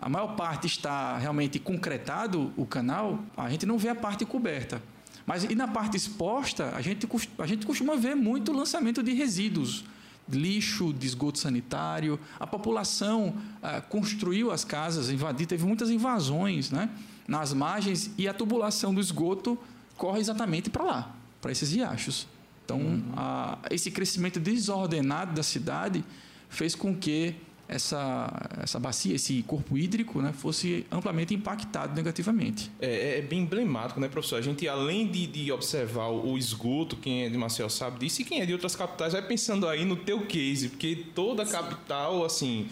a 0.00 0.08
maior 0.08 0.34
parte 0.34 0.66
está 0.66 1.18
realmente 1.18 1.58
concretado 1.58 2.52
o 2.56 2.64
canal, 2.64 3.18
a 3.36 3.50
gente 3.50 3.66
não 3.66 3.76
vê 3.76 3.90
a 3.90 3.94
parte 3.94 4.24
coberta. 4.24 4.82
Mas 5.26 5.44
e 5.44 5.54
na 5.54 5.68
parte 5.68 5.94
exposta, 5.94 6.74
a 6.74 6.80
gente, 6.80 7.06
a 7.38 7.46
gente 7.46 7.66
costuma 7.66 7.96
ver 7.96 8.14
muito 8.14 8.50
lançamento 8.50 9.02
de 9.02 9.12
resíduos, 9.12 9.84
lixo, 10.26 10.92
de 10.94 11.06
esgoto 11.06 11.38
sanitário. 11.38 12.18
A 12.38 12.46
população 12.46 13.34
ah, 13.62 13.82
construiu 13.82 14.50
as 14.50 14.64
casas, 14.64 15.10
invadiu, 15.10 15.46
teve 15.46 15.66
muitas 15.66 15.90
invasões 15.90 16.70
né, 16.70 16.88
nas 17.28 17.52
margens 17.52 18.10
e 18.16 18.26
a 18.26 18.32
tubulação 18.32 18.94
do 18.94 19.00
esgoto 19.00 19.58
corre 19.98 20.18
exatamente 20.18 20.70
para 20.70 20.82
lá, 20.82 21.14
para 21.42 21.52
esses 21.52 21.72
riachos. 21.72 22.26
Então, 22.64 22.78
uhum. 22.78 23.12
a, 23.16 23.58
esse 23.70 23.90
crescimento 23.90 24.40
desordenado 24.40 25.34
da 25.34 25.42
cidade 25.42 26.02
fez 26.48 26.74
com 26.74 26.96
que 26.96 27.34
essa, 27.70 28.28
essa 28.60 28.80
bacia, 28.80 29.14
esse 29.14 29.44
corpo 29.44 29.78
hídrico, 29.78 30.20
né, 30.20 30.32
fosse 30.32 30.84
amplamente 30.90 31.32
impactado 31.32 31.94
negativamente. 31.94 32.70
É, 32.80 32.86
é, 32.86 33.18
é, 33.18 33.22
bem 33.22 33.40
emblemático, 33.40 34.00
né, 34.00 34.08
professor? 34.08 34.36
A 34.36 34.42
gente, 34.42 34.66
além 34.68 35.06
de, 35.06 35.26
de 35.28 35.52
observar 35.52 36.08
o 36.08 36.36
esgoto, 36.36 36.96
quem 36.96 37.24
é 37.24 37.28
de 37.28 37.38
Maceió 37.38 37.68
sabe 37.68 38.00
disso, 38.00 38.22
e 38.22 38.24
quem 38.24 38.40
é 38.40 38.46
de 38.46 38.52
outras 38.52 38.74
capitais, 38.74 39.12
vai 39.12 39.22
pensando 39.22 39.68
aí 39.68 39.84
no 39.84 39.94
teu 39.94 40.26
case, 40.26 40.70
porque 40.70 41.04
toda 41.14 41.46
capital, 41.46 42.24
assim, 42.24 42.66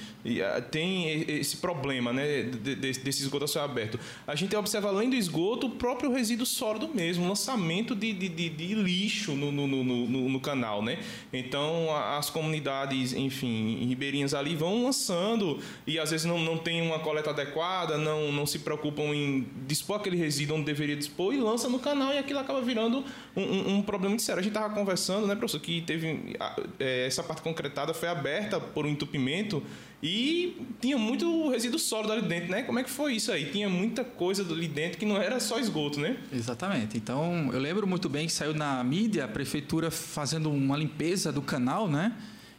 tem 0.73 1.23
esse 1.31 1.59
problema, 1.59 2.13
né, 2.13 2.43
desse 2.43 3.23
esgoto 3.23 3.45
a 3.45 3.49
céu 3.49 3.63
aberto. 3.63 4.01
A 4.27 4.35
gente 4.35 4.55
observa, 4.57 4.89
além 4.89 5.09
do 5.09 5.17
esgoto, 5.17 5.69
o 5.69 5.71
próprio 5.71 6.13
resíduo 6.13 6.45
sólido 6.45 6.89
mesmo, 6.93 7.29
lançamento 7.29 7.95
de, 7.95 8.13
de, 8.13 8.29
de, 8.29 8.49
de 8.49 8.75
lixo 8.75 9.33
no, 9.33 9.53
no, 9.53 9.67
no, 9.67 9.85
no, 9.85 10.29
no 10.29 10.41
canal, 10.41 10.83
né? 10.83 10.99
Então, 11.33 11.95
as 11.95 12.31
comunidades, 12.31 13.13
enfim, 13.13 13.87
ribeirinhas 13.87 14.35
ali 14.35 14.57
vão 14.57 14.88
lançando 14.88 15.59
e 15.87 15.98
às 15.98 16.11
vezes 16.11 16.27
não, 16.27 16.38
não 16.38 16.59
tem 16.59 16.83
uma 16.83 16.98
coleta 16.98 17.31
adequada, 17.31 17.96
não, 17.96 18.33
não 18.33 18.46
se 18.46 18.59
preocupam 18.59 19.14
em 19.14 19.46
dispor 19.66 19.96
aquele 19.96 20.16
resíduo 20.16 20.57
onde 20.57 20.66
deveria 20.66 20.96
dispor 20.96 21.33
e 21.33 21.38
lança 21.38 21.68
no 21.68 21.79
canal 21.79 22.12
e 22.12 22.18
aquilo 22.18 22.38
acaba 22.38 22.61
virando 22.61 23.05
um, 23.37 23.42
um, 23.42 23.74
um 23.77 23.83
problema 23.83 24.11
muito 24.11 24.22
sério. 24.22 24.40
A 24.40 24.42
gente 24.42 24.55
estava 24.55 24.74
conversando, 24.74 25.27
né, 25.27 25.35
professor, 25.35 25.61
que 25.61 25.81
teve 25.83 26.37
é, 26.79 27.07
essa 27.07 27.22
parte 27.22 27.42
concretada 27.42 27.94
foi 27.94 28.09
aberta 28.09 28.59
por 28.59 28.85
um 28.85 28.88
entupimento 28.88 29.62
e 30.03 30.57
tinha 30.81 30.96
muito 30.96 31.48
resíduo 31.51 31.79
sólido 31.79 32.12
ali 32.12 32.22
dentro, 32.22 32.51
né? 32.53 32.62
Como 32.62 32.79
é 32.79 32.85
que 32.85 32.90
foi 32.90 33.14
isso 33.14 33.33
aí? 33.33 33.46
Tinha 33.46 33.68
muita 33.68 34.05
coisa 34.05 34.42
ali 34.44 34.68
dentro 34.68 34.96
que 34.96 35.05
não 35.05 35.16
era 35.20 35.40
só 35.40 35.59
esgoto, 35.59 35.98
né? 35.98 36.16
Exatamente. 36.33 36.96
Então, 36.96 37.51
eu 37.53 37.59
lembro 37.59 37.85
muito 37.85 38.09
bem 38.09 38.27
que 38.27 38.33
saiu 38.33 38.55
na 38.55 38.83
mídia 38.85 39.24
a 39.24 39.29
prefeitura 39.29 39.90
fazendo 39.90 40.51
uma 40.51 40.77
limpeza 40.77 41.33
do 41.33 41.42
canal, 41.42 41.88
né? 41.88 42.12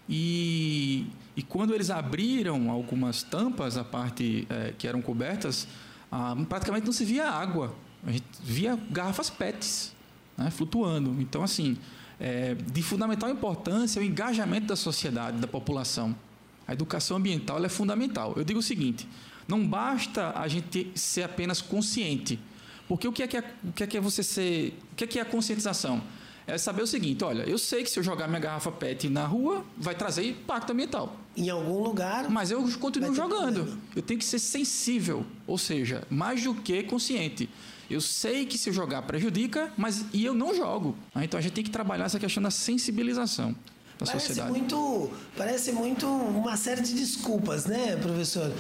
E, 0.10 1.06
e 1.40 1.42
quando 1.42 1.74
eles 1.74 1.90
abriram 1.90 2.70
algumas 2.70 3.24
tampas, 3.24 3.78
a 3.78 3.84
parte 3.86 4.46
é, 4.50 4.74
que 4.78 4.86
eram 4.86 5.02
cobertas, 5.02 5.70
ah, 6.12 6.36
praticamente 6.50 6.86
não 6.86 6.92
se 6.92 7.06
via 7.06 7.30
água. 7.30 7.74
A 8.06 8.12
gente 8.12 8.26
via 8.44 8.78
garrafas 8.92 9.30
PETs 9.30 9.96
né, 10.38 10.52
flutuando. 10.52 11.16
Então, 11.22 11.42
assim, 11.42 11.78
é, 12.20 12.56
de 12.56 12.84
fundamental 12.84 13.30
importância 13.30 14.02
é 14.02 14.04
o 14.04 14.06
engajamento 14.06 14.68
da 14.68 14.76
sociedade, 14.76 15.38
da 15.38 15.48
população. 15.48 16.14
A 16.68 16.74
educação 16.74 17.16
ambiental 17.16 17.64
é 17.64 17.70
fundamental. 17.70 18.34
Eu 18.36 18.44
digo 18.44 18.60
o 18.60 18.62
seguinte: 18.62 19.08
não 19.48 19.66
basta 19.66 20.38
a 20.38 20.46
gente 20.50 20.92
ser 20.94 21.24
apenas 21.24 21.62
consciente. 21.62 22.38
Porque 22.86 23.08
o 23.08 23.14
que 23.14 23.24
é 23.24 23.28
que 23.28 23.38
é, 23.38 23.54
o 23.64 23.72
que 23.72 23.84
é, 23.84 23.88
que 23.88 23.96
é 23.96 24.02
você 24.02 24.24
ser. 24.24 24.78
O 24.92 24.96
que 24.98 25.06
é 25.06 25.08
que 25.08 25.20
é 25.20 25.22
a 25.22 25.26
conscientização? 25.26 26.04
É 26.54 26.58
saber 26.58 26.82
o 26.82 26.88
seguinte: 26.88 27.24
olha, 27.24 27.44
eu 27.44 27.58
sei 27.58 27.84
que 27.84 27.90
se 27.90 28.00
eu 28.00 28.04
jogar 28.04 28.28
minha 28.28 28.40
garrafa 28.40 28.72
PET 28.72 29.10
na 29.10 29.26
rua, 29.26 29.64
vai 29.78 29.96
trazer 29.96 30.28
impacto 30.28 30.72
ambiental. 30.72 31.16
Em 31.36 31.50
algum 31.50 31.82
lugar. 31.82 32.30
Mas 32.30 32.52
eu 32.52 32.62
continuo 32.80 33.14
jogando. 33.14 33.78
Eu 33.96 34.02
tenho 34.02 34.20
que 34.20 34.26
ser 34.26 34.40
sensível, 34.40 35.26
ou 35.48 35.58
seja, 35.58 36.04
mais 36.10 36.44
do 36.44 36.54
que 36.54 36.84
consciente. 36.84 37.50
Eu 37.90 38.02
sei 38.02 38.46
que 38.46 38.58
se 38.58 38.70
eu 38.70 38.74
jogar 38.74 39.02
prejudica, 39.02 39.72
mas 39.76 40.06
e 40.14 40.24
eu 40.24 40.34
não 40.34 40.54
jogo. 40.54 40.96
Então 41.16 41.40
a 41.40 41.42
gente 41.42 41.54
tem 41.54 41.64
que 41.64 41.72
trabalhar 41.72 42.06
essa 42.06 42.20
questão 42.20 42.44
da 42.44 42.52
sensibilização. 42.52 43.52
da 43.98 44.06
parece 44.06 44.28
sociedade. 44.28 44.52
Muito, 44.52 45.12
parece 45.36 45.72
muito 45.72 46.06
uma 46.06 46.56
série 46.56 46.82
de 46.82 46.94
desculpas, 46.94 47.66
né, 47.66 47.96
professor? 47.96 48.52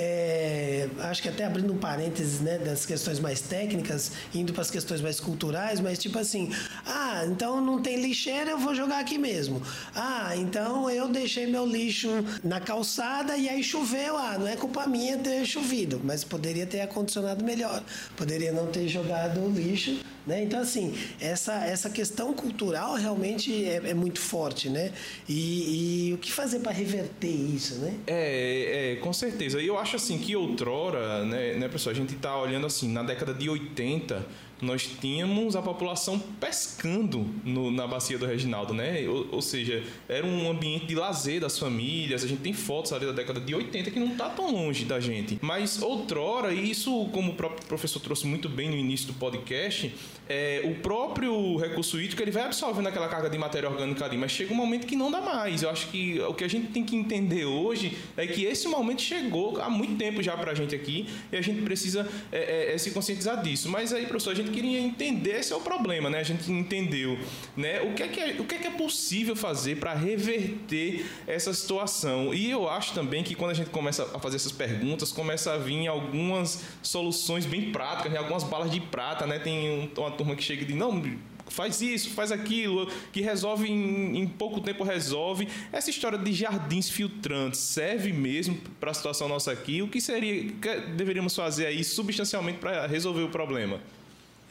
É, 0.00 0.88
acho 1.00 1.20
que 1.20 1.28
até 1.28 1.44
abrindo 1.44 1.72
um 1.72 1.76
parênteses 1.76 2.40
né, 2.40 2.56
das 2.56 2.86
questões 2.86 3.18
mais 3.18 3.40
técnicas, 3.40 4.12
indo 4.32 4.52
para 4.52 4.62
as 4.62 4.70
questões 4.70 5.00
mais 5.00 5.18
culturais, 5.18 5.80
mas 5.80 5.98
tipo 5.98 6.16
assim, 6.20 6.52
ah, 6.86 7.24
então 7.26 7.60
não 7.60 7.82
tem 7.82 8.00
lixeira, 8.00 8.52
eu 8.52 8.58
vou 8.58 8.76
jogar 8.76 9.00
aqui 9.00 9.18
mesmo. 9.18 9.60
Ah, 9.96 10.36
então 10.36 10.88
eu 10.88 11.08
deixei 11.08 11.48
meu 11.48 11.66
lixo 11.66 12.08
na 12.44 12.60
calçada 12.60 13.36
e 13.36 13.48
aí 13.48 13.60
choveu. 13.60 14.16
Ah, 14.16 14.38
não 14.38 14.46
é 14.46 14.54
culpa 14.54 14.86
minha 14.86 15.18
ter 15.18 15.44
chovido, 15.44 16.00
mas 16.04 16.22
poderia 16.22 16.64
ter 16.64 16.80
acondicionado 16.80 17.44
melhor, 17.44 17.82
poderia 18.16 18.52
não 18.52 18.68
ter 18.68 18.86
jogado 18.86 19.40
o 19.40 19.50
lixo. 19.50 19.98
Né? 20.28 20.42
Então, 20.42 20.60
assim, 20.60 20.94
essa, 21.18 21.64
essa 21.64 21.88
questão 21.88 22.34
cultural 22.34 22.94
realmente 22.96 23.64
é, 23.64 23.76
é 23.76 23.94
muito 23.94 24.20
forte, 24.20 24.68
né? 24.68 24.92
E, 25.26 26.10
e 26.10 26.12
o 26.12 26.18
que 26.18 26.30
fazer 26.30 26.58
para 26.58 26.70
reverter 26.70 27.30
isso, 27.30 27.76
né? 27.76 27.94
É, 28.06 28.92
é, 28.92 28.96
com 28.96 29.10
certeza. 29.10 29.58
E 29.58 29.66
eu 29.66 29.78
acho 29.78 29.87
assim 29.96 30.18
que 30.18 30.34
outrora, 30.36 31.24
né, 31.24 31.54
né 31.54 31.68
pessoal, 31.68 31.92
a 31.92 31.96
gente 31.96 32.14
está 32.14 32.36
olhando 32.36 32.66
assim, 32.66 32.90
na 32.92 33.02
década 33.02 33.32
de 33.34 33.48
80, 33.48 34.26
nós 34.60 34.88
tínhamos 35.00 35.56
a 35.56 35.62
população 35.62 36.18
pescando 36.40 37.26
no, 37.44 37.70
na 37.70 37.86
bacia 37.86 38.18
do 38.18 38.26
Reginaldo, 38.26 38.74
né? 38.74 39.06
Ou, 39.08 39.28
ou, 39.32 39.42
seja, 39.42 39.82
era 40.08 40.26
um 40.26 40.50
ambiente 40.50 40.86
de 40.86 40.94
lazer 40.94 41.40
das 41.40 41.58
famílias. 41.58 42.24
A 42.24 42.28
gente 42.28 42.40
tem 42.40 42.52
fotos 42.52 42.92
ali 42.92 43.06
da 43.06 43.12
década 43.12 43.40
de 43.40 43.54
80 43.54 43.90
que 43.90 44.00
não 44.00 44.12
está 44.12 44.28
tão 44.28 44.50
longe 44.52 44.84
da 44.84 45.00
gente. 45.00 45.38
Mas 45.40 45.80
outrora, 45.80 46.52
e 46.52 46.70
isso, 46.70 47.08
como 47.12 47.32
o 47.32 47.34
próprio 47.34 47.66
professor 47.66 48.00
trouxe 48.00 48.26
muito 48.26 48.48
bem 48.48 48.68
no 48.68 48.76
início 48.76 49.06
do 49.06 49.14
podcast, 49.14 49.94
é, 50.28 50.60
o 50.64 50.74
próprio 50.82 51.56
recurso 51.56 52.00
hídrico 52.00 52.22
ele 52.22 52.30
vai 52.30 52.44
absorvendo 52.44 52.86
aquela 52.86 53.08
carga 53.08 53.30
de 53.30 53.38
matéria 53.38 53.68
orgânica 53.68 54.04
ali, 54.04 54.18
mas 54.18 54.30
chega 54.30 54.52
um 54.52 54.56
momento 54.56 54.86
que 54.86 54.94
não 54.94 55.10
dá 55.10 55.20
mais. 55.20 55.62
Eu 55.62 55.70
acho 55.70 55.88
que 55.88 56.20
o 56.20 56.34
que 56.34 56.44
a 56.44 56.48
gente 56.48 56.68
tem 56.68 56.84
que 56.84 56.94
entender 56.94 57.46
hoje 57.46 57.96
é 58.16 58.26
que 58.26 58.44
esse 58.44 58.68
momento 58.68 59.00
chegou 59.00 59.60
há 59.60 59.70
muito 59.70 59.96
tempo 59.96 60.22
já 60.22 60.36
para 60.36 60.52
a 60.52 60.54
gente 60.54 60.74
aqui 60.74 61.08
e 61.32 61.36
a 61.36 61.40
gente 61.40 61.62
precisa 61.62 62.08
é, 62.30 62.38
é, 62.38 62.74
é, 62.74 62.78
se 62.78 62.90
conscientizar 62.90 63.42
disso. 63.42 63.68
Mas 63.68 63.92
aí, 63.92 64.06
professor, 64.06 64.32
a 64.32 64.34
gente 64.34 64.47
queria 64.48 64.78
entender 64.80 65.38
esse 65.38 65.52
é 65.52 65.56
o 65.56 65.60
problema, 65.60 66.10
né? 66.10 66.18
A 66.18 66.22
gente 66.22 66.50
entendeu, 66.50 67.18
né? 67.56 67.80
O 67.82 67.94
que 67.94 68.02
é 68.02 68.08
que 68.08 68.20
é, 68.20 68.36
o 68.40 68.44
que 68.44 68.54
é, 68.54 68.58
que 68.58 68.66
é 68.66 68.70
possível 68.70 69.36
fazer 69.36 69.76
para 69.76 69.94
reverter 69.94 71.06
essa 71.26 71.52
situação? 71.52 72.32
E 72.32 72.50
eu 72.50 72.68
acho 72.68 72.94
também 72.94 73.22
que 73.22 73.34
quando 73.34 73.52
a 73.52 73.54
gente 73.54 73.70
começa 73.70 74.04
a 74.14 74.18
fazer 74.18 74.36
essas 74.36 74.52
perguntas, 74.52 75.12
começa 75.12 75.52
a 75.52 75.58
vir 75.58 75.86
algumas 75.86 76.62
soluções 76.82 77.46
bem 77.46 77.70
práticas, 77.70 78.12
né? 78.12 78.18
algumas 78.18 78.44
balas 78.44 78.70
de 78.70 78.80
prata, 78.80 79.26
né? 79.26 79.38
Tem 79.38 79.70
um, 79.70 80.00
uma 80.00 80.10
turma 80.10 80.34
que 80.34 80.42
chega 80.42 80.62
e 80.62 80.66
diz, 80.66 80.76
não, 80.76 81.02
faz 81.50 81.80
isso, 81.80 82.10
faz 82.10 82.30
aquilo, 82.30 82.90
que 83.12 83.20
resolve 83.20 83.68
em, 83.68 84.18
em, 84.18 84.26
pouco 84.26 84.60
tempo 84.60 84.84
resolve. 84.84 85.48
Essa 85.72 85.90
história 85.90 86.18
de 86.18 86.32
jardins 86.32 86.88
filtrantes 86.88 87.60
serve 87.60 88.12
mesmo 88.12 88.58
para 88.78 88.90
a 88.90 88.94
situação 88.94 89.28
nossa 89.28 89.52
aqui? 89.52 89.82
O 89.82 89.88
que 89.88 90.00
seria 90.00 90.52
que 90.52 90.80
deveríamos 90.96 91.34
fazer 91.34 91.66
aí 91.66 91.82
substancialmente 91.82 92.58
para 92.58 92.86
resolver 92.86 93.22
o 93.22 93.28
problema? 93.28 93.80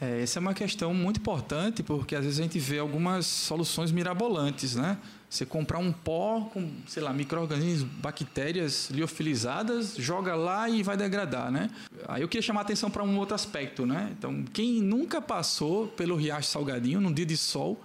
É, 0.00 0.22
essa 0.22 0.38
é 0.38 0.40
uma 0.40 0.54
questão 0.54 0.94
muito 0.94 1.18
importante 1.18 1.82
porque 1.82 2.14
às 2.14 2.24
vezes 2.24 2.38
a 2.38 2.42
gente 2.42 2.58
vê 2.58 2.78
algumas 2.78 3.26
soluções 3.26 3.90
mirabolantes, 3.90 4.76
né? 4.76 4.96
Você 5.28 5.44
comprar 5.44 5.78
um 5.78 5.92
pó 5.92 6.48
com, 6.52 6.70
sei 6.86 7.02
lá, 7.02 7.12
micro-organismos, 7.12 7.90
bactérias 8.00 8.88
liofilizadas, 8.90 9.94
joga 9.96 10.34
lá 10.34 10.68
e 10.70 10.82
vai 10.82 10.96
degradar, 10.96 11.50
né? 11.50 11.68
Aí 12.06 12.22
eu 12.22 12.28
queria 12.28 12.42
chamar 12.42 12.60
a 12.60 12.62
atenção 12.62 12.90
para 12.90 13.02
um 13.02 13.18
outro 13.18 13.34
aspecto, 13.34 13.84
né? 13.84 14.14
Então, 14.16 14.44
quem 14.52 14.80
nunca 14.80 15.20
passou 15.20 15.88
pelo 15.88 16.16
Riacho 16.16 16.48
Salgadinho 16.48 17.00
num 17.00 17.12
dia 17.12 17.26
de 17.26 17.36
sol 17.36 17.82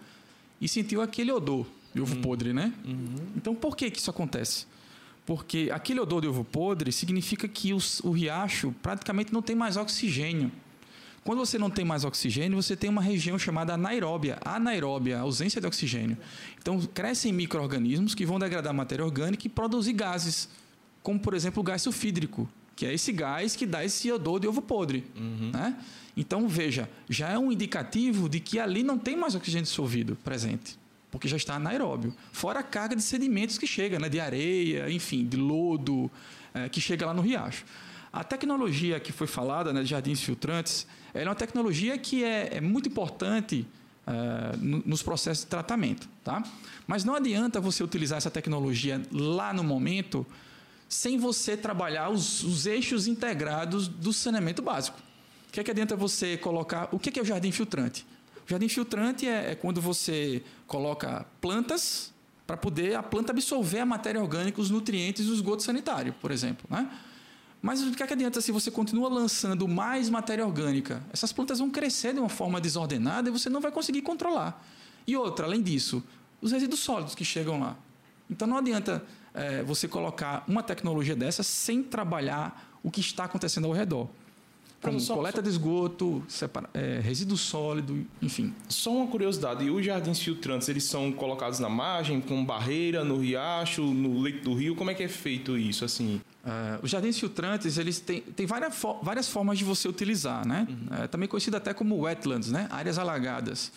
e 0.62 0.68
sentiu 0.68 1.02
aquele 1.02 1.32
odor 1.32 1.66
de 1.94 2.00
ovo 2.02 2.16
uhum. 2.16 2.22
podre, 2.22 2.54
né? 2.54 2.72
Uhum. 2.86 3.16
Então, 3.36 3.54
por 3.54 3.76
que, 3.76 3.92
que 3.92 4.00
isso 4.00 4.10
acontece? 4.10 4.66
Porque 5.26 5.70
aquele 5.74 6.00
odor 6.00 6.22
de 6.22 6.28
ovo 6.28 6.44
podre 6.44 6.92
significa 6.92 7.48
que 7.48 7.74
os, 7.74 8.00
o 8.02 8.12
riacho 8.12 8.74
praticamente 8.82 9.34
não 9.34 9.42
tem 9.42 9.56
mais 9.56 9.78
oxigênio. 9.78 10.52
Quando 11.24 11.40
você 11.40 11.58
não 11.58 11.70
tem 11.70 11.86
mais 11.86 12.04
oxigênio, 12.04 12.62
você 12.62 12.76
tem 12.76 12.90
uma 12.90 13.02
região 13.02 13.40
chamada 13.40 13.74
anaeróbia, 13.74 14.38
anaeróbia, 14.44 15.20
ausência 15.20 15.62
de 15.62 15.66
oxigênio. 15.66 16.18
Então, 16.60 16.80
crescem 16.82 17.32
micro-organismos 17.32 18.14
que 18.14 18.26
vão 18.26 18.38
degradar 18.38 18.74
matéria 18.74 19.06
orgânica 19.06 19.48
e 19.48 19.50
produzir 19.50 19.94
gases, 19.94 20.50
como, 21.02 21.20
por 21.20 21.34
exemplo, 21.34 21.62
o 21.62 21.64
gás 21.64 21.82
sulfídrico, 21.82 22.50
que 22.76 22.86
é 22.86 22.94
esse 22.94 23.14
gás 23.14 23.56
que 23.56 23.66
dá 23.66 23.86
esse 23.86 24.12
odor 24.12 24.40
de 24.40 24.48
ovo 24.48 24.62
podre. 24.62 25.06
Uhum. 25.16 25.52
Né? 25.54 25.78
Então, 26.16 26.48
veja, 26.48 26.90
já 27.10 27.30
é 27.30 27.38
um 27.38 27.52
indicativo 27.52 28.28
de 28.28 28.42
que 28.42 28.60
ali 28.60 28.84
não 28.84 28.98
tem 28.98 29.16
mais 29.16 29.34
oxigênio 29.34 29.64
dissolvido 29.64 30.18
presente, 30.18 30.78
porque 31.10 31.28
já 31.30 31.38
está 31.38 31.56
anaeróbio. 31.56 32.14
Fora 32.34 32.60
a 32.60 32.64
carga 32.64 32.98
de 32.98 33.02
sedimentos 33.02 33.58
que 33.58 33.66
chega, 33.66 33.98
né? 33.98 34.10
de 34.10 34.20
areia, 34.20 34.92
enfim, 34.92 35.26
de 35.26 35.38
lodo, 35.38 36.12
é, 36.54 36.68
que 36.68 36.82
chega 36.82 37.06
lá 37.06 37.14
no 37.14 37.22
riacho. 37.22 37.64
A 38.12 38.24
tecnologia 38.24 39.00
que 39.00 39.12
foi 39.12 39.26
falada, 39.26 39.74
né, 39.74 39.82
de 39.82 39.90
jardins 39.90 40.22
filtrantes, 40.22 40.86
é 41.14 41.24
uma 41.24 41.36
tecnologia 41.36 41.98
que 41.98 42.24
é, 42.24 42.58
é 42.58 42.62
muito 42.62 42.90
importante 42.90 43.66
uh, 44.08 44.58
nos 44.86 45.04
processos 45.04 45.44
de 45.44 45.50
tratamento. 45.50 46.08
Tá? 46.24 46.44
Mas 46.88 47.04
não 47.04 47.16
adianta 47.16 47.60
você 47.60 47.84
utilizar 47.84 48.18
essa 48.18 48.32
tecnologia 48.32 49.02
lá 49.12 49.54
no 49.54 49.64
momento 49.64 50.26
sem 50.90 51.18
você 51.18 51.58
trabalhar 51.58 52.10
os, 52.10 52.44
os 52.44 52.66
eixos 52.66 53.08
integrados 53.08 53.88
do 53.88 54.14
saneamento 54.14 54.62
básico. 54.62 55.00
O 55.50 55.52
que, 55.52 55.60
é 55.60 55.64
que 55.64 55.72
adianta 55.72 55.96
você 55.96 56.38
colocar. 56.38 56.90
O 56.92 57.00
que 57.00 57.10
é, 57.10 57.12
que 57.12 57.20
é 57.20 57.22
o 57.22 57.26
jardim 57.26 57.52
filtrante? 57.52 58.06
O 58.46 58.50
jardim 58.50 58.68
filtrante 58.68 59.28
é, 59.28 59.52
é 59.52 59.56
quando 59.56 59.82
você 59.82 60.44
coloca 60.68 61.26
plantas 61.40 62.12
para 62.46 62.58
poder 62.58 62.96
a 62.96 63.04
planta 63.04 63.32
absorver 63.32 63.80
a 63.80 63.86
matéria 63.86 64.22
orgânica, 64.22 64.60
os 64.60 64.70
nutrientes 64.70 65.28
do 65.28 65.34
esgoto 65.34 65.64
sanitário, 65.64 66.14
por 66.20 66.32
exemplo. 66.32 66.66
Né? 66.70 66.90
Mas 67.64 67.82
o 67.82 67.92
que, 67.92 68.04
é 68.04 68.06
que 68.06 68.12
adianta 68.12 68.42
se 68.42 68.52
você 68.52 68.70
continua 68.70 69.08
lançando 69.08 69.70
mais 69.70 70.10
matéria 70.10 70.46
orgânica? 70.46 71.02
Essas 71.14 71.32
plantas 71.32 71.60
vão 71.60 71.70
crescer 71.70 72.14
de 72.14 72.20
uma 72.20 72.28
forma 72.28 72.60
desordenada 72.60 73.30
e 73.30 73.32
você 73.32 73.50
não 73.50 73.62
vai 73.62 73.72
conseguir 73.72 74.02
controlar. 74.02 74.62
E 75.08 75.16
outra, 75.16 75.46
além 75.46 75.62
disso, 75.62 76.04
os 76.42 76.52
resíduos 76.52 76.82
sólidos 76.82 77.16
que 77.16 77.24
chegam 77.24 77.62
lá. 77.62 77.78
Então 78.30 78.46
não 78.46 78.58
adianta 78.58 79.02
é, 79.34 79.64
você 79.64 79.88
colocar 79.88 80.44
uma 80.46 80.62
tecnologia 80.62 81.16
dessa 81.16 81.42
sem 81.42 81.82
trabalhar 81.82 82.78
o 82.84 82.92
que 82.92 83.00
está 83.00 83.24
acontecendo 83.24 83.66
ao 83.66 83.72
redor 83.72 84.10
como 84.84 85.00
só, 85.00 85.16
coleta 85.16 85.42
de 85.42 85.50
esgoto, 85.50 86.24
separa, 86.28 86.70
é, 86.74 87.00
resíduo 87.02 87.38
sólido, 87.38 88.06
enfim. 88.22 88.54
Só 88.68 88.92
uma 88.92 89.08
curiosidade, 89.08 89.64
e 89.64 89.70
os 89.70 89.86
jardins 89.86 90.20
filtrantes, 90.20 90.70
eles 90.70 90.84
são 90.84 91.12
colocados 91.12 91.60
na 91.60 91.70
margem, 91.70 92.22
com 92.22 92.44
barreira, 92.44 93.04
no 93.04 93.18
riacho, 93.18 93.82
no 93.82 94.20
leito 94.20 94.44
do 94.44 94.54
rio? 94.54 94.76
Como 94.76 94.92
é 94.92 94.94
que 94.94 95.04
é 95.04 95.08
feito 95.08 95.58
isso, 95.58 95.86
assim? 95.86 96.22
Uh, 96.44 96.84
os 96.84 96.92
jardins 96.92 97.18
filtrantes, 97.18 97.78
eles 97.78 98.00
têm, 98.00 98.22
têm 98.22 98.46
várias, 98.46 98.82
várias 99.02 99.30
formas 99.30 99.58
de 99.58 99.64
você 99.64 99.88
utilizar, 99.88 100.46
né? 100.46 100.68
Uhum. 100.70 101.04
É, 101.04 101.08
também 101.08 101.28
conhecido 101.28 101.56
até 101.56 101.74
como 101.74 101.98
wetlands, 102.02 102.52
né? 102.52 102.68
Áreas 102.70 102.98
alagadas. 102.98 103.72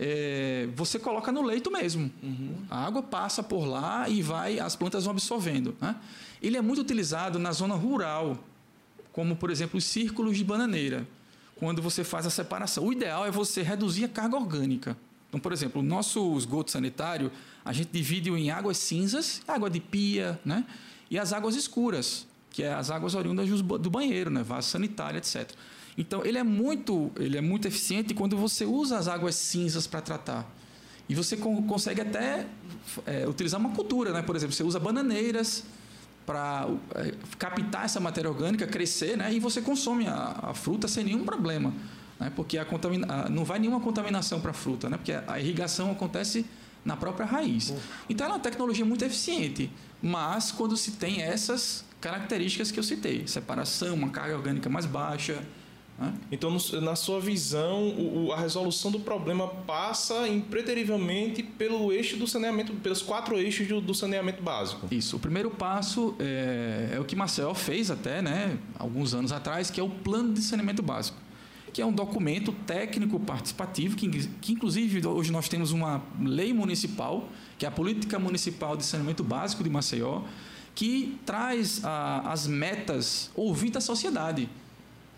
É, 0.00 0.68
você 0.76 0.96
coloca 0.96 1.32
no 1.32 1.42
leito 1.42 1.72
mesmo. 1.72 2.08
Uhum. 2.22 2.54
A 2.70 2.86
água 2.86 3.02
passa 3.02 3.42
por 3.42 3.64
lá 3.64 4.08
e 4.08 4.22
vai, 4.22 4.60
as 4.60 4.76
plantas 4.76 5.04
vão 5.04 5.12
absorvendo. 5.12 5.76
Né? 5.80 5.96
Ele 6.40 6.56
é 6.56 6.60
muito 6.60 6.80
utilizado 6.80 7.36
na 7.36 7.50
zona 7.50 7.74
rural, 7.74 8.38
como 9.12 9.36
por 9.36 9.50
exemplo 9.50 9.78
os 9.78 9.84
círculos 9.84 10.36
de 10.36 10.44
bananeira, 10.44 11.06
quando 11.56 11.82
você 11.82 12.04
faz 12.04 12.26
a 12.26 12.30
separação. 12.30 12.84
O 12.86 12.92
ideal 12.92 13.26
é 13.26 13.30
você 13.30 13.62
reduzir 13.62 14.04
a 14.04 14.08
carga 14.08 14.36
orgânica. 14.36 14.96
Então, 15.28 15.38
por 15.38 15.52
exemplo, 15.52 15.82
o 15.82 15.84
nosso 15.84 16.36
esgoto 16.38 16.70
sanitário, 16.70 17.30
a 17.64 17.72
gente 17.72 17.90
divide 17.92 18.30
em 18.30 18.50
águas 18.50 18.78
cinzas, 18.78 19.42
água 19.46 19.68
de 19.68 19.80
pia, 19.80 20.40
né? 20.44 20.64
E 21.10 21.18
as 21.18 21.32
águas 21.32 21.54
escuras, 21.54 22.26
que 22.50 22.62
é 22.62 22.72
as 22.72 22.90
águas 22.90 23.14
oriundas 23.14 23.48
do 23.60 23.90
banheiro, 23.90 24.30
né? 24.30 24.42
Vaso 24.42 24.68
sanitário, 24.68 25.18
etc. 25.18 25.50
Então, 25.98 26.24
ele 26.24 26.38
é 26.38 26.42
muito, 26.42 27.10
ele 27.16 27.36
é 27.36 27.40
muito 27.40 27.66
eficiente 27.68 28.14
quando 28.14 28.36
você 28.36 28.64
usa 28.64 28.96
as 28.96 29.08
águas 29.08 29.34
cinzas 29.34 29.86
para 29.86 30.00
tratar. 30.00 30.48
E 31.08 31.14
você 31.14 31.36
consegue 31.36 32.00
até 32.00 32.46
é, 33.04 33.26
utilizar 33.26 33.58
uma 33.58 33.70
cultura, 33.70 34.12
né? 34.12 34.22
Por 34.22 34.36
exemplo, 34.36 34.54
você 34.54 34.62
usa 34.62 34.78
bananeiras, 34.78 35.64
para 36.28 36.68
é, 36.94 37.14
captar 37.38 37.86
essa 37.86 37.98
matéria 37.98 38.28
orgânica, 38.28 38.66
crescer, 38.66 39.16
né? 39.16 39.32
E 39.32 39.40
você 39.40 39.62
consome 39.62 40.06
a, 40.06 40.50
a 40.50 40.54
fruta 40.54 40.86
sem 40.86 41.02
nenhum 41.02 41.24
problema, 41.24 41.72
né? 42.20 42.30
Porque 42.36 42.58
a 42.58 42.66
contamina, 42.66 43.30
não 43.30 43.46
vai 43.46 43.58
nenhuma 43.58 43.80
contaminação 43.80 44.38
para 44.38 44.50
a 44.50 44.54
fruta, 44.54 44.90
né? 44.90 44.98
Porque 44.98 45.12
a, 45.12 45.40
irrigação 45.40 45.90
acontece 45.90 46.44
na 46.84 46.98
própria 46.98 47.24
raiz. 47.24 47.72
Então 48.10 48.26
é 48.26 48.30
uma 48.30 48.38
tecnologia 48.38 48.84
muito 48.84 49.06
eficiente, 49.06 49.72
mas 50.02 50.52
quando 50.52 50.76
se 50.76 50.92
tem 50.92 51.22
essas 51.22 51.82
características 51.98 52.70
que 52.70 52.78
eu 52.78 52.84
citei, 52.84 53.26
separação, 53.26 53.94
uma 53.94 54.10
carga 54.10 54.36
orgânica 54.36 54.68
mais 54.68 54.84
baixa? 54.84 55.42
Então, 56.30 56.56
na 56.80 56.94
sua 56.94 57.20
visão, 57.20 57.92
a 58.32 58.40
resolução 58.40 58.90
do 58.90 59.00
problema 59.00 59.48
passa 59.48 60.28
impreterivelmente 60.28 61.42
pelo 61.42 61.92
eixo 61.92 62.16
do 62.16 62.26
saneamento, 62.26 62.72
pelos 62.74 63.02
quatro 63.02 63.36
eixos 63.36 63.66
do, 63.82 63.94
saneamento 63.94 64.42
básico. 64.42 64.86
Isso. 64.92 65.16
O 65.16 65.18
primeiro 65.18 65.50
passo 65.50 66.14
é, 66.20 66.90
é 66.92 67.00
o 67.00 67.04
que 67.04 67.16
Marcel 67.16 67.52
fez 67.54 67.90
até, 67.90 68.22
né, 68.22 68.58
alguns 68.78 69.12
anos 69.12 69.32
atrás, 69.32 69.70
que 69.70 69.80
é 69.80 69.82
o 69.82 69.90
plano 69.90 70.34
de 70.34 70.40
saneamento 70.40 70.82
básico. 70.82 71.18
que 71.72 71.82
é 71.82 71.86
um 71.86 71.92
documento 71.92 72.52
técnico 72.66 73.18
participativo, 73.20 73.96
que, 73.96 74.08
que 74.40 74.52
inclusive 74.52 75.06
hoje 75.06 75.30
nós 75.30 75.48
temos 75.48 75.72
uma 75.72 76.02
lei 76.20 76.52
municipal, 76.52 77.28
que 77.58 77.66
é 77.66 77.68
a 77.68 77.72
Política 77.72 78.18
Municipal 78.18 78.76
de 78.76 78.84
Saneamento 78.84 79.22
Básico 79.22 79.62
de 79.62 79.70
Maceió, 79.70 80.22
que 80.74 81.18
traz 81.26 81.84
a, 81.84 82.32
as 82.32 82.46
metas 82.46 83.30
ouvir 83.34 83.70
da 83.70 83.80
sociedade. 83.80 84.48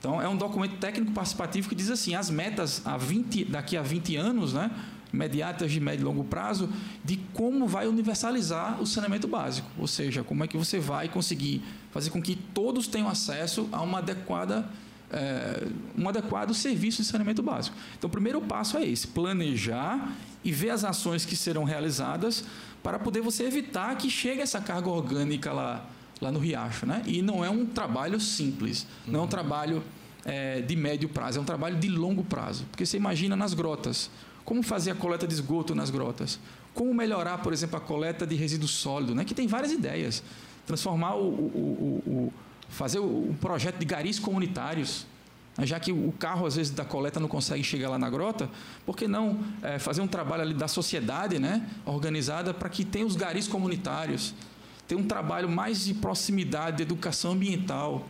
Então, 0.00 0.20
é 0.20 0.26
um 0.26 0.36
documento 0.36 0.78
técnico 0.78 1.12
participativo 1.12 1.68
que 1.68 1.74
diz 1.74 1.90
assim: 1.90 2.14
as 2.14 2.30
metas 2.30 2.84
a 2.86 2.96
20, 2.96 3.44
daqui 3.44 3.76
a 3.76 3.82
20 3.82 4.16
anos, 4.16 4.54
né, 4.54 4.70
imediatas 5.12 5.70
de 5.70 5.78
médio 5.78 6.04
e 6.04 6.04
longo 6.06 6.24
prazo, 6.24 6.70
de 7.04 7.18
como 7.34 7.68
vai 7.68 7.86
universalizar 7.86 8.80
o 8.80 8.86
saneamento 8.86 9.28
básico. 9.28 9.70
Ou 9.78 9.86
seja, 9.86 10.24
como 10.24 10.42
é 10.42 10.48
que 10.48 10.56
você 10.56 10.78
vai 10.78 11.06
conseguir 11.06 11.62
fazer 11.90 12.08
com 12.08 12.22
que 12.22 12.34
todos 12.34 12.88
tenham 12.88 13.08
acesso 13.08 13.68
a 13.70 13.82
uma 13.82 13.98
adequada. 13.98 14.66
É, 15.12 15.66
um 15.98 16.08
adequado 16.08 16.54
serviço 16.54 17.02
de 17.02 17.08
saneamento 17.08 17.42
básico. 17.42 17.76
Então, 17.98 18.06
o 18.06 18.10
primeiro 18.10 18.40
passo 18.40 18.78
é 18.78 18.86
esse: 18.86 19.08
planejar 19.08 20.12
e 20.44 20.52
ver 20.52 20.70
as 20.70 20.84
ações 20.84 21.26
que 21.26 21.34
serão 21.34 21.64
realizadas 21.64 22.44
para 22.80 22.96
poder 22.96 23.20
você 23.20 23.42
evitar 23.42 23.96
que 23.96 24.08
chegue 24.08 24.40
essa 24.40 24.60
carga 24.60 24.88
orgânica 24.88 25.52
lá 25.52 25.84
lá 26.20 26.30
no 26.30 26.38
Riacho. 26.38 26.86
Né? 26.86 27.02
E 27.06 27.22
não 27.22 27.44
é 27.44 27.50
um 27.50 27.66
trabalho 27.66 28.20
simples, 28.20 28.86
não 29.06 29.20
é 29.20 29.22
um 29.22 29.28
trabalho 29.28 29.82
é, 30.24 30.60
de 30.60 30.76
médio 30.76 31.08
prazo, 31.08 31.38
é 31.38 31.42
um 31.42 31.44
trabalho 31.44 31.76
de 31.76 31.88
longo 31.88 32.22
prazo. 32.24 32.64
Porque 32.70 32.84
você 32.84 32.96
imagina 32.96 33.34
nas 33.36 33.54
grotas, 33.54 34.10
como 34.44 34.62
fazer 34.62 34.90
a 34.90 34.94
coleta 34.94 35.26
de 35.26 35.34
esgoto 35.34 35.74
nas 35.74 35.90
grotas? 35.90 36.38
Como 36.74 36.92
melhorar, 36.94 37.38
por 37.38 37.52
exemplo, 37.52 37.76
a 37.76 37.80
coleta 37.80 38.26
de 38.26 38.34
resíduo 38.34 38.68
sólido, 38.68 39.14
né? 39.14 39.24
que 39.24 39.34
tem 39.34 39.46
várias 39.46 39.72
ideias. 39.72 40.22
Transformar 40.66 41.16
o, 41.16 41.24
o, 41.24 42.02
o, 42.06 42.10
o 42.10 42.32
fazer 42.68 43.00
o 43.00 43.34
projeto 43.40 43.78
de 43.78 43.84
garis 43.84 44.18
comunitários, 44.18 45.04
né? 45.58 45.66
já 45.66 45.80
que 45.80 45.90
o 45.90 46.12
carro 46.18 46.46
às 46.46 46.56
vezes 46.56 46.72
da 46.72 46.84
coleta 46.84 47.18
não 47.18 47.28
consegue 47.28 47.64
chegar 47.64 47.90
lá 47.90 47.98
na 47.98 48.08
grota, 48.08 48.48
por 48.86 48.96
que 48.96 49.08
não 49.08 49.40
é, 49.62 49.78
fazer 49.78 50.00
um 50.00 50.06
trabalho 50.06 50.42
ali 50.42 50.54
da 50.54 50.68
sociedade, 50.68 51.38
né, 51.38 51.68
organizada 51.84 52.54
para 52.54 52.68
que 52.68 52.84
tenha 52.84 53.04
os 53.04 53.16
garis 53.16 53.48
comunitários? 53.48 54.34
Ter 54.90 54.96
um 54.96 55.04
trabalho 55.04 55.48
mais 55.48 55.84
de 55.84 55.94
proximidade, 55.94 56.78
de 56.78 56.82
educação 56.82 57.30
ambiental. 57.30 58.08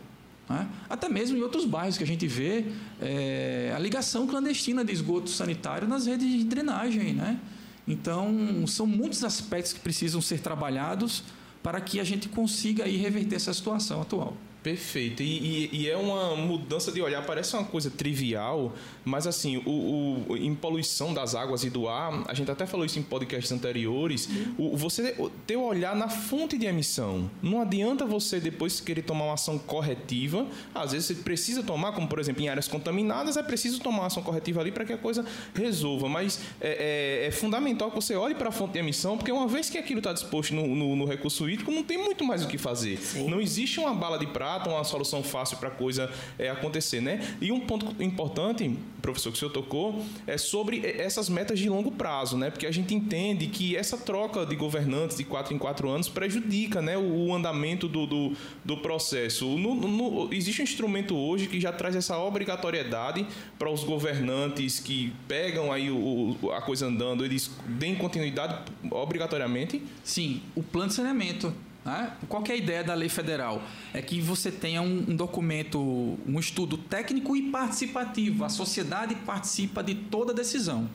Né? 0.49 0.67
Até 0.89 1.07
mesmo 1.07 1.37
em 1.37 1.41
outros 1.43 1.63
bairros 1.63 1.95
que 1.95 2.03
a 2.03 2.07
gente 2.07 2.25
vê 2.25 2.65
é, 2.99 3.71
a 3.75 3.77
ligação 3.77 4.25
clandestina 4.25 4.83
de 4.83 4.91
esgoto 4.91 5.29
sanitário 5.29 5.87
nas 5.87 6.07
redes 6.07 6.27
de 6.27 6.43
drenagem. 6.43 7.13
Né? 7.13 7.39
Então, 7.87 8.65
são 8.65 8.87
muitos 8.87 9.23
aspectos 9.23 9.73
que 9.73 9.79
precisam 9.79 10.19
ser 10.23 10.39
trabalhados 10.39 11.23
para 11.61 11.79
que 11.79 11.99
a 11.99 12.03
gente 12.03 12.27
consiga 12.27 12.85
aí 12.85 12.97
reverter 12.97 13.35
essa 13.35 13.53
situação 13.53 14.01
atual. 14.01 14.35
Perfeito. 14.63 15.23
E, 15.23 15.69
e, 15.71 15.81
e, 15.81 15.89
é 15.89 15.97
uma 15.97 16.35
mudança 16.35 16.91
de 16.91 17.01
olhar, 17.01 17.25
parece 17.25 17.55
uma 17.55 17.65
coisa 17.65 17.89
trivial, 17.89 18.73
mas 19.03 19.25
assim, 19.25 19.57
o, 19.57 20.25
o, 20.29 20.37
em 20.37 20.53
poluição 20.53 21.15
das 21.15 21.33
águas 21.33 21.63
e 21.63 21.69
do 21.69 21.87
ar, 21.87 22.23
a 22.27 22.33
gente 22.35 22.51
até 22.51 22.67
falou 22.67 22.85
isso 22.85 22.99
em 22.99 23.01
podcasts 23.01 23.51
anteriores, 23.51 24.29
o, 24.59 24.77
você 24.77 25.15
ter 25.47 25.55
o 25.55 25.63
olhar 25.63 25.95
na 25.95 26.09
fonte 26.09 26.59
de 26.59 26.67
emissão. 26.67 27.29
Não 27.41 27.59
adianta 27.59 28.05
você 28.05 28.39
depois 28.39 28.79
querer 28.79 29.01
tomar 29.01 29.25
uma 29.25 29.33
ação 29.33 29.57
corretiva. 29.57 30.45
Às 30.75 30.91
vezes 30.91 31.07
você 31.07 31.15
precisa 31.15 31.63
tomar, 31.63 31.93
como 31.93 32.07
por 32.07 32.19
exemplo 32.19 32.43
em 32.43 32.49
áreas 32.49 32.67
contaminadas, 32.67 33.37
é 33.37 33.43
preciso 33.43 33.81
tomar 33.81 33.99
uma 33.99 34.07
ação 34.07 34.21
corretiva 34.21 34.61
ali 34.61 34.71
para 34.71 34.85
que 34.85 34.93
a 34.93 34.97
coisa 34.97 35.25
resolva. 35.55 36.07
Mas 36.07 36.39
é, 36.59 37.23
é, 37.23 37.27
é, 37.27 37.31
fundamental 37.31 37.89
que 37.89 37.95
você 37.95 38.15
olhe 38.15 38.35
para 38.35 38.49
a 38.49 38.51
fonte 38.51 38.73
de 38.73 38.79
emissão, 38.79 39.17
porque 39.17 39.31
uma 39.31 39.47
vez 39.47 39.71
que 39.71 39.77
aquilo 39.79 39.99
está 39.99 40.13
disposto 40.13 40.53
no, 40.53 40.67
no, 40.67 40.95
no, 40.95 41.05
recurso 41.05 41.49
hídrico, 41.49 41.71
não 41.71 41.83
tem 41.83 41.97
muito 41.97 42.23
mais 42.23 42.43
o 42.43 42.47
que 42.47 42.59
fazer. 42.59 42.97
Sim. 42.97 43.27
Não 43.27 43.41
existe 43.41 43.79
uma 43.79 43.93
bala 43.93 44.19
de 44.19 44.27
prata 44.27 44.50
uma 44.59 44.83
solução 44.83 45.23
fácil 45.23 45.57
para 45.57 45.69
a 45.69 45.71
coisa 45.71 46.11
é, 46.37 46.49
acontecer, 46.49 47.01
né? 47.01 47.19
E 47.41 47.51
um 47.51 47.61
ponto 47.61 48.01
importante, 48.01 48.77
professor, 49.01 49.31
que 49.31 49.37
o 49.37 49.39
senhor 49.39 49.51
tocou, 49.51 50.03
é 50.27 50.37
sobre 50.37 50.85
essas 50.85 51.29
metas 51.29 51.59
de 51.59 51.69
longo 51.69 51.91
prazo, 51.91 52.37
né? 52.37 52.49
Porque 52.49 52.67
a 52.67 52.71
gente 52.71 52.93
entende 52.93 53.47
que 53.47 53.75
essa 53.75 53.97
troca 53.97 54.45
de 54.45 54.55
governantes 54.55 55.17
de 55.17 55.23
quatro 55.23 55.53
em 55.53 55.57
quatro 55.57 55.89
anos 55.89 56.09
prejudica, 56.09 56.81
né, 56.81 56.97
o, 56.97 57.33
andamento 57.33 57.87
do, 57.87 58.05
do, 58.05 58.33
do 58.63 58.77
processo. 58.77 59.45
No, 59.57 59.75
no, 59.75 60.33
existe 60.33 60.61
um 60.61 60.63
instrumento 60.63 61.15
hoje 61.15 61.47
que 61.47 61.59
já 61.59 61.71
traz 61.71 61.95
essa 61.95 62.17
obrigatoriedade 62.17 63.25
para 63.57 63.69
os 63.69 63.83
governantes 63.83 64.79
que 64.79 65.13
pegam 65.27 65.71
aí 65.71 65.89
o, 65.89 66.37
a 66.51 66.61
coisa 66.61 66.87
andando, 66.87 67.23
eles 67.23 67.51
deem 67.67 67.95
continuidade 67.95 68.57
obrigatoriamente? 68.89 69.81
Sim, 70.03 70.41
o 70.55 70.63
plano 70.63 70.89
de 70.89 70.95
saneamento 70.95 71.53
né? 71.83 72.13
Qual 72.29 72.43
é 72.47 72.51
a 72.51 72.55
ideia 72.55 72.83
da 72.83 72.93
lei 72.93 73.09
federal? 73.09 73.61
É 73.93 74.01
que 74.01 74.21
você 74.21 74.51
tenha 74.51 74.81
um, 74.81 75.05
um, 75.09 75.15
documento, 75.15 75.79
um 75.79 76.39
estudo 76.39 76.77
técnico 76.77 77.35
e 77.35 77.49
participativo. 77.49 78.45
A 78.45 78.49
sociedade 78.49 79.15
participa 79.15 79.83
de 79.83 79.95
toda 79.95 80.33
decisão 80.33 80.89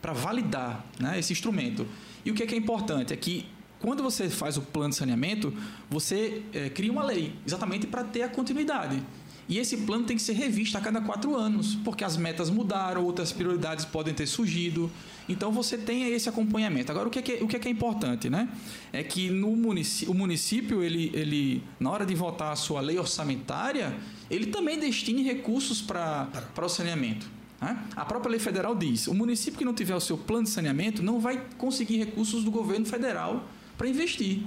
para 0.00 0.12
validar 0.12 0.84
né, 0.98 1.18
esse 1.18 1.32
instrumento. 1.32 1.86
E 2.24 2.30
o 2.30 2.34
que 2.34 2.42
é, 2.42 2.46
que 2.46 2.54
é 2.54 2.58
importante? 2.58 3.12
É 3.12 3.16
que 3.16 3.46
quando 3.78 4.02
você 4.02 4.28
faz 4.28 4.56
o 4.56 4.62
plano 4.62 4.90
de 4.90 4.96
saneamento, 4.96 5.52
você 5.90 6.42
é, 6.52 6.68
cria 6.70 6.90
uma 6.90 7.04
lei, 7.04 7.34
exatamente 7.46 7.86
para 7.86 8.04
ter 8.04 8.22
a 8.22 8.28
continuidade. 8.28 9.02
E 9.48 9.58
esse 9.58 9.78
plano 9.78 10.04
tem 10.04 10.16
que 10.16 10.22
ser 10.22 10.34
revisto 10.34 10.78
a 10.78 10.80
cada 10.80 11.00
quatro 11.00 11.36
anos, 11.36 11.74
porque 11.84 12.04
as 12.04 12.16
metas 12.16 12.48
mudaram, 12.48 13.04
outras 13.04 13.32
prioridades 13.32 13.84
podem 13.84 14.14
ter 14.14 14.26
surgido. 14.26 14.90
Então 15.28 15.50
você 15.50 15.76
tem 15.76 16.04
esse 16.12 16.28
acompanhamento. 16.28 16.90
Agora, 16.90 17.08
o 17.08 17.10
que 17.10 17.18
é, 17.18 17.22
que, 17.22 17.32
o 17.44 17.48
que 17.48 17.56
é, 17.56 17.58
que 17.58 17.68
é 17.68 17.70
importante, 17.70 18.30
né? 18.30 18.48
É 18.92 19.02
que 19.02 19.30
no 19.30 19.54
município, 19.56 20.12
o 20.12 20.16
município, 20.16 20.82
ele, 20.82 21.10
ele, 21.12 21.62
na 21.78 21.90
hora 21.90 22.06
de 22.06 22.14
votar 22.14 22.52
a 22.52 22.56
sua 22.56 22.80
lei 22.80 22.98
orçamentária, 22.98 23.94
ele 24.30 24.46
também 24.46 24.78
destine 24.78 25.22
recursos 25.22 25.82
para 25.82 26.28
o 26.60 26.68
saneamento. 26.68 27.28
Né? 27.60 27.78
A 27.94 28.04
própria 28.04 28.30
lei 28.30 28.40
federal 28.40 28.74
diz: 28.74 29.06
o 29.06 29.14
município 29.14 29.58
que 29.58 29.64
não 29.64 29.74
tiver 29.74 29.94
o 29.94 30.00
seu 30.00 30.16
plano 30.16 30.44
de 30.44 30.50
saneamento 30.50 31.02
não 31.02 31.20
vai 31.20 31.40
conseguir 31.58 31.98
recursos 31.98 32.44
do 32.44 32.50
governo 32.50 32.86
federal 32.86 33.48
para 33.76 33.88
investir. 33.88 34.42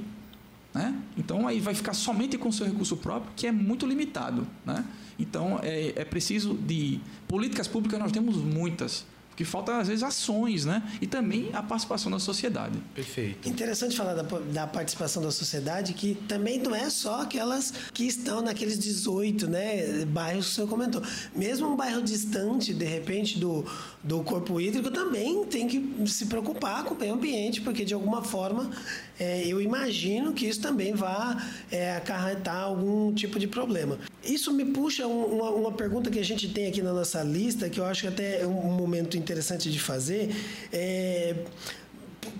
Né? 0.75 0.93
Então 1.17 1.47
aí 1.47 1.61
vai 1.61 1.73
ficar 1.73 1.93
somente 1.93 2.37
com 2.37 2.49
o 2.49 2.53
seu 2.53 2.65
recurso 2.65 2.97
próprio, 2.97 3.31
que 3.33 3.47
é 3.47 3.51
muito 3.51 3.87
limitado. 3.87 4.45
Né? 4.65 4.83
Então 5.17 5.57
é, 5.63 5.93
é 5.95 6.03
preciso 6.03 6.53
de 6.53 6.99
políticas 7.29 7.65
públicas, 7.65 7.97
nós 7.97 8.11
temos 8.11 8.35
muitas. 8.35 9.05
Porque 9.29 9.43
falta, 9.43 9.77
às 9.77 9.89
vezes, 9.89 10.01
ações, 10.01 10.63
né? 10.63 10.81
E 11.01 11.07
também 11.07 11.49
a 11.51 11.61
participação 11.61 12.09
da 12.09 12.19
sociedade. 12.19 12.81
Perfeito. 12.93 13.49
Interessante 13.49 13.93
falar 13.93 14.13
da, 14.13 14.23
da 14.23 14.65
participação 14.65 15.21
da 15.21 15.29
sociedade, 15.29 15.91
que 15.91 16.15
também 16.25 16.57
não 16.57 16.73
é 16.73 16.89
só 16.89 17.23
aquelas 17.23 17.73
que 17.93 18.05
estão 18.05 18.41
naqueles 18.41 18.79
18 18.79 19.45
né, 19.49 20.05
bairros 20.05 20.45
que 20.45 20.51
o 20.53 20.55
senhor 20.55 20.69
comentou. 20.69 21.03
Mesmo 21.35 21.67
um 21.67 21.75
bairro 21.75 22.01
distante, 22.01 22.73
de 22.73 22.85
repente, 22.85 23.37
do, 23.37 23.65
do 24.01 24.23
corpo 24.23 24.61
hídrico, 24.61 24.89
também 24.89 25.43
tem 25.47 25.67
que 25.67 26.07
se 26.07 26.27
preocupar 26.27 26.85
com 26.85 26.93
o 26.93 26.97
meio 26.97 27.13
ambiente, 27.13 27.59
porque 27.59 27.83
de 27.83 27.93
alguma 27.93 28.23
forma 28.23 28.71
é, 29.19 29.47
eu 29.47 29.61
imagino 29.61 30.33
que 30.33 30.45
isso 30.45 30.61
também 30.61 30.93
vá 30.93 31.41
é, 31.71 31.95
acarretar 31.95 32.63
algum 32.63 33.13
tipo 33.13 33.39
de 33.39 33.47
problema. 33.47 33.97
Isso 34.23 34.51
me 34.53 34.65
puxa 34.65 35.07
uma, 35.07 35.49
uma, 35.51 35.71
pergunta 35.71 36.09
que 36.09 36.19
a 36.19 36.25
gente 36.25 36.49
tem 36.49 36.67
aqui 36.67 36.81
na 36.81 36.93
nossa 36.93 37.23
lista, 37.23 37.69
que 37.69 37.79
eu 37.79 37.85
acho 37.85 38.01
que 38.01 38.07
até 38.07 38.41
é 38.41 38.47
um 38.47 38.71
momento 38.71 39.17
interessante 39.17 39.71
de 39.71 39.79
fazer. 39.79 40.29
É, 40.71 41.35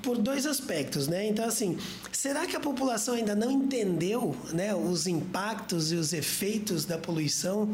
por 0.02 0.18
dois 0.18 0.46
aspectos, 0.46 1.08
né? 1.08 1.28
Então, 1.28 1.46
assim, 1.46 1.78
será 2.12 2.46
que 2.46 2.56
a 2.56 2.60
população 2.60 3.16
ainda 3.16 3.36
não 3.36 3.52
entendeu 3.52 4.36
né, 4.54 4.74
os 4.76 5.08
impactos 5.08 5.92
e 5.92 5.96
os 5.96 6.14
efeitos 6.14 6.86
da 6.86 6.98
poluição 6.98 7.70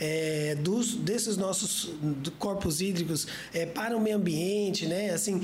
é, 0.00 0.56
dos, 0.56 0.94
desses 0.94 1.36
nossos 1.36 1.92
corpos 2.38 2.80
hídricos 2.80 3.26
é, 3.52 3.66
para 3.66 3.96
o 3.96 4.00
meio 4.00 4.16
ambiente, 4.16 4.86
né? 4.86 5.10
Assim, 5.10 5.42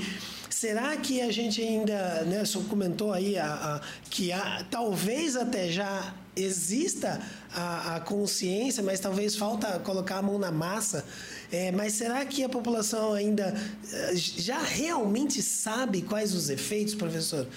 será 0.53 0.95
que 0.97 1.19
a 1.19 1.31
gente 1.31 1.61
ainda, 1.61 2.23
né, 2.25 2.43
o 2.45 2.61
comentou 2.65 3.11
aí 3.11 3.37
a, 3.37 3.53
a, 3.53 3.81
que 4.09 4.31
há, 4.31 4.63
talvez 4.69 5.35
até 5.35 5.69
já 5.69 6.13
exista 6.35 7.19
a, 7.51 7.95
a, 7.95 7.99
consciência, 7.99 8.83
mas 8.83 8.99
talvez 8.99 9.35
falta 9.35 9.79
colocar 9.79 10.17
a 10.17 10.21
mão 10.21 10.37
na 10.37 10.51
massa. 10.51 11.05
É, 11.51 11.71
mas 11.71 11.93
será 11.93 12.23
que 12.25 12.43
a 12.43 12.49
população 12.49 13.13
ainda 13.13 13.53
eh, 13.91 14.15
já 14.15 14.59
realmente 14.59 15.41
sabe 15.41 16.01
quais 16.01 16.33
os 16.33 16.49
efeitos, 16.49 16.95
professor? 16.95 17.47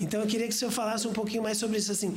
Então 0.00 0.20
eu 0.20 0.26
queria 0.26 0.48
que 0.48 0.54
o 0.54 0.56
senhor 0.56 0.70
falasse 0.70 1.06
um 1.06 1.12
pouquinho 1.12 1.42
mais 1.42 1.58
sobre 1.58 1.78
isso, 1.78 1.92
assim, 1.92 2.16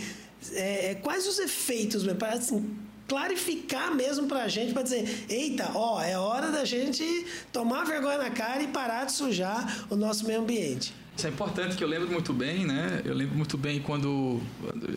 é, 0.53 0.95
quais 0.95 1.27
os 1.27 1.39
efeitos, 1.39 2.03
para 2.13 2.33
assim, 2.33 2.77
clarificar 3.09 3.93
mesmo 3.93 4.27
para 4.27 4.43
a 4.43 4.47
gente, 4.47 4.71
para 4.71 4.83
dizer, 4.83 5.25
eita, 5.27 5.71
ó, 5.73 6.01
é 6.01 6.17
hora 6.17 6.51
da 6.51 6.63
gente 6.63 7.03
tomar 7.51 7.83
vergonha 7.83 8.19
na 8.19 8.29
cara 8.29 8.61
e 8.61 8.67
parar 8.67 9.05
de 9.05 9.11
sujar 9.11 9.85
o 9.89 9.95
nosso 9.95 10.25
meio 10.25 10.39
ambiente. 10.39 10.93
Isso 11.17 11.27
é 11.27 11.29
importante 11.29 11.75
que 11.75 11.83
eu 11.83 11.87
lembro 11.87 12.07
muito 12.09 12.31
bem, 12.31 12.65
né? 12.65 13.01
Eu 13.03 13.13
lembro 13.13 13.35
muito 13.35 13.57
bem 13.57 13.81
quando. 13.81 14.39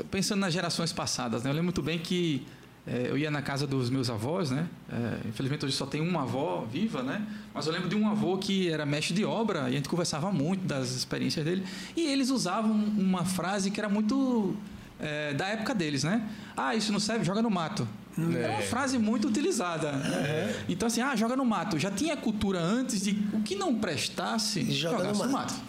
Pensando 0.08 0.38
nas 0.38 0.52
gerações 0.52 0.92
passadas, 0.92 1.42
né? 1.42 1.50
Eu 1.50 1.54
lembro 1.54 1.64
muito 1.64 1.82
bem 1.82 1.98
que 1.98 2.46
é, 2.86 3.06
eu 3.08 3.18
ia 3.18 3.30
na 3.30 3.42
casa 3.42 3.66
dos 3.66 3.90
meus 3.90 4.08
avós, 4.08 4.50
né? 4.50 4.68
É, 4.88 5.28
infelizmente 5.28 5.64
hoje 5.64 5.74
só 5.74 5.86
tem 5.86 6.00
uma 6.00 6.22
avó 6.22 6.64
viva, 6.70 7.02
né? 7.02 7.26
Mas 7.52 7.66
eu 7.66 7.72
lembro 7.72 7.88
de 7.88 7.96
um 7.96 8.08
avô 8.08 8.38
que 8.38 8.68
era 8.68 8.86
mestre 8.86 9.14
de 9.14 9.24
obra 9.24 9.62
e 9.62 9.66
a 9.66 9.70
gente 9.70 9.88
conversava 9.88 10.30
muito 10.30 10.64
das 10.64 10.90
experiências 10.90 11.44
dele. 11.44 11.64
E 11.96 12.06
eles 12.06 12.30
usavam 12.30 12.72
uma 12.72 13.24
frase 13.24 13.70
que 13.70 13.80
era 13.80 13.88
muito 13.88 14.54
é, 15.00 15.34
da 15.34 15.48
época 15.48 15.74
deles, 15.74 16.04
né? 16.04 16.28
Ah, 16.56 16.76
isso 16.76 16.92
não 16.92 17.00
serve, 17.00 17.24
joga 17.24 17.42
no 17.42 17.50
mato. 17.50 17.86
É 18.18 18.48
uma 18.48 18.60
frase 18.62 18.98
muito 18.98 19.28
utilizada. 19.28 19.92
Né? 19.92 20.54
Então, 20.68 20.86
assim, 20.86 21.00
ah, 21.00 21.16
joga 21.16 21.34
no 21.36 21.44
mato. 21.44 21.78
Já 21.78 21.90
tinha 21.90 22.16
cultura 22.16 22.60
antes 22.60 23.02
de 23.02 23.18
o 23.32 23.40
que 23.40 23.54
não 23.56 23.74
prestasse, 23.76 24.70
Joga 24.70 24.98
jogasse 24.98 25.18
no 25.20 25.26
no 25.26 25.32
mato. 25.32 25.54
mato. 25.54 25.64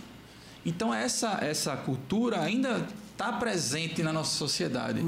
Então, 0.65 0.93
essa, 0.93 1.39
essa 1.41 1.75
cultura 1.75 2.41
ainda 2.41 2.85
está 3.11 3.31
presente 3.33 4.01
na 4.03 4.11
nossa 4.11 4.35
sociedade. 4.37 5.01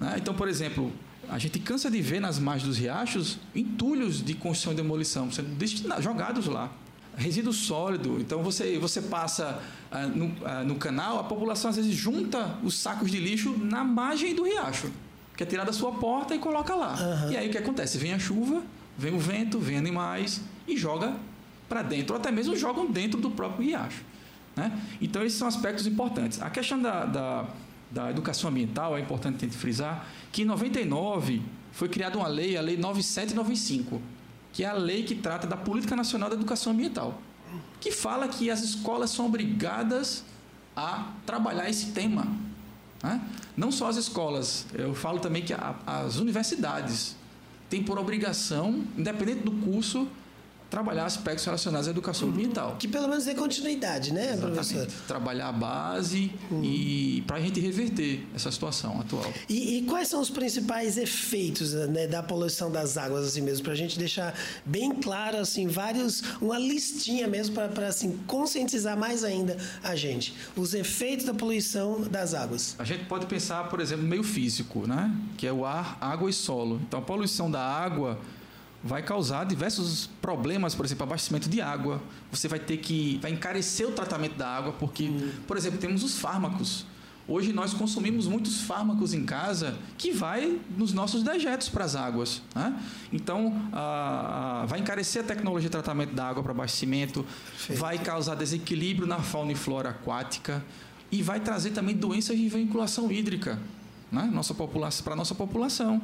né? 0.00 0.14
Então, 0.16 0.34
por 0.34 0.48
exemplo, 0.48 0.92
a 1.28 1.38
gente 1.38 1.58
cansa 1.58 1.90
de 1.90 2.00
ver 2.00 2.20
nas 2.20 2.38
margens 2.38 2.68
dos 2.68 2.78
riachos 2.78 3.38
entulhos 3.54 4.22
de 4.22 4.34
construção 4.34 4.72
e 4.72 4.76
demolição 4.76 5.30
sendo 5.30 5.56
jogados 6.00 6.46
lá. 6.46 6.70
Resíduo 7.16 7.52
sólido. 7.52 8.18
Então, 8.20 8.42
você, 8.42 8.76
você 8.78 9.00
passa 9.00 9.60
ah, 9.90 10.06
no, 10.06 10.34
ah, 10.44 10.64
no 10.64 10.74
canal, 10.74 11.20
a 11.20 11.24
população 11.24 11.70
às 11.70 11.76
vezes 11.76 11.94
junta 11.94 12.58
os 12.64 12.76
sacos 12.76 13.08
de 13.10 13.18
lixo 13.18 13.56
na 13.56 13.84
margem 13.84 14.34
do 14.34 14.42
riacho. 14.42 14.90
Que 15.36 15.42
é 15.42 15.46
tirar 15.46 15.64
da 15.64 15.72
sua 15.72 15.92
porta 15.92 16.34
e 16.34 16.38
coloca 16.38 16.74
lá. 16.74 16.96
E 17.30 17.36
aí 17.36 17.48
o 17.48 17.50
que 17.50 17.58
acontece? 17.58 17.98
Vem 17.98 18.12
a 18.12 18.18
chuva, 18.18 18.62
vem 18.96 19.14
o 19.14 19.18
vento, 19.18 19.58
vem 19.58 19.76
animais 19.76 20.40
e 20.66 20.76
joga 20.76 21.16
para 21.68 21.82
dentro, 21.82 22.14
ou 22.14 22.20
até 22.20 22.30
mesmo 22.30 22.56
jogam 22.56 22.86
dentro 22.86 23.20
do 23.20 23.30
próprio 23.30 23.66
riacho. 23.66 24.02
Né? 24.54 24.80
Então, 25.00 25.24
esses 25.24 25.38
são 25.38 25.48
aspectos 25.48 25.86
importantes. 25.86 26.40
A 26.40 26.48
questão 26.50 26.80
da, 26.80 27.04
da, 27.04 27.46
da 27.90 28.10
educação 28.10 28.50
ambiental 28.50 28.96
é 28.96 29.00
importante 29.00 29.36
a 29.36 29.48
gente 29.48 29.56
frisar 29.56 30.06
que 30.30 30.42
em 30.42 30.44
99 30.44 31.42
foi 31.72 31.88
criada 31.88 32.16
uma 32.16 32.28
lei, 32.28 32.56
a 32.56 32.60
Lei 32.60 32.76
9795, 32.76 34.00
que 34.52 34.62
é 34.62 34.68
a 34.68 34.72
lei 34.72 35.02
que 35.02 35.16
trata 35.16 35.46
da 35.46 35.56
Política 35.56 35.96
Nacional 35.96 36.28
da 36.28 36.36
Educação 36.36 36.72
Ambiental, 36.72 37.20
que 37.80 37.90
fala 37.90 38.28
que 38.28 38.48
as 38.50 38.62
escolas 38.62 39.10
são 39.10 39.26
obrigadas 39.26 40.24
a 40.76 41.12
trabalhar 41.26 41.68
esse 41.68 41.86
tema. 41.86 42.26
Né? 43.04 43.20
Não 43.56 43.70
só 43.70 43.88
as 43.88 43.96
escolas, 43.96 44.66
eu 44.74 44.94
falo 44.94 45.20
também 45.20 45.42
que 45.42 45.52
a- 45.52 45.76
as 45.86 46.16
universidades 46.16 47.14
têm 47.70 47.82
por 47.82 47.98
obrigação, 47.98 48.82
independente 48.96 49.40
do 49.40 49.52
curso, 49.52 50.08
trabalhar 50.70 51.04
aspectos 51.04 51.44
relacionados 51.44 51.88
à 51.88 51.90
educação 51.90 52.28
ambiental. 52.28 52.76
Que 52.78 52.88
pelo 52.88 53.08
menos 53.08 53.24
dê 53.24 53.34
continuidade, 53.34 54.12
né, 54.12 54.36
professor? 54.36 54.78
Exatamente. 54.78 55.06
Trabalhar 55.06 55.48
a 55.48 55.52
base 55.52 56.32
e 56.62 57.22
para 57.26 57.36
a 57.36 57.40
gente 57.40 57.60
reverter 57.60 58.26
essa 58.34 58.50
situação 58.50 59.00
atual. 59.00 59.32
E, 59.48 59.78
e 59.78 59.82
quais 59.82 60.08
são 60.08 60.20
os 60.20 60.30
principais 60.30 60.96
efeitos 60.96 61.72
né, 61.72 62.06
da 62.06 62.22
poluição 62.22 62.70
das 62.70 62.96
águas, 62.96 63.26
assim 63.26 63.40
mesmo, 63.40 63.64
para 63.64 63.72
a 63.72 63.76
gente 63.76 63.98
deixar 63.98 64.34
bem 64.64 64.94
claro, 64.94 65.38
assim, 65.38 65.66
vários, 65.66 66.22
uma 66.40 66.58
listinha 66.58 67.28
mesmo 67.28 67.54
para 67.54 67.86
assim 67.86 68.18
conscientizar 68.26 68.96
mais 68.96 69.24
ainda 69.24 69.56
a 69.82 69.94
gente, 69.94 70.34
os 70.56 70.74
efeitos 70.74 71.24
da 71.24 71.34
poluição 71.34 72.00
das 72.02 72.34
águas. 72.34 72.74
A 72.78 72.84
gente 72.84 73.04
pode 73.04 73.26
pensar, 73.26 73.68
por 73.68 73.80
exemplo, 73.80 74.02
no 74.02 74.10
meio 74.10 74.24
físico, 74.24 74.86
né? 74.86 75.14
que 75.36 75.46
é 75.46 75.52
o 75.52 75.64
ar, 75.64 75.98
água 76.00 76.30
e 76.30 76.32
solo. 76.32 76.80
Então, 76.86 77.00
a 77.00 77.02
poluição 77.02 77.50
da 77.50 77.60
água 77.60 78.18
vai 78.84 79.02
causar 79.02 79.44
diversos 79.46 80.10
problemas, 80.20 80.74
por 80.74 80.84
exemplo, 80.84 81.04
abastecimento 81.04 81.48
de 81.48 81.60
água. 81.60 82.02
Você 82.30 82.46
vai 82.48 82.58
ter 82.58 82.76
que 82.76 83.18
vai 83.22 83.30
encarecer 83.30 83.88
o 83.88 83.92
tratamento 83.92 84.36
da 84.36 84.46
água, 84.48 84.72
porque, 84.74 85.10
por 85.46 85.56
exemplo, 85.56 85.78
temos 85.78 86.02
os 86.04 86.18
fármacos. 86.18 86.84
Hoje 87.26 87.54
nós 87.54 87.72
consumimos 87.72 88.26
muitos 88.26 88.60
fármacos 88.60 89.14
em 89.14 89.24
casa 89.24 89.78
que 89.96 90.12
vai 90.12 90.60
nos 90.76 90.92
nossos 90.92 91.22
dejetos 91.22 91.70
para 91.70 91.82
as 91.82 91.96
águas. 91.96 92.42
Né? 92.54 92.78
Então, 93.10 93.54
a- 93.72 94.60
a- 94.62 94.66
vai 94.66 94.80
encarecer 94.80 95.22
a 95.22 95.24
tecnologia 95.26 95.70
de 95.70 95.72
tratamento 95.72 96.12
da 96.14 96.28
água 96.28 96.42
para 96.42 96.52
abastecimento, 96.52 97.24
vai 97.70 97.98
causar 97.98 98.34
desequilíbrio 98.34 99.06
na 99.06 99.20
fauna 99.20 99.52
e 99.52 99.54
flora 99.54 99.88
aquática 99.88 100.62
e 101.10 101.22
vai 101.22 101.40
trazer 101.40 101.70
também 101.70 101.96
doenças 101.96 102.36
de 102.36 102.46
vinculação 102.50 103.10
hídrica 103.10 103.58
né? 104.12 104.28
nossa 104.30 104.52
população, 104.52 105.02
para 105.04 105.14
a 105.14 105.16
nossa 105.16 105.34
população, 105.34 106.02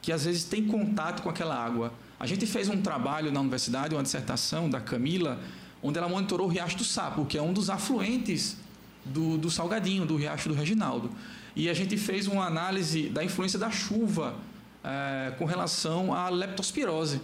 que 0.00 0.12
às 0.12 0.24
vezes 0.24 0.44
tem 0.44 0.64
contato 0.68 1.20
com 1.24 1.28
aquela 1.28 1.56
água. 1.56 1.92
A 2.24 2.26
gente 2.26 2.46
fez 2.46 2.70
um 2.70 2.80
trabalho 2.80 3.30
na 3.30 3.38
universidade, 3.38 3.94
uma 3.94 4.02
dissertação 4.02 4.70
da 4.70 4.80
Camila, 4.80 5.38
onde 5.82 5.98
ela 5.98 6.08
monitorou 6.08 6.46
o 6.46 6.50
Riacho 6.50 6.78
do 6.78 6.82
Sapo, 6.82 7.26
que 7.26 7.36
é 7.36 7.42
um 7.42 7.52
dos 7.52 7.68
afluentes 7.68 8.56
do, 9.04 9.36
do 9.36 9.50
Salgadinho, 9.50 10.06
do 10.06 10.16
Riacho 10.16 10.48
do 10.48 10.54
Reginaldo. 10.54 11.10
E 11.54 11.68
a 11.68 11.74
gente 11.74 11.98
fez 11.98 12.26
uma 12.26 12.46
análise 12.46 13.10
da 13.10 13.22
influência 13.22 13.58
da 13.58 13.70
chuva 13.70 14.36
eh, 14.82 15.34
com 15.36 15.44
relação 15.44 16.14
à 16.14 16.30
leptospirose. 16.30 17.20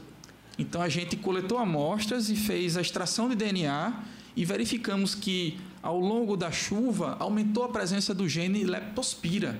Então 0.58 0.82
a 0.82 0.88
gente 0.90 1.16
coletou 1.16 1.56
amostras 1.56 2.28
e 2.28 2.36
fez 2.36 2.76
a 2.76 2.82
extração 2.82 3.26
de 3.26 3.34
DNA 3.36 3.94
e 4.36 4.44
verificamos 4.44 5.14
que 5.14 5.58
ao 5.82 5.98
longo 5.98 6.36
da 6.36 6.52
chuva 6.52 7.16
aumentou 7.18 7.64
a 7.64 7.70
presença 7.70 8.12
do 8.12 8.28
gene 8.28 8.64
leptospira. 8.64 9.58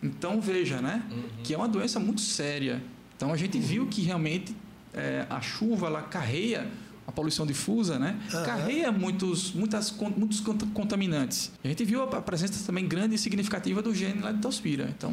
Então 0.00 0.40
veja, 0.40 0.80
né, 0.80 1.02
que 1.42 1.52
é 1.52 1.56
uma 1.56 1.66
doença 1.66 1.98
muito 1.98 2.20
séria. 2.20 2.80
Então 3.20 3.34
a 3.34 3.36
gente 3.36 3.58
viu 3.58 3.86
que 3.86 4.00
realmente 4.00 4.56
eh, 4.94 5.26
a 5.28 5.42
chuva 5.42 5.88
ela 5.88 6.00
carreia 6.00 6.66
a 7.06 7.12
poluição 7.12 7.44
difusa, 7.44 7.98
né? 7.98 8.18
Aham. 8.32 8.44
Carreia 8.46 8.90
muitos, 8.90 9.52
muitas, 9.52 9.90
muitos 10.16 10.40
cont- 10.40 10.64
contaminantes. 10.72 11.52
A 11.62 11.68
gente 11.68 11.84
viu 11.84 12.02
a 12.02 12.06
presença 12.22 12.64
também 12.64 12.88
grande 12.88 13.16
e 13.16 13.18
significativa 13.18 13.82
do 13.82 13.94
gene 13.94 14.22
leptospira. 14.22 14.88
Então 14.96 15.12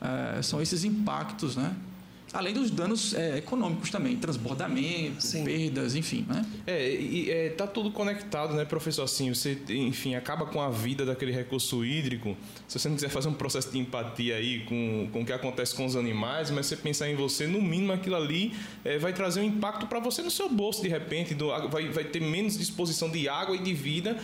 eh, 0.00 0.40
são 0.42 0.62
esses 0.62 0.84
impactos, 0.84 1.54
né? 1.54 1.74
Além 2.34 2.52
dos 2.52 2.68
danos 2.68 3.14
eh, 3.14 3.38
econômicos 3.38 3.90
também, 3.90 4.16
transbordamento, 4.16 5.24
Sim. 5.24 5.44
perdas, 5.44 5.94
enfim, 5.94 6.26
né? 6.28 6.44
É, 6.66 6.90
e 6.92 7.30
é, 7.30 7.50
tá 7.50 7.64
tudo 7.64 7.92
conectado, 7.92 8.54
né, 8.54 8.64
professor? 8.64 9.04
Assim, 9.04 9.32
você, 9.32 9.56
enfim, 9.68 10.16
acaba 10.16 10.44
com 10.44 10.60
a 10.60 10.68
vida 10.68 11.06
daquele 11.06 11.30
recurso 11.30 11.84
hídrico. 11.84 12.36
Se 12.66 12.76
você 12.76 12.88
não 12.88 12.96
quiser 12.96 13.08
fazer 13.08 13.28
um 13.28 13.34
processo 13.34 13.70
de 13.70 13.78
empatia 13.78 14.34
aí 14.34 14.64
com, 14.64 15.08
com 15.12 15.22
o 15.22 15.24
que 15.24 15.32
acontece 15.32 15.76
com 15.76 15.86
os 15.86 15.94
animais, 15.94 16.50
mas 16.50 16.66
você 16.66 16.76
pensar 16.76 17.08
em 17.08 17.14
você, 17.14 17.46
no 17.46 17.62
mínimo 17.62 17.92
aquilo 17.92 18.16
ali 18.16 18.52
é, 18.84 18.98
vai 18.98 19.12
trazer 19.12 19.40
um 19.40 19.44
impacto 19.44 19.86
para 19.86 20.00
você 20.00 20.20
no 20.20 20.30
seu 20.30 20.48
bolso, 20.48 20.82
de 20.82 20.88
repente, 20.88 21.34
do, 21.34 21.48
vai, 21.68 21.88
vai 21.88 22.02
ter 22.02 22.20
menos 22.20 22.58
disposição 22.58 23.08
de 23.08 23.28
água 23.28 23.54
e 23.54 23.60
de 23.60 23.72
vida 23.72 24.18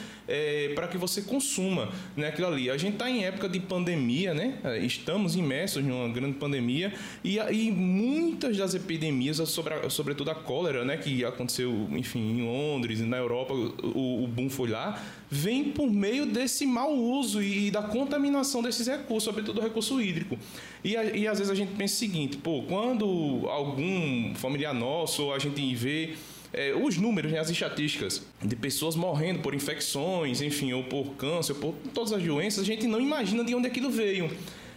para 0.75 0.87
que 0.87 0.97
você 0.97 1.23
consuma 1.23 1.89
né, 2.17 2.29
aquilo 2.29 2.49
ali. 2.49 2.71
A 2.71 2.77
gente 2.77 2.95
está 2.95 3.11
em 3.11 3.25
época 3.25 3.49
de 3.49 3.59
pandemia, 3.61 4.35
né? 4.35 4.59
É, 4.65 4.79
Estamos 4.79 5.37
imersos 5.37 5.85
numa 5.85 6.09
grande 6.09 6.35
pandemia 6.35 6.93
e, 7.23 7.39
e 7.39 7.71
muitas 8.01 8.57
das 8.57 8.75
epidemias, 8.75 9.37
sobre 9.49 9.75
a- 9.75 9.91
sobretudo 9.91 10.31
a 10.31 10.35
cólera, 10.35 10.85
né, 10.85 10.97
que 10.97 11.25
aconteceu, 11.25 11.89
enfim, 11.93 12.39
em 12.39 12.43
Londres, 12.43 13.01
na 13.01 13.17
Europa, 13.19 13.53
o, 13.55 14.25
o 14.25 14.27
boom 14.27 14.49
foi 14.49 14.69
lá, 14.71 15.03
vem 15.31 15.65
por 15.65 15.91
meio 15.91 16.27
desse 16.27 16.65
mau 16.67 16.95
uso 16.97 17.43
e 17.43 17.71
da 17.71 17.83
contaminação 17.83 18.63
desses 18.63 18.87
recursos, 18.87 19.25
sobretudo 19.25 19.59
o 19.61 19.63
recurso 19.63 20.01
hídrico. 20.01 20.39
E, 20.83 20.97
a- 20.97 21.05
e 21.05 21.27
às 21.29 21.39
vezes 21.39 21.51
a 21.51 21.55
gente 21.55 21.73
pensa 21.75 21.95
o 21.95 21.99
seguinte, 21.99 22.37
pô, 22.39 22.63
quando 22.63 23.05
algum 23.49 24.35
familiar 24.35 24.75
nosso, 24.75 25.25
ou 25.25 25.35
a 25.35 25.39
gente 25.39 25.75
vê 25.75 26.15
é, 26.53 26.75
os 26.75 26.97
números, 26.97 27.31
né, 27.31 27.39
as 27.39 27.49
estatísticas 27.49 28.27
de 28.43 28.57
pessoas 28.57 28.97
morrendo 28.97 29.39
por 29.39 29.55
infecções, 29.55 30.43
enfim, 30.43 30.73
ou 30.73 30.83
por 30.83 31.11
câncer, 31.15 31.55
por 31.55 31.73
todas 31.95 32.13
as 32.13 32.21
doenças, 32.21 32.63
a 32.63 32.67
gente 32.67 32.89
não 32.89 33.01
imagina 33.01 33.45
de 33.45 33.55
onde 33.55 33.69
aquilo 33.69 33.89
veio. 33.89 34.29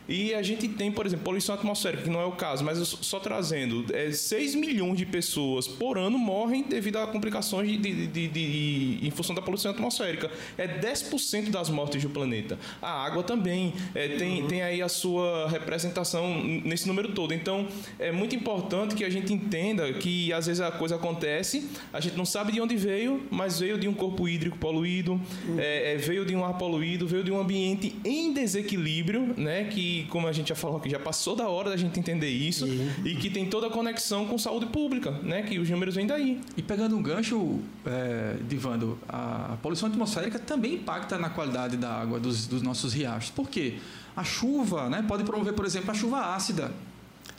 E 0.08 0.34
a 0.34 0.42
gente 0.42 0.68
tem, 0.68 0.92
por 0.92 1.06
exemplo, 1.06 1.24
poluição 1.24 1.56
atmosférica, 1.56 2.04
que 2.04 2.10
não 2.10 2.20
é 2.20 2.26
o 2.26 2.32
caso, 2.34 2.64
mas 2.64 2.78
só 2.80 3.20
trazendo, 3.20 3.86
é, 3.94 4.12
6 4.12 4.56
milhões 4.56 4.98
de 4.98 5.06
pessoas 5.06 5.68
por 5.68 5.98
ano 5.98 6.18
morrem 6.18 6.64
devido 6.64 6.98
a 6.98 7.08
complicações 7.08 7.70
de, 7.70 7.78
de- 7.78 8.08
de- 8.08 8.28
de- 8.28 9.08
em 9.08 9.12
função 9.12 9.34
da 9.34 9.42
poluição 9.42 9.72
atmosférica. 9.72 10.30
É 10.58 10.68
10% 10.68 11.50
das 11.52 11.70
mortes 11.70 12.02
do 12.04 12.10
planeta. 12.10 12.60
A 12.82 12.92
água 13.06 13.24
também 13.24 13.74
é, 13.96 14.10
tem, 14.10 14.46
tem 14.48 14.62
aí 14.62 14.82
a 14.82 14.90
sua 14.90 15.48
representação 15.50 16.44
nesse 16.44 16.88
número 16.88 17.14
todo. 17.14 17.34
Então, 17.34 17.68
é 17.98 18.12
muito 18.12 18.36
importante 18.36 18.96
que 18.96 19.06
a 19.06 19.10
gente 19.10 19.32
entenda 19.34 19.92
que 19.94 20.32
às 20.34 20.48
vezes 20.48 20.60
a 20.62 20.72
coisa 20.72 20.96
acontece, 20.96 21.70
a 21.94 22.00
gente 22.00 22.18
não 22.18 22.26
sabe 22.26 22.52
de 22.52 22.60
onde 22.62 22.76
veio, 22.76 23.24
mas 23.32 23.60
veio 23.60 23.78
de 23.78 23.88
um 23.88 23.94
corpo 23.94 24.28
hídrico 24.28 24.58
poluído, 24.58 25.20
é, 25.58 25.94
é, 25.94 25.98
veio 25.98 26.26
de 26.26 26.36
um 26.36 26.44
ar 26.44 26.58
poluído, 26.58 27.08
veio 27.08 27.24
de 27.24 27.32
um 27.32 27.40
ambiente 27.40 27.96
em 28.04 28.34
desequilíbrio, 28.34 29.34
né? 29.38 29.66
Que, 29.66 29.93
como 30.10 30.28
a 30.28 30.32
gente 30.32 30.50
já 30.50 30.56
falou 30.56 30.78
aqui, 30.78 30.90
já 30.90 31.00
passou 31.00 31.36
da 31.36 31.48
hora 31.48 31.70
da 31.70 31.78
gente 31.78 32.00
entender 32.00 32.30
isso 32.30 32.66
e 33.06 33.16
que 33.16 33.30
tem 33.30 33.46
toda 33.46 33.68
a 33.68 33.70
conexão 33.70 34.26
com 34.26 34.38
saúde 34.38 34.66
pública, 34.66 35.12
né? 35.24 35.44
Que 35.44 35.60
os 35.60 35.70
números 35.70 35.96
vêm 35.96 36.08
daí. 36.08 36.42
E 36.58 36.62
pegando 36.62 36.98
um 36.98 37.02
gancho, 37.02 37.60
é, 37.86 38.38
Divando, 38.48 38.98
a 39.08 39.58
poluição 39.62 39.88
atmosférica 39.88 40.40
também 40.40 40.76
impacta 40.76 41.18
na 41.18 41.30
qualidade 41.30 41.78
da 41.78 41.94
água 41.94 42.20
dos, 42.20 42.48
dos 42.48 42.62
nossos 42.62 42.94
riachos. 42.94 43.30
Por 43.32 43.50
quê? 43.50 43.76
A 44.16 44.24
chuva 44.24 44.90
né, 44.90 45.04
pode 45.08 45.24
promover, 45.24 45.54
por 45.54 45.66
exemplo, 45.66 45.92
a 45.92 45.94
chuva 45.94 46.36
ácida. 46.36 46.72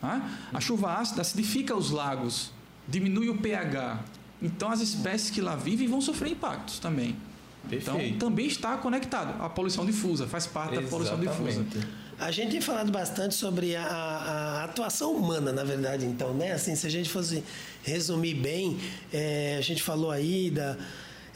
né? 0.02 0.38
A 0.52 0.60
chuva 0.60 0.94
ácida 0.94 1.20
acidifica 1.22 1.74
os 1.76 1.90
lagos, 1.90 2.50
diminui 2.88 3.28
o 3.28 3.36
pH. 3.38 4.00
Então, 4.42 4.70
as 4.70 4.80
espécies 4.80 5.30
que 5.30 5.40
lá 5.40 5.56
vivem 5.56 5.88
vão 5.88 6.00
sofrer 6.00 6.32
impactos 6.32 6.78
também. 6.78 7.16
Então, 7.70 7.94
Perfeito. 7.94 8.18
também 8.18 8.46
está 8.46 8.76
conectado. 8.76 9.42
A 9.42 9.48
poluição 9.48 9.86
difusa 9.86 10.26
faz 10.26 10.46
parte 10.46 10.74
da 10.74 10.82
poluição 10.82 11.18
difusa. 11.18 11.64
A 12.18 12.30
gente 12.30 12.52
tem 12.52 12.60
falado 12.60 12.90
bastante 12.92 13.34
sobre 13.34 13.74
a, 13.74 13.82
a- 13.84 14.60
a 14.60 14.64
atuação 14.64 15.12
humana, 15.12 15.52
na 15.52 15.64
verdade, 15.64 16.04
então, 16.06 16.32
né? 16.32 16.52
Assim, 16.52 16.74
se 16.76 16.86
a 16.86 16.90
gente 16.90 17.08
fosse 17.10 17.42
resumir 17.82 18.34
bem, 18.34 18.78
é, 19.12 19.56
a 19.58 19.60
gente 19.60 19.82
falou 19.82 20.10
aí 20.10 20.50
da, 20.50 20.76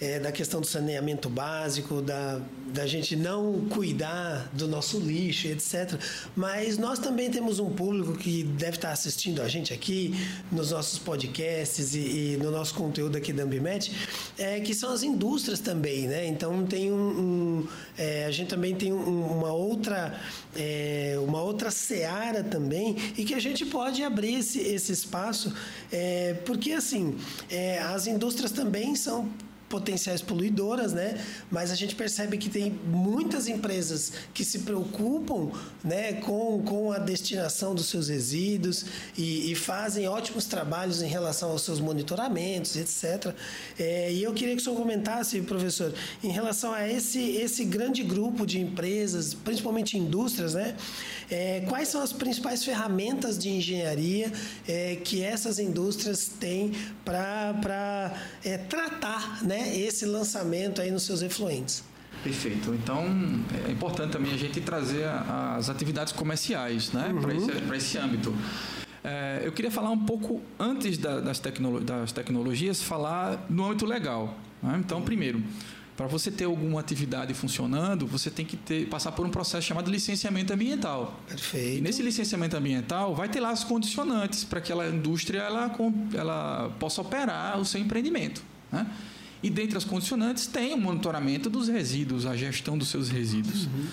é, 0.00 0.18
da 0.20 0.30
questão 0.30 0.60
do 0.60 0.66
saneamento 0.66 1.28
básico, 1.28 2.00
da, 2.00 2.40
da 2.66 2.86
gente 2.86 3.16
não 3.16 3.66
cuidar 3.68 4.48
do 4.52 4.68
nosso 4.68 4.98
lixo, 4.98 5.48
etc. 5.48 5.98
Mas 6.36 6.78
nós 6.78 6.98
também 6.98 7.30
temos 7.30 7.58
um 7.58 7.70
público 7.70 8.14
que 8.14 8.44
deve 8.44 8.76
estar 8.76 8.92
assistindo 8.92 9.42
a 9.42 9.48
gente 9.48 9.72
aqui 9.72 10.14
nos 10.52 10.70
nossos 10.70 10.98
podcasts 10.98 11.94
e, 11.94 12.34
e 12.34 12.36
no 12.40 12.50
nosso 12.50 12.74
conteúdo 12.74 13.16
aqui 13.16 13.32
da 13.32 13.42
Ambimet, 13.42 13.92
é, 14.38 14.60
que 14.60 14.74
são 14.74 14.92
as 14.92 15.02
indústrias 15.02 15.58
também, 15.58 16.06
né? 16.06 16.26
Então 16.26 16.64
tem 16.64 16.92
um, 16.92 16.96
um 16.96 17.68
é, 17.96 18.26
a 18.26 18.30
gente 18.30 18.48
também 18.48 18.74
tem 18.74 18.92
um, 18.92 19.38
uma 19.38 19.52
outra 19.52 20.18
é, 20.56 21.16
uma 21.26 21.42
outra 21.42 21.70
seara 21.70 22.44
também 22.44 22.96
e 23.16 23.24
que 23.24 23.34
a 23.34 23.40
gente 23.40 23.66
pode 23.66 24.02
abrir 24.02 24.34
esse, 24.36 24.60
esse 24.60 24.92
espaço 24.92 25.52
é, 25.90 26.34
porque 26.44 26.72
assim 26.72 27.16
é, 27.50 27.78
as 27.80 28.06
indústrias 28.06 28.52
também 28.52 28.94
são 28.94 29.28
potenciais 29.68 30.22
poluidoras, 30.22 30.92
né? 30.92 31.22
Mas 31.50 31.70
a 31.70 31.74
gente 31.74 31.94
percebe 31.94 32.38
que 32.38 32.48
tem 32.48 32.70
muitas 32.70 33.48
empresas 33.48 34.12
que 34.32 34.44
se 34.44 34.60
preocupam, 34.60 35.50
né, 35.84 36.14
com, 36.14 36.62
com 36.62 36.92
a 36.92 36.98
destinação 36.98 37.74
dos 37.74 37.86
seus 37.86 38.08
resíduos 38.08 38.86
e, 39.16 39.52
e 39.52 39.54
fazem 39.54 40.08
ótimos 40.08 40.46
trabalhos 40.46 41.02
em 41.02 41.08
relação 41.08 41.50
aos 41.50 41.62
seus 41.62 41.80
monitoramentos, 41.80 42.76
etc. 42.76 43.34
É, 43.78 44.12
e 44.12 44.22
eu 44.22 44.32
queria 44.32 44.54
que 44.54 44.60
o 44.60 44.64
senhor 44.64 44.76
comentasse, 44.76 45.40
professor, 45.42 45.92
em 46.22 46.30
relação 46.30 46.72
a 46.72 46.88
esse 46.88 47.18
esse 47.36 47.64
grande 47.64 48.02
grupo 48.02 48.46
de 48.46 48.60
empresas, 48.60 49.34
principalmente 49.34 49.96
indústrias, 49.96 50.54
né? 50.54 50.76
É, 51.30 51.62
quais 51.68 51.88
são 51.88 52.02
as 52.02 52.12
principais 52.12 52.64
ferramentas 52.64 53.38
de 53.38 53.50
engenharia 53.50 54.32
é, 54.66 54.96
que 54.96 55.22
essas 55.22 55.58
indústrias 55.58 56.26
têm 56.26 56.72
para 57.04 58.14
é, 58.44 58.56
tratar, 58.56 59.44
né? 59.44 59.76
esse 59.76 60.06
lançamento 60.06 60.80
aí 60.80 60.90
nos 60.90 61.02
seus 61.02 61.20
efluentes. 61.20 61.84
Perfeito. 62.22 62.74
Então 62.74 63.04
é 63.66 63.70
importante 63.70 64.12
também 64.12 64.32
a 64.32 64.36
gente 64.36 64.60
trazer 64.60 65.04
as 65.06 65.68
atividades 65.68 66.12
comerciais 66.12 66.92
né, 66.92 67.10
uhum. 67.12 67.20
para 67.20 67.34
esse, 67.34 67.74
esse 67.76 67.98
âmbito. 67.98 68.34
É, 69.04 69.42
eu 69.44 69.52
queria 69.52 69.70
falar 69.70 69.90
um 69.90 69.98
pouco 69.98 70.42
antes 70.58 70.98
da, 70.98 71.20
das, 71.20 71.38
tecnolo 71.38 71.80
das, 71.80 72.12
tecnologias, 72.12 72.82
falar 72.82 73.46
no 73.48 73.66
âmbito 73.66 73.86
legal. 73.86 74.36
Né? 74.62 74.76
Então, 74.80 75.00
primeiro, 75.02 75.42
para 75.98 76.06
você 76.06 76.30
ter 76.30 76.44
alguma 76.44 76.78
atividade 76.78 77.34
funcionando, 77.34 78.06
você 78.06 78.30
tem 78.30 78.46
que 78.46 78.56
ter, 78.56 78.86
passar 78.86 79.10
por 79.10 79.26
um 79.26 79.30
processo 79.30 79.66
chamado 79.66 79.90
licenciamento 79.90 80.52
ambiental. 80.52 81.18
Perfeito. 81.26 81.78
E 81.78 81.80
nesse 81.80 82.02
licenciamento 82.02 82.56
ambiental 82.56 83.16
vai 83.16 83.28
ter 83.28 83.40
lá 83.40 83.50
as 83.50 83.64
condicionantes 83.64 84.44
para 84.44 84.60
que 84.60 84.72
a 84.72 84.88
indústria 84.90 85.40
ela, 85.40 85.76
ela 86.14 86.72
possa 86.78 87.00
operar 87.00 87.58
o 87.58 87.64
seu 87.64 87.80
empreendimento. 87.80 88.44
Né? 88.70 88.86
E 89.42 89.50
dentre 89.50 89.76
as 89.76 89.82
condicionantes 89.82 90.46
tem 90.46 90.72
o 90.72 90.78
monitoramento 90.78 91.50
dos 91.50 91.66
resíduos, 91.66 92.26
a 92.26 92.36
gestão 92.36 92.78
dos 92.78 92.86
seus 92.86 93.08
resíduos. 93.08 93.66
Uhum. 93.66 93.86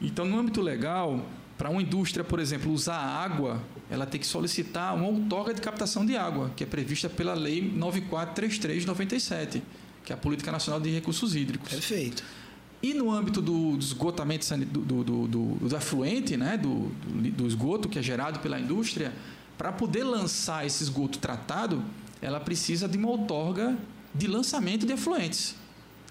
Então, 0.00 0.24
no 0.24 0.40
âmbito 0.40 0.60
legal, 0.60 1.24
para 1.56 1.70
uma 1.70 1.80
indústria, 1.80 2.24
por 2.24 2.40
exemplo, 2.40 2.72
usar 2.72 2.98
água, 2.98 3.62
ela 3.88 4.04
tem 4.04 4.20
que 4.20 4.26
solicitar 4.26 4.96
uma 4.96 5.06
outorga 5.06 5.54
de 5.54 5.60
captação 5.60 6.04
de 6.04 6.16
água, 6.16 6.50
que 6.56 6.64
é 6.64 6.66
prevista 6.66 7.08
pela 7.08 7.34
Lei 7.34 7.72
9433/97, 7.78 9.62
que 10.04 10.12
é 10.12 10.14
a 10.14 10.18
Política 10.18 10.50
Nacional 10.50 10.80
de 10.80 10.90
Recursos 10.90 11.34
Hídricos. 11.34 11.70
Perfeito. 11.70 12.22
E 12.82 12.94
no 12.94 13.12
âmbito 13.12 13.40
do, 13.40 13.76
esgotamento 13.78 14.46
do, 14.56 15.04
do, 15.04 15.26
do, 15.28 15.46
do 15.68 15.76
afluente, 15.76 16.36
né, 16.36 16.56
do, 16.56 16.88
do 17.30 17.46
esgoto 17.46 17.88
que 17.88 17.98
é 17.98 18.02
gerado 18.02 18.40
pela 18.40 18.58
indústria, 18.58 19.12
para 19.56 19.70
poder 19.70 20.02
lançar 20.02 20.66
esse 20.66 20.82
esgoto 20.82 21.18
tratado, 21.18 21.84
ela 22.20 22.40
precisa 22.40 22.88
de 22.88 22.98
uma 22.98 23.08
outorga 23.08 23.78
de 24.12 24.26
lançamento 24.26 24.84
de 24.84 24.92
efluentes. 24.92 25.54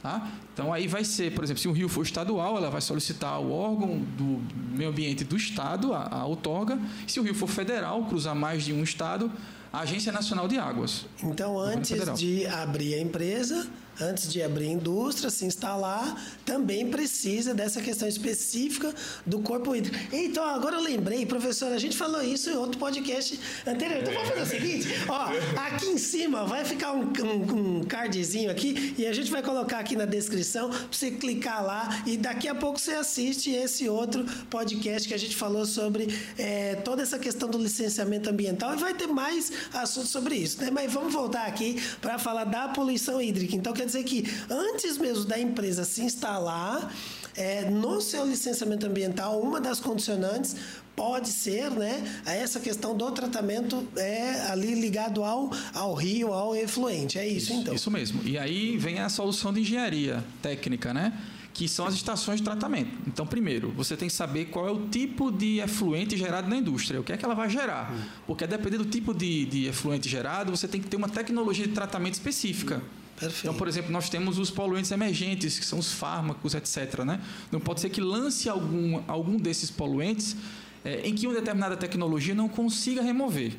Tá? 0.01 0.31
Então 0.53 0.73
aí 0.73 0.87
vai 0.87 1.03
ser, 1.03 1.33
por 1.33 1.43
exemplo, 1.43 1.61
se 1.61 1.67
o 1.67 1.71
rio 1.71 1.87
for 1.87 2.03
estadual, 2.03 2.57
ela 2.57 2.71
vai 2.71 2.81
solicitar 2.81 3.33
ao 3.33 3.51
órgão 3.51 3.99
do 4.17 4.41
meio 4.75 4.89
ambiente 4.89 5.23
do 5.23 5.35
estado 5.35 5.93
a, 5.93 6.07
a 6.09 6.25
outorga. 6.25 6.79
Se 7.05 7.19
o 7.19 7.23
rio 7.23 7.35
for 7.35 7.47
federal, 7.47 8.03
cruzar 8.05 8.33
mais 8.33 8.63
de 8.63 8.73
um 8.73 8.81
estado, 8.81 9.31
a 9.71 9.81
Agência 9.81 10.11
Nacional 10.11 10.47
de 10.47 10.57
Águas. 10.57 11.05
Então, 11.23 11.59
antes 11.59 12.13
de 12.17 12.45
abrir 12.47 12.95
a 12.95 12.99
empresa, 12.99 13.67
antes 13.99 14.31
de 14.31 14.41
abrir 14.41 14.67
indústria, 14.67 15.29
se 15.29 15.45
instalar, 15.45 16.15
também 16.45 16.89
precisa 16.89 17.53
dessa 17.53 17.81
questão 17.81 18.07
específica 18.07 18.93
do 19.25 19.39
corpo 19.39 19.75
hídrico. 19.75 19.97
Então, 20.11 20.43
agora 20.43 20.75
eu 20.75 20.81
lembrei, 20.81 21.25
professor, 21.25 21.71
a 21.71 21.77
gente 21.77 21.97
falou 21.97 22.21
isso 22.21 22.49
em 22.49 22.55
outro 22.55 22.79
podcast 22.79 23.39
anterior. 23.65 23.99
Então, 24.01 24.13
vamos 24.13 24.29
fazer 24.29 24.41
o 24.41 24.45
seguinte: 24.45 24.87
ó, 25.07 25.29
aqui 25.65 25.87
em 25.87 25.97
cima 25.97 26.45
vai 26.45 26.65
ficar 26.65 26.93
um, 26.93 27.11
um, 27.21 27.77
um 27.79 27.83
cardzinho 27.83 28.49
aqui 28.49 28.95
e 28.97 29.05
a 29.05 29.13
gente 29.13 29.31
vai 29.31 29.41
colocar 29.41 29.79
aqui 29.79 29.95
na 29.95 30.05
descrição 30.05 30.69
para 30.69 30.79
você 30.91 31.11
clicar 31.11 31.63
lá 31.65 32.03
e 32.05 32.17
daqui 32.17 32.47
a 32.47 32.55
pouco 32.55 32.79
você 32.79 32.91
assiste 32.91 33.51
esse 33.51 33.87
outro 33.89 34.25
podcast 34.49 35.07
que 35.07 35.13
a 35.13 35.17
gente 35.17 35.35
falou 35.35 35.65
sobre 35.65 36.07
é, 36.37 36.75
toda 36.75 37.01
essa 37.01 37.19
questão 37.19 37.49
do 37.49 37.57
licenciamento 37.57 38.29
ambiental 38.29 38.73
e 38.73 38.77
vai 38.77 38.93
ter 38.93 39.07
mais 39.07 39.51
assuntos 39.73 40.09
sobre 40.09 40.35
isso, 40.35 40.61
né? 40.61 40.69
Mas 40.71 40.91
vamos 40.91 41.13
voltar 41.13 41.45
aqui 41.45 41.81
para 42.01 42.17
falar 42.17 42.45
da 42.45 42.67
poluição 42.69 43.21
hídrica. 43.21 43.55
Então, 43.55 43.73
quer 43.73 43.85
dizer 43.91 44.03
que 44.03 44.25
antes 44.49 44.97
mesmo 44.97 45.25
da 45.25 45.39
empresa 45.39 45.83
se 45.83 46.01
instalar, 46.01 46.93
é, 47.35 47.69
no 47.69 48.01
seu 48.01 48.25
licenciamento 48.25 48.85
ambiental, 48.85 49.39
uma 49.41 49.59
das 49.59 49.79
condicionantes 49.79 50.55
pode 50.95 51.29
ser 51.29 51.71
né, 51.71 52.21
essa 52.25 52.59
questão 52.59 52.95
do 52.95 53.09
tratamento 53.11 53.87
é 53.95 54.47
ali 54.49 54.75
ligado 54.75 55.23
ao, 55.23 55.49
ao 55.73 55.93
rio, 55.93 56.33
ao 56.33 56.55
efluente. 56.55 57.17
É 57.17 57.27
isso, 57.27 57.51
isso 57.51 57.61
então. 57.61 57.73
Isso 57.73 57.89
mesmo. 57.89 58.21
E 58.25 58.37
aí 58.37 58.77
vem 58.77 58.99
a 58.99 59.09
solução 59.09 59.53
de 59.53 59.61
engenharia 59.61 60.23
técnica, 60.41 60.93
né? 60.93 61.13
que 61.53 61.67
são 61.67 61.85
as 61.85 61.93
estações 61.93 62.37
de 62.39 62.43
tratamento. 62.43 62.89
Então, 63.05 63.27
primeiro, 63.27 63.71
você 63.71 63.97
tem 63.97 64.07
que 64.07 64.13
saber 64.13 64.45
qual 64.45 64.67
é 64.67 64.71
o 64.71 64.87
tipo 64.87 65.29
de 65.29 65.59
efluente 65.59 66.15
gerado 66.15 66.49
na 66.49 66.55
indústria, 66.55 66.99
o 66.99 67.03
que 67.03 67.11
é 67.11 67.17
que 67.17 67.25
ela 67.25 67.35
vai 67.35 67.49
gerar. 67.49 67.93
Porque, 68.25 68.47
dependendo 68.47 68.85
do 68.85 68.89
tipo 68.89 69.13
de, 69.13 69.45
de 69.45 69.65
efluente 69.67 70.07
gerado, 70.07 70.49
você 70.49 70.65
tem 70.65 70.79
que 70.79 70.87
ter 70.87 70.95
uma 70.95 71.09
tecnologia 71.09 71.67
de 71.67 71.73
tratamento 71.73 72.13
específica. 72.13 72.81
Perfeito. 73.17 73.45
Então, 73.45 73.53
por 73.53 73.67
exemplo, 73.67 73.91
nós 73.91 74.09
temos 74.09 74.39
os 74.39 74.49
poluentes 74.49 74.91
emergentes, 74.91 75.59
que 75.59 75.65
são 75.65 75.77
os 75.77 75.91
fármacos, 75.91 76.55
etc. 76.55 77.03
Né? 77.05 77.21
Não 77.51 77.59
pode 77.59 77.81
ser 77.81 77.89
que 77.89 78.01
lance 78.01 78.49
algum, 78.49 79.01
algum 79.07 79.37
desses 79.37 79.69
poluentes 79.69 80.35
é, 80.83 81.07
em 81.07 81.13
que 81.13 81.27
uma 81.27 81.35
determinada 81.35 81.77
tecnologia 81.77 82.33
não 82.33 82.49
consiga 82.49 83.01
remover. 83.01 83.53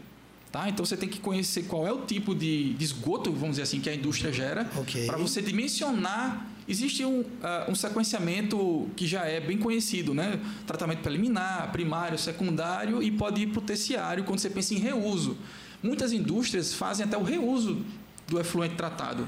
Tá? 0.50 0.68
Então 0.68 0.84
você 0.84 0.98
tem 0.98 1.08
que 1.08 1.18
conhecer 1.18 1.62
qual 1.62 1.86
é 1.86 1.92
o 1.92 2.02
tipo 2.02 2.34
de, 2.34 2.74
de 2.74 2.84
esgoto, 2.84 3.32
vamos 3.32 3.52
dizer 3.52 3.62
assim, 3.62 3.80
que 3.80 3.88
a 3.88 3.94
indústria 3.94 4.30
gera, 4.30 4.70
okay. 4.76 5.06
para 5.06 5.16
você 5.16 5.40
dimensionar. 5.40 6.48
Existe 6.68 7.04
um, 7.04 7.20
uh, 7.20 7.70
um 7.70 7.74
sequenciamento 7.74 8.88
que 8.94 9.06
já 9.06 9.24
é 9.24 9.40
bem 9.40 9.58
conhecido, 9.58 10.14
né? 10.14 10.38
Tratamento 10.64 11.00
preliminar, 11.00 11.72
primário, 11.72 12.16
secundário 12.16 13.02
e 13.02 13.10
pode 13.10 13.42
ir 13.42 13.46
para 13.48 13.58
o 13.58 13.62
terciário 13.62 14.22
quando 14.24 14.38
você 14.38 14.50
pensa 14.50 14.74
em 14.74 14.78
reuso. 14.78 15.36
Muitas 15.82 16.12
indústrias 16.12 16.72
fazem 16.72 17.04
até 17.04 17.16
o 17.16 17.22
reuso 17.22 17.84
do 18.28 18.38
efluente 18.38 18.76
tratado. 18.76 19.26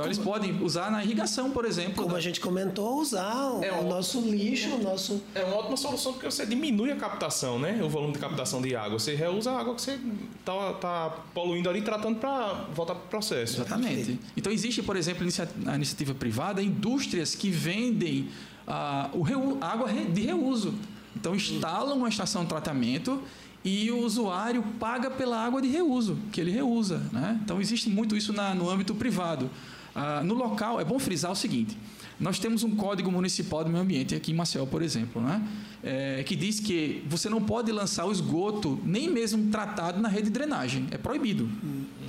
Então 0.00 0.06
eles 0.06 0.18
podem 0.18 0.62
usar 0.62 0.90
na 0.90 1.04
irrigação, 1.04 1.50
por 1.50 1.64
exemplo. 1.64 2.02
Como 2.02 2.16
a 2.16 2.20
gente 2.20 2.40
comentou, 2.40 2.98
usar 3.00 3.58
é 3.62 3.72
o 3.72 3.86
nosso 3.86 4.20
lixo, 4.20 4.74
o 4.74 4.82
nosso. 4.82 5.22
É 5.34 5.44
uma 5.44 5.56
ótima 5.56 5.76
solução 5.76 6.12
porque 6.12 6.30
você 6.30 6.46
diminui 6.46 6.90
a 6.90 6.96
captação, 6.96 7.58
né? 7.58 7.80
O 7.82 7.88
volume 7.88 8.14
de 8.14 8.18
captação 8.18 8.62
de 8.62 8.74
água. 8.74 8.98
Você 8.98 9.14
reusa 9.14 9.50
a 9.50 9.60
água 9.60 9.74
que 9.74 9.82
você 9.82 9.98
está 10.38 10.72
tá 10.74 11.10
poluindo 11.34 11.68
ali, 11.68 11.82
tratando 11.82 12.18
para 12.18 12.64
voltar 12.74 12.94
para 12.94 13.04
o 13.04 13.08
processo. 13.08 13.60
Exatamente. 13.60 14.18
Então 14.36 14.50
existe, 14.52 14.82
por 14.82 14.96
exemplo, 14.96 15.26
a 15.66 15.76
iniciativa 15.76 16.14
privada, 16.14 16.62
indústrias 16.62 17.34
que 17.34 17.50
vendem 17.50 18.28
uh, 18.66 19.18
o 19.18 19.22
reu, 19.22 19.58
água 19.60 19.92
de 19.92 20.22
reuso. 20.22 20.74
Então 21.14 21.34
instalam 21.34 21.96
uma 21.96 22.08
estação 22.08 22.42
de 22.42 22.48
tratamento 22.48 23.20
e 23.62 23.90
o 23.90 23.98
usuário 23.98 24.62
paga 24.78 25.10
pela 25.10 25.44
água 25.44 25.60
de 25.60 25.68
reuso, 25.68 26.16
que 26.32 26.40
ele 26.40 26.50
reusa. 26.50 27.02
Né? 27.12 27.38
Então 27.44 27.60
existe 27.60 27.90
muito 27.90 28.16
isso 28.16 28.32
na, 28.32 28.54
no 28.54 28.70
âmbito 28.70 28.94
privado. 28.94 29.50
Ah, 29.94 30.22
no 30.24 30.34
local, 30.34 30.80
é 30.80 30.84
bom 30.84 30.98
frisar 30.98 31.32
o 31.32 31.36
seguinte: 31.36 31.76
nós 32.18 32.38
temos 32.38 32.62
um 32.62 32.76
código 32.76 33.10
municipal 33.10 33.64
do 33.64 33.70
meio 33.70 33.82
ambiente 33.82 34.14
aqui 34.14 34.32
em 34.32 34.34
Maceió, 34.34 34.66
por 34.66 34.82
exemplo, 34.82 35.20
né? 35.22 35.42
É, 35.82 36.22
que 36.24 36.36
diz 36.36 36.60
que 36.60 37.02
você 37.08 37.28
não 37.28 37.42
pode 37.42 37.72
lançar 37.72 38.04
o 38.04 38.12
esgoto 38.12 38.78
nem 38.84 39.10
mesmo 39.10 39.50
tratado 39.50 40.00
na 40.00 40.08
rede 40.08 40.24
de 40.24 40.30
drenagem, 40.30 40.86
é 40.90 40.98
proibido. 40.98 41.48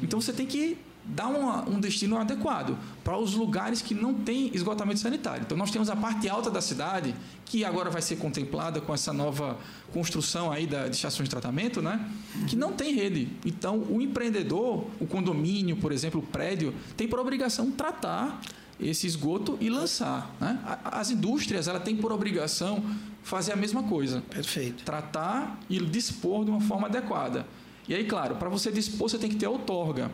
Então 0.04 0.20
você 0.20 0.34
tem 0.34 0.46
que 0.46 0.78
dar 1.12 1.28
uma, 1.28 1.68
um 1.70 1.80
destino 1.80 2.18
adequado 2.18 2.78
para 3.04 3.18
os 3.18 3.34
lugares 3.34 3.82
que 3.82 3.94
não 3.94 4.14
têm 4.14 4.50
esgotamento 4.54 5.00
sanitário. 5.00 5.44
Então 5.46 5.58
nós 5.58 5.72
temos 5.72 5.90
a 5.90 5.96
parte 5.96 6.28
alta 6.30 6.50
da 6.50 6.62
cidade 6.62 7.14
que 7.46 7.66
agora 7.66 7.90
vai 7.90 8.02
ser 8.02 8.16
contemplada 8.18 8.80
com 8.80 8.94
essa 8.94 9.12
nova 9.12 9.58
construção 9.94 10.52
aí 10.52 10.66
da, 10.66 10.88
de 10.88 10.96
estações 10.96 11.28
de 11.28 11.32
tratamento, 11.32 11.82
né? 11.82 12.10
Que 12.48 12.56
não 12.56 12.72
tem 12.72 12.94
rede. 12.94 13.28
Então 13.46 13.80
o 13.90 14.02
empreendedor, 14.02 14.86
o 15.00 15.06
condomínio, 15.06 15.76
por 15.78 15.92
exemplo, 15.92 16.22
o 16.22 16.24
prédio, 16.24 16.74
tem 16.96 17.08
por 17.08 17.20
obrigação 17.20 17.70
tratar 17.72 18.42
esse 18.80 19.06
esgoto 19.06 19.58
e 19.62 19.70
lançar. 19.70 20.36
Né? 20.40 20.60
As 20.84 21.12
indústrias 21.12 21.68
ela 21.68 21.80
têm 21.80 21.96
por 21.96 22.12
obrigação 22.12 22.84
fazer 23.22 23.54
a 23.54 23.56
mesma 23.56 23.84
coisa. 23.84 24.22
Perfeito. 24.30 24.84
Tratar 24.84 25.60
e 25.70 25.80
dispor 25.80 26.44
de 26.44 26.52
uma 26.52 26.62
forma 26.62 26.88
adequada. 26.88 27.46
E 27.88 27.94
aí, 27.94 28.06
claro, 28.06 28.36
para 28.36 28.50
você 28.50 28.72
dispor, 28.72 29.10
você 29.10 29.18
tem 29.18 29.30
que 29.30 29.36
ter 29.36 29.48
outorga. 29.48 30.12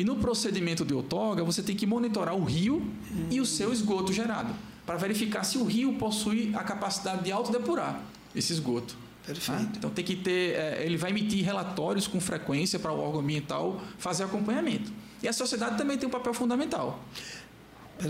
E 0.00 0.04
no 0.04 0.16
procedimento 0.16 0.82
de 0.82 0.94
outorga, 0.94 1.44
você 1.44 1.62
tem 1.62 1.76
que 1.76 1.84
monitorar 1.84 2.34
o 2.34 2.42
rio 2.42 2.82
e 3.30 3.38
o 3.38 3.44
seu 3.44 3.70
esgoto 3.70 4.14
gerado, 4.14 4.50
para 4.86 4.96
verificar 4.96 5.44
se 5.44 5.58
o 5.58 5.64
rio 5.64 5.92
possui 5.98 6.52
a 6.54 6.64
capacidade 6.64 7.24
de 7.24 7.30
autodepurar 7.30 8.00
esse 8.34 8.50
esgoto. 8.50 8.96
Perfeito. 9.26 9.60
Ah, 9.60 9.72
então 9.76 9.90
tem 9.90 10.02
que 10.02 10.16
ter, 10.16 10.54
é, 10.54 10.82
ele 10.86 10.96
vai 10.96 11.10
emitir 11.10 11.44
relatórios 11.44 12.06
com 12.06 12.18
frequência 12.18 12.78
para 12.78 12.90
o 12.90 12.98
órgão 12.98 13.20
ambiental 13.20 13.78
fazer 13.98 14.24
acompanhamento. 14.24 14.90
E 15.22 15.28
a 15.28 15.34
sociedade 15.34 15.76
também 15.76 15.98
tem 15.98 16.08
um 16.08 16.10
papel 16.10 16.32
fundamental 16.32 16.98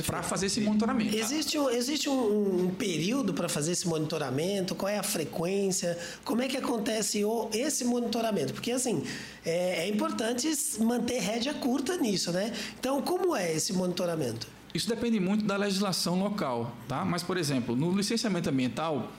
para 0.07 0.23
fazer 0.23 0.47
esse 0.47 0.61
monitoramento. 0.61 1.15
Existe 1.17 1.59
um, 1.59 1.69
existe 1.71 2.09
um, 2.09 2.67
um 2.67 2.71
período 2.71 3.35
para 3.35 3.49
fazer 3.49 3.73
esse 3.73 3.89
monitoramento? 3.89 4.75
Qual 4.75 4.89
é 4.89 4.99
a 4.99 5.03
frequência? 5.03 5.99
Como 6.25 6.43
é 6.43 6.49
que 6.49 6.57
acontece 6.57 7.25
o, 7.25 7.49
esse 7.53 7.85
monitoramento? 7.85 8.53
Porque, 8.53 8.71
assim, 8.71 9.03
é, 9.45 9.85
é 9.85 9.89
importante 9.89 10.49
manter 10.81 11.21
rédea 11.21 11.55
curta 11.55 11.97
nisso, 11.97 12.31
né? 12.33 12.53
Então, 12.79 13.03
como 13.03 13.35
é 13.35 13.53
esse 13.53 13.73
monitoramento? 13.73 14.47
Isso 14.73 14.89
depende 14.89 15.19
muito 15.19 15.45
da 15.45 15.57
legislação 15.57 16.19
local, 16.19 16.73
tá? 16.87 17.05
Mas, 17.05 17.23
por 17.23 17.37
exemplo, 17.37 17.75
no 17.75 17.91
licenciamento 17.93 18.49
ambiental, 18.49 19.11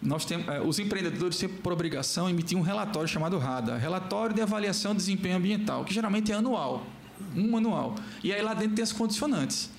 nós 0.00 0.24
temos, 0.24 0.48
é, 0.48 0.60
os 0.60 0.78
empreendedores 0.78 1.36
têm 1.38 1.48
por 1.48 1.72
obrigação 1.72 2.28
emitir 2.28 2.56
um 2.56 2.62
relatório 2.62 3.08
chamado 3.08 3.38
RADA, 3.38 3.76
Relatório 3.76 4.34
de 4.34 4.40
Avaliação 4.40 4.92
de 4.92 4.98
Desempenho 4.98 5.36
Ambiental, 5.36 5.84
que 5.84 5.92
geralmente 5.92 6.32
é 6.32 6.34
anual, 6.34 6.86
um 7.34 7.56
anual. 7.56 7.94
E 8.22 8.32
aí 8.32 8.40
lá 8.40 8.54
dentro 8.54 8.76
tem 8.76 8.82
as 8.82 8.92
condicionantes. 8.92 9.70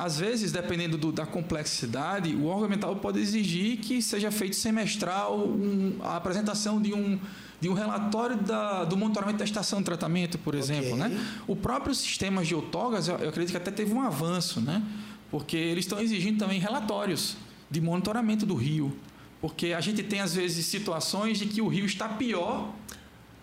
Às 0.00 0.18
vezes, 0.18 0.50
dependendo 0.50 0.96
do, 0.96 1.12
da 1.12 1.26
complexidade, 1.26 2.34
o 2.34 2.46
órgão 2.46 2.64
ambiental 2.64 2.96
pode 2.96 3.20
exigir 3.20 3.80
que 3.80 4.00
seja 4.00 4.30
feito 4.30 4.56
semestral 4.56 5.38
um, 5.38 5.98
a 6.00 6.16
apresentação 6.16 6.80
de 6.80 6.94
um, 6.94 7.20
de 7.60 7.68
um 7.68 7.74
relatório 7.74 8.38
da, 8.38 8.84
do 8.84 8.96
monitoramento 8.96 9.40
da 9.40 9.44
estação 9.44 9.80
de 9.80 9.84
tratamento, 9.84 10.38
por 10.38 10.54
exemplo. 10.54 10.94
Okay. 10.94 11.08
Né? 11.08 11.26
O 11.46 11.54
próprio 11.54 11.94
sistema 11.94 12.42
de 12.42 12.54
outorgas, 12.54 13.08
eu, 13.08 13.16
eu 13.16 13.28
acredito 13.28 13.50
que 13.50 13.58
até 13.58 13.70
teve 13.70 13.92
um 13.92 14.00
avanço, 14.00 14.58
né? 14.58 14.82
porque 15.30 15.58
eles 15.58 15.84
estão 15.84 16.00
exigindo 16.00 16.38
também 16.38 16.58
relatórios 16.58 17.36
de 17.70 17.78
monitoramento 17.82 18.46
do 18.46 18.54
rio. 18.54 18.96
Porque 19.38 19.74
a 19.74 19.82
gente 19.82 20.02
tem, 20.02 20.20
às 20.20 20.34
vezes, 20.34 20.64
situações 20.64 21.38
de 21.38 21.44
que 21.44 21.60
o 21.60 21.68
rio 21.68 21.84
está 21.84 22.08
pior 22.08 22.72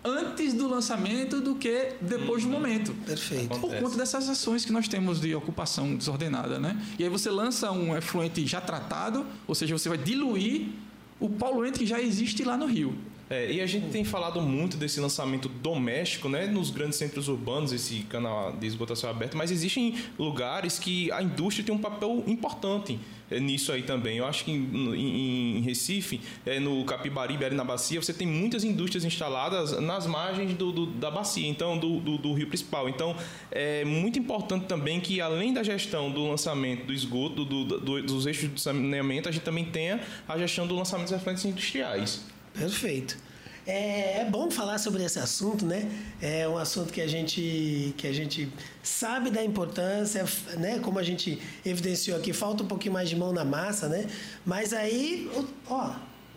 antes 0.04 0.54
do 0.54 0.68
lançamento 0.68 1.40
do 1.40 1.54
que 1.54 1.92
depois 2.00 2.42
do 2.42 2.48
uhum. 2.48 2.54
momento. 2.54 2.94
Perfeito. 3.04 3.58
Por 3.58 3.74
conta 3.74 3.96
dessas 3.96 4.28
ações 4.28 4.64
que 4.64 4.72
nós 4.72 4.88
temos 4.88 5.20
de 5.20 5.34
ocupação 5.34 5.96
desordenada, 5.96 6.58
né? 6.58 6.80
E 6.98 7.04
aí 7.04 7.10
você 7.10 7.30
lança 7.30 7.70
um 7.72 7.96
efluente 7.96 8.46
já 8.46 8.60
tratado, 8.60 9.26
ou 9.46 9.54
seja, 9.54 9.76
você 9.76 9.88
vai 9.88 9.98
diluir 9.98 10.68
o 11.20 11.28
poluente 11.28 11.80
que 11.80 11.86
já 11.86 12.00
existe 12.00 12.44
lá 12.44 12.56
no 12.56 12.66
rio. 12.66 12.96
É, 13.30 13.52
e 13.52 13.60
a 13.60 13.66
gente 13.66 13.90
tem 13.90 14.04
falado 14.04 14.40
muito 14.40 14.78
desse 14.78 14.98
lançamento 15.00 15.50
doméstico, 15.50 16.30
né, 16.30 16.46
nos 16.46 16.70
grandes 16.70 16.96
centros 16.96 17.28
urbanos, 17.28 17.72
esse 17.72 18.00
canal 18.04 18.52
de 18.52 18.66
esgotação 18.66 19.10
aberto, 19.10 19.36
mas 19.36 19.50
existem 19.50 19.96
lugares 20.18 20.78
que 20.78 21.12
a 21.12 21.22
indústria 21.22 21.66
tem 21.66 21.74
um 21.74 21.78
papel 21.78 22.24
importante 22.26 22.98
é, 22.98 23.17
nisso 23.30 23.72
aí 23.72 23.82
também. 23.82 24.18
Eu 24.18 24.26
acho 24.26 24.44
que 24.44 24.50
em, 24.50 24.94
em, 24.94 25.58
em 25.58 25.60
Recife, 25.60 26.20
é, 26.46 26.58
no 26.58 26.84
Capibaribe, 26.84 27.44
ali 27.44 27.54
na 27.54 27.64
bacia, 27.64 28.00
você 28.00 28.12
tem 28.12 28.26
muitas 28.26 28.64
indústrias 28.64 29.04
instaladas 29.04 29.78
nas 29.80 30.06
margens 30.06 30.54
do, 30.54 30.72
do, 30.72 30.86
da 30.86 31.10
bacia, 31.10 31.48
então 31.48 31.76
do, 31.76 32.00
do, 32.00 32.18
do, 32.18 32.32
rio 32.32 32.46
principal. 32.46 32.88
Então, 32.88 33.14
é 33.50 33.84
muito 33.84 34.18
importante 34.18 34.66
também 34.66 35.00
que, 35.00 35.20
além 35.20 35.52
da 35.52 35.62
gestão 35.62 36.10
do 36.10 36.26
lançamento 36.28 36.86
do 36.86 36.92
esgoto, 36.92 37.44
dos 37.44 38.26
eixos 38.26 38.52
de 38.52 38.60
saneamento, 38.60 39.28
a 39.28 39.32
gente 39.32 39.42
também 39.42 39.64
tenha 39.64 40.00
a 40.26 40.38
gestão 40.38 40.66
do 40.66 40.74
lançamento 40.74 41.08
dos 41.10 41.16
efluentes 41.16 41.44
industriais. 41.44 42.24
Perfeito. 42.54 43.27
É, 43.68 44.22
é, 44.22 44.24
bom 44.24 44.50
falar 44.50 44.78
sobre 44.78 45.04
esse 45.04 45.18
assunto, 45.18 45.66
né? 45.66 45.90
É 46.22 46.48
um 46.48 46.56
assunto 46.56 46.90
que 46.90 47.02
a 47.02 47.06
gente, 47.06 47.92
que 47.98 48.06
a 48.06 48.12
gente 48.14 48.50
sabe 48.82 49.28
da 49.28 49.44
importância, 49.44 50.24
né? 50.56 50.78
Como 50.78 50.98
a 50.98 51.02
gente 51.02 51.38
evidenciou 51.66 52.16
aqui, 52.16 52.32
falta 52.32 52.62
um 52.62 52.66
pouquinho 52.66 52.94
mais 52.94 53.10
de 53.10 53.16
mão 53.16 53.30
na 53.30 53.44
massa, 53.44 53.86
né? 53.86 54.06
Mas 54.46 54.72
aí, 54.72 55.30
ó, 55.68 55.92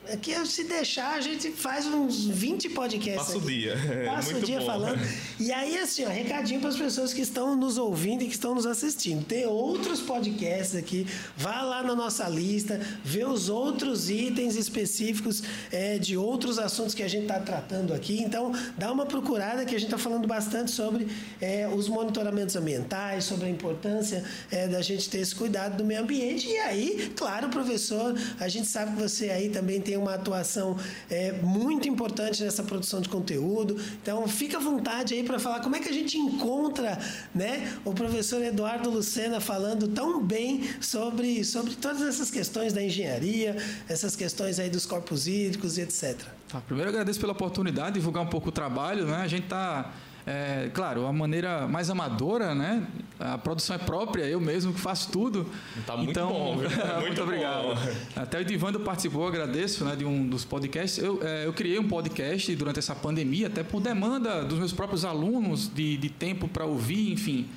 Aqui, 0.09 0.33
se 0.47 0.63
deixar, 0.63 1.13
a 1.13 1.21
gente 1.21 1.51
faz 1.51 1.85
uns 1.85 2.25
20 2.25 2.69
podcasts. 2.69 3.27
Passa 3.27 3.37
o 3.37 3.41
dia. 3.41 3.77
Passa 4.05 4.35
o 4.35 4.41
dia 4.41 4.59
bom. 4.59 4.65
falando. 4.65 4.99
E 5.39 5.51
aí, 5.51 5.77
assim, 5.77 6.03
ó, 6.05 6.09
recadinho 6.09 6.59
para 6.59 6.69
as 6.69 6.75
pessoas 6.75 7.13
que 7.13 7.21
estão 7.21 7.55
nos 7.55 7.77
ouvindo 7.77 8.23
e 8.23 8.27
que 8.27 8.33
estão 8.33 8.55
nos 8.55 8.65
assistindo. 8.65 9.23
Tem 9.23 9.45
outros 9.45 10.01
podcasts 10.01 10.75
aqui. 10.75 11.05
Vá 11.37 11.61
lá 11.61 11.83
na 11.83 11.95
nossa 11.95 12.27
lista, 12.27 12.81
vê 13.05 13.23
os 13.23 13.47
outros 13.47 14.09
itens 14.09 14.55
específicos 14.55 15.43
é, 15.71 15.99
de 15.99 16.17
outros 16.17 16.57
assuntos 16.57 16.95
que 16.95 17.03
a 17.03 17.07
gente 17.07 17.23
está 17.23 17.39
tratando 17.39 17.93
aqui. 17.93 18.23
Então, 18.23 18.51
dá 18.75 18.91
uma 18.91 19.05
procurada 19.05 19.63
que 19.65 19.75
a 19.75 19.79
gente 19.79 19.93
está 19.93 19.99
falando 19.99 20.27
bastante 20.27 20.71
sobre 20.71 21.07
é, 21.39 21.67
os 21.67 21.87
monitoramentos 21.87 22.55
ambientais, 22.55 23.25
sobre 23.25 23.45
a 23.45 23.49
importância 23.49 24.23
é, 24.49 24.67
da 24.67 24.81
gente 24.81 25.07
ter 25.09 25.19
esse 25.19 25.35
cuidado 25.35 25.77
do 25.77 25.85
meio 25.85 26.01
ambiente. 26.01 26.47
E 26.47 26.57
aí, 26.57 27.13
claro, 27.15 27.49
professor, 27.49 28.15
a 28.39 28.47
gente 28.47 28.67
sabe 28.67 28.95
que 28.95 29.01
você 29.01 29.29
aí 29.29 29.49
também 29.49 29.79
tem 29.79 29.90
tem 29.91 29.97
uma 29.97 30.13
atuação 30.13 30.77
é, 31.09 31.33
muito 31.33 31.85
importante 31.85 32.41
nessa 32.41 32.63
produção 32.63 33.01
de 33.01 33.09
conteúdo. 33.09 33.75
Então, 34.01 34.25
fica 34.25 34.55
à 34.55 34.59
vontade 34.61 35.13
aí 35.13 35.21
para 35.21 35.37
falar 35.37 35.59
como 35.59 35.75
é 35.75 35.79
que 35.79 35.89
a 35.89 35.91
gente 35.91 36.17
encontra 36.17 36.97
né, 37.35 37.77
o 37.83 37.93
professor 37.93 38.41
Eduardo 38.41 38.89
Lucena 38.89 39.41
falando 39.41 39.89
tão 39.89 40.23
bem 40.23 40.63
sobre, 40.79 41.43
sobre 41.43 41.75
todas 41.75 42.01
essas 42.01 42.31
questões 42.31 42.71
da 42.71 42.81
engenharia, 42.81 43.57
essas 43.89 44.15
questões 44.15 44.59
aí 44.59 44.69
dos 44.69 44.85
corpos 44.85 45.27
hídricos 45.27 45.77
e 45.77 45.81
etc. 45.81 46.17
Tá, 46.47 46.61
primeiro, 46.61 46.89
agradeço 46.89 47.19
pela 47.19 47.33
oportunidade 47.33 47.89
de 47.89 47.93
divulgar 47.95 48.23
um 48.23 48.29
pouco 48.29 48.47
o 48.47 48.51
trabalho. 48.51 49.05
Né? 49.05 49.17
A 49.17 49.27
gente 49.27 49.43
está 49.43 49.91
é, 50.25 50.69
claro, 50.73 51.07
a 51.07 51.13
maneira 51.13 51.67
mais 51.67 51.89
amadora, 51.89 52.53
né? 52.53 52.85
A 53.19 53.37
produção 53.37 53.75
é 53.75 53.79
própria, 53.79 54.23
eu 54.25 54.39
mesmo 54.39 54.73
que 54.73 54.79
faço 54.79 55.11
tudo. 55.11 55.49
Tá 55.85 55.97
muito 55.97 56.11
então, 56.11 56.29
bom, 56.29 56.57
viu? 56.57 56.69
muito, 56.69 57.01
muito 57.01 57.23
obrigado. 57.23 57.63
Bom. 57.63 57.75
Até 58.15 58.39
o 58.39 58.45
Divando 58.45 58.79
participou, 58.79 59.27
agradeço, 59.27 59.83
né, 59.83 59.95
de 59.95 60.05
um 60.05 60.27
dos 60.27 60.45
podcasts. 60.45 61.03
Eu, 61.03 61.19
é, 61.23 61.45
eu 61.45 61.53
criei 61.53 61.79
um 61.79 61.87
podcast 61.87 62.55
durante 62.55 62.79
essa 62.79 62.95
pandemia, 62.95 63.47
até 63.47 63.63
por 63.63 63.81
demanda 63.81 64.43
dos 64.43 64.59
meus 64.59 64.73
próprios 64.73 65.05
alunos 65.05 65.67
de, 65.73 65.97
de 65.97 66.09
tempo 66.09 66.47
para 66.47 66.65
ouvir, 66.65 67.11
enfim. 67.11 67.47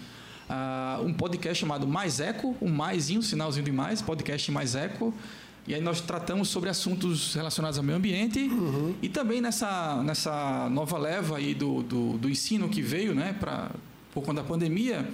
Uh, 0.48 1.06
um 1.06 1.14
podcast 1.14 1.58
chamado 1.58 1.86
Mais 1.86 2.20
Eco, 2.20 2.54
um 2.60 2.68
maisinho, 2.68 3.20
um 3.20 3.22
sinalzinho 3.22 3.64
de 3.64 3.72
mais, 3.72 4.02
podcast 4.02 4.50
Mais 4.52 4.74
Eco. 4.74 5.14
E 5.66 5.74
aí 5.74 5.80
nós 5.80 6.00
tratamos 6.00 6.48
sobre 6.48 6.68
assuntos 6.68 7.34
relacionados 7.34 7.78
ao 7.78 7.84
meio 7.84 7.96
ambiente 7.96 8.38
uhum. 8.38 8.94
e 9.00 9.08
também 9.08 9.40
nessa, 9.40 10.02
nessa 10.02 10.68
nova 10.68 10.98
leva 10.98 11.38
aí 11.38 11.54
do, 11.54 11.82
do, 11.82 12.18
do 12.18 12.28
ensino 12.28 12.68
que 12.68 12.82
veio, 12.82 13.14
né, 13.14 13.34
pra, 13.38 13.70
por 14.12 14.22
conta 14.22 14.42
da 14.42 14.48
pandemia, 14.48 15.08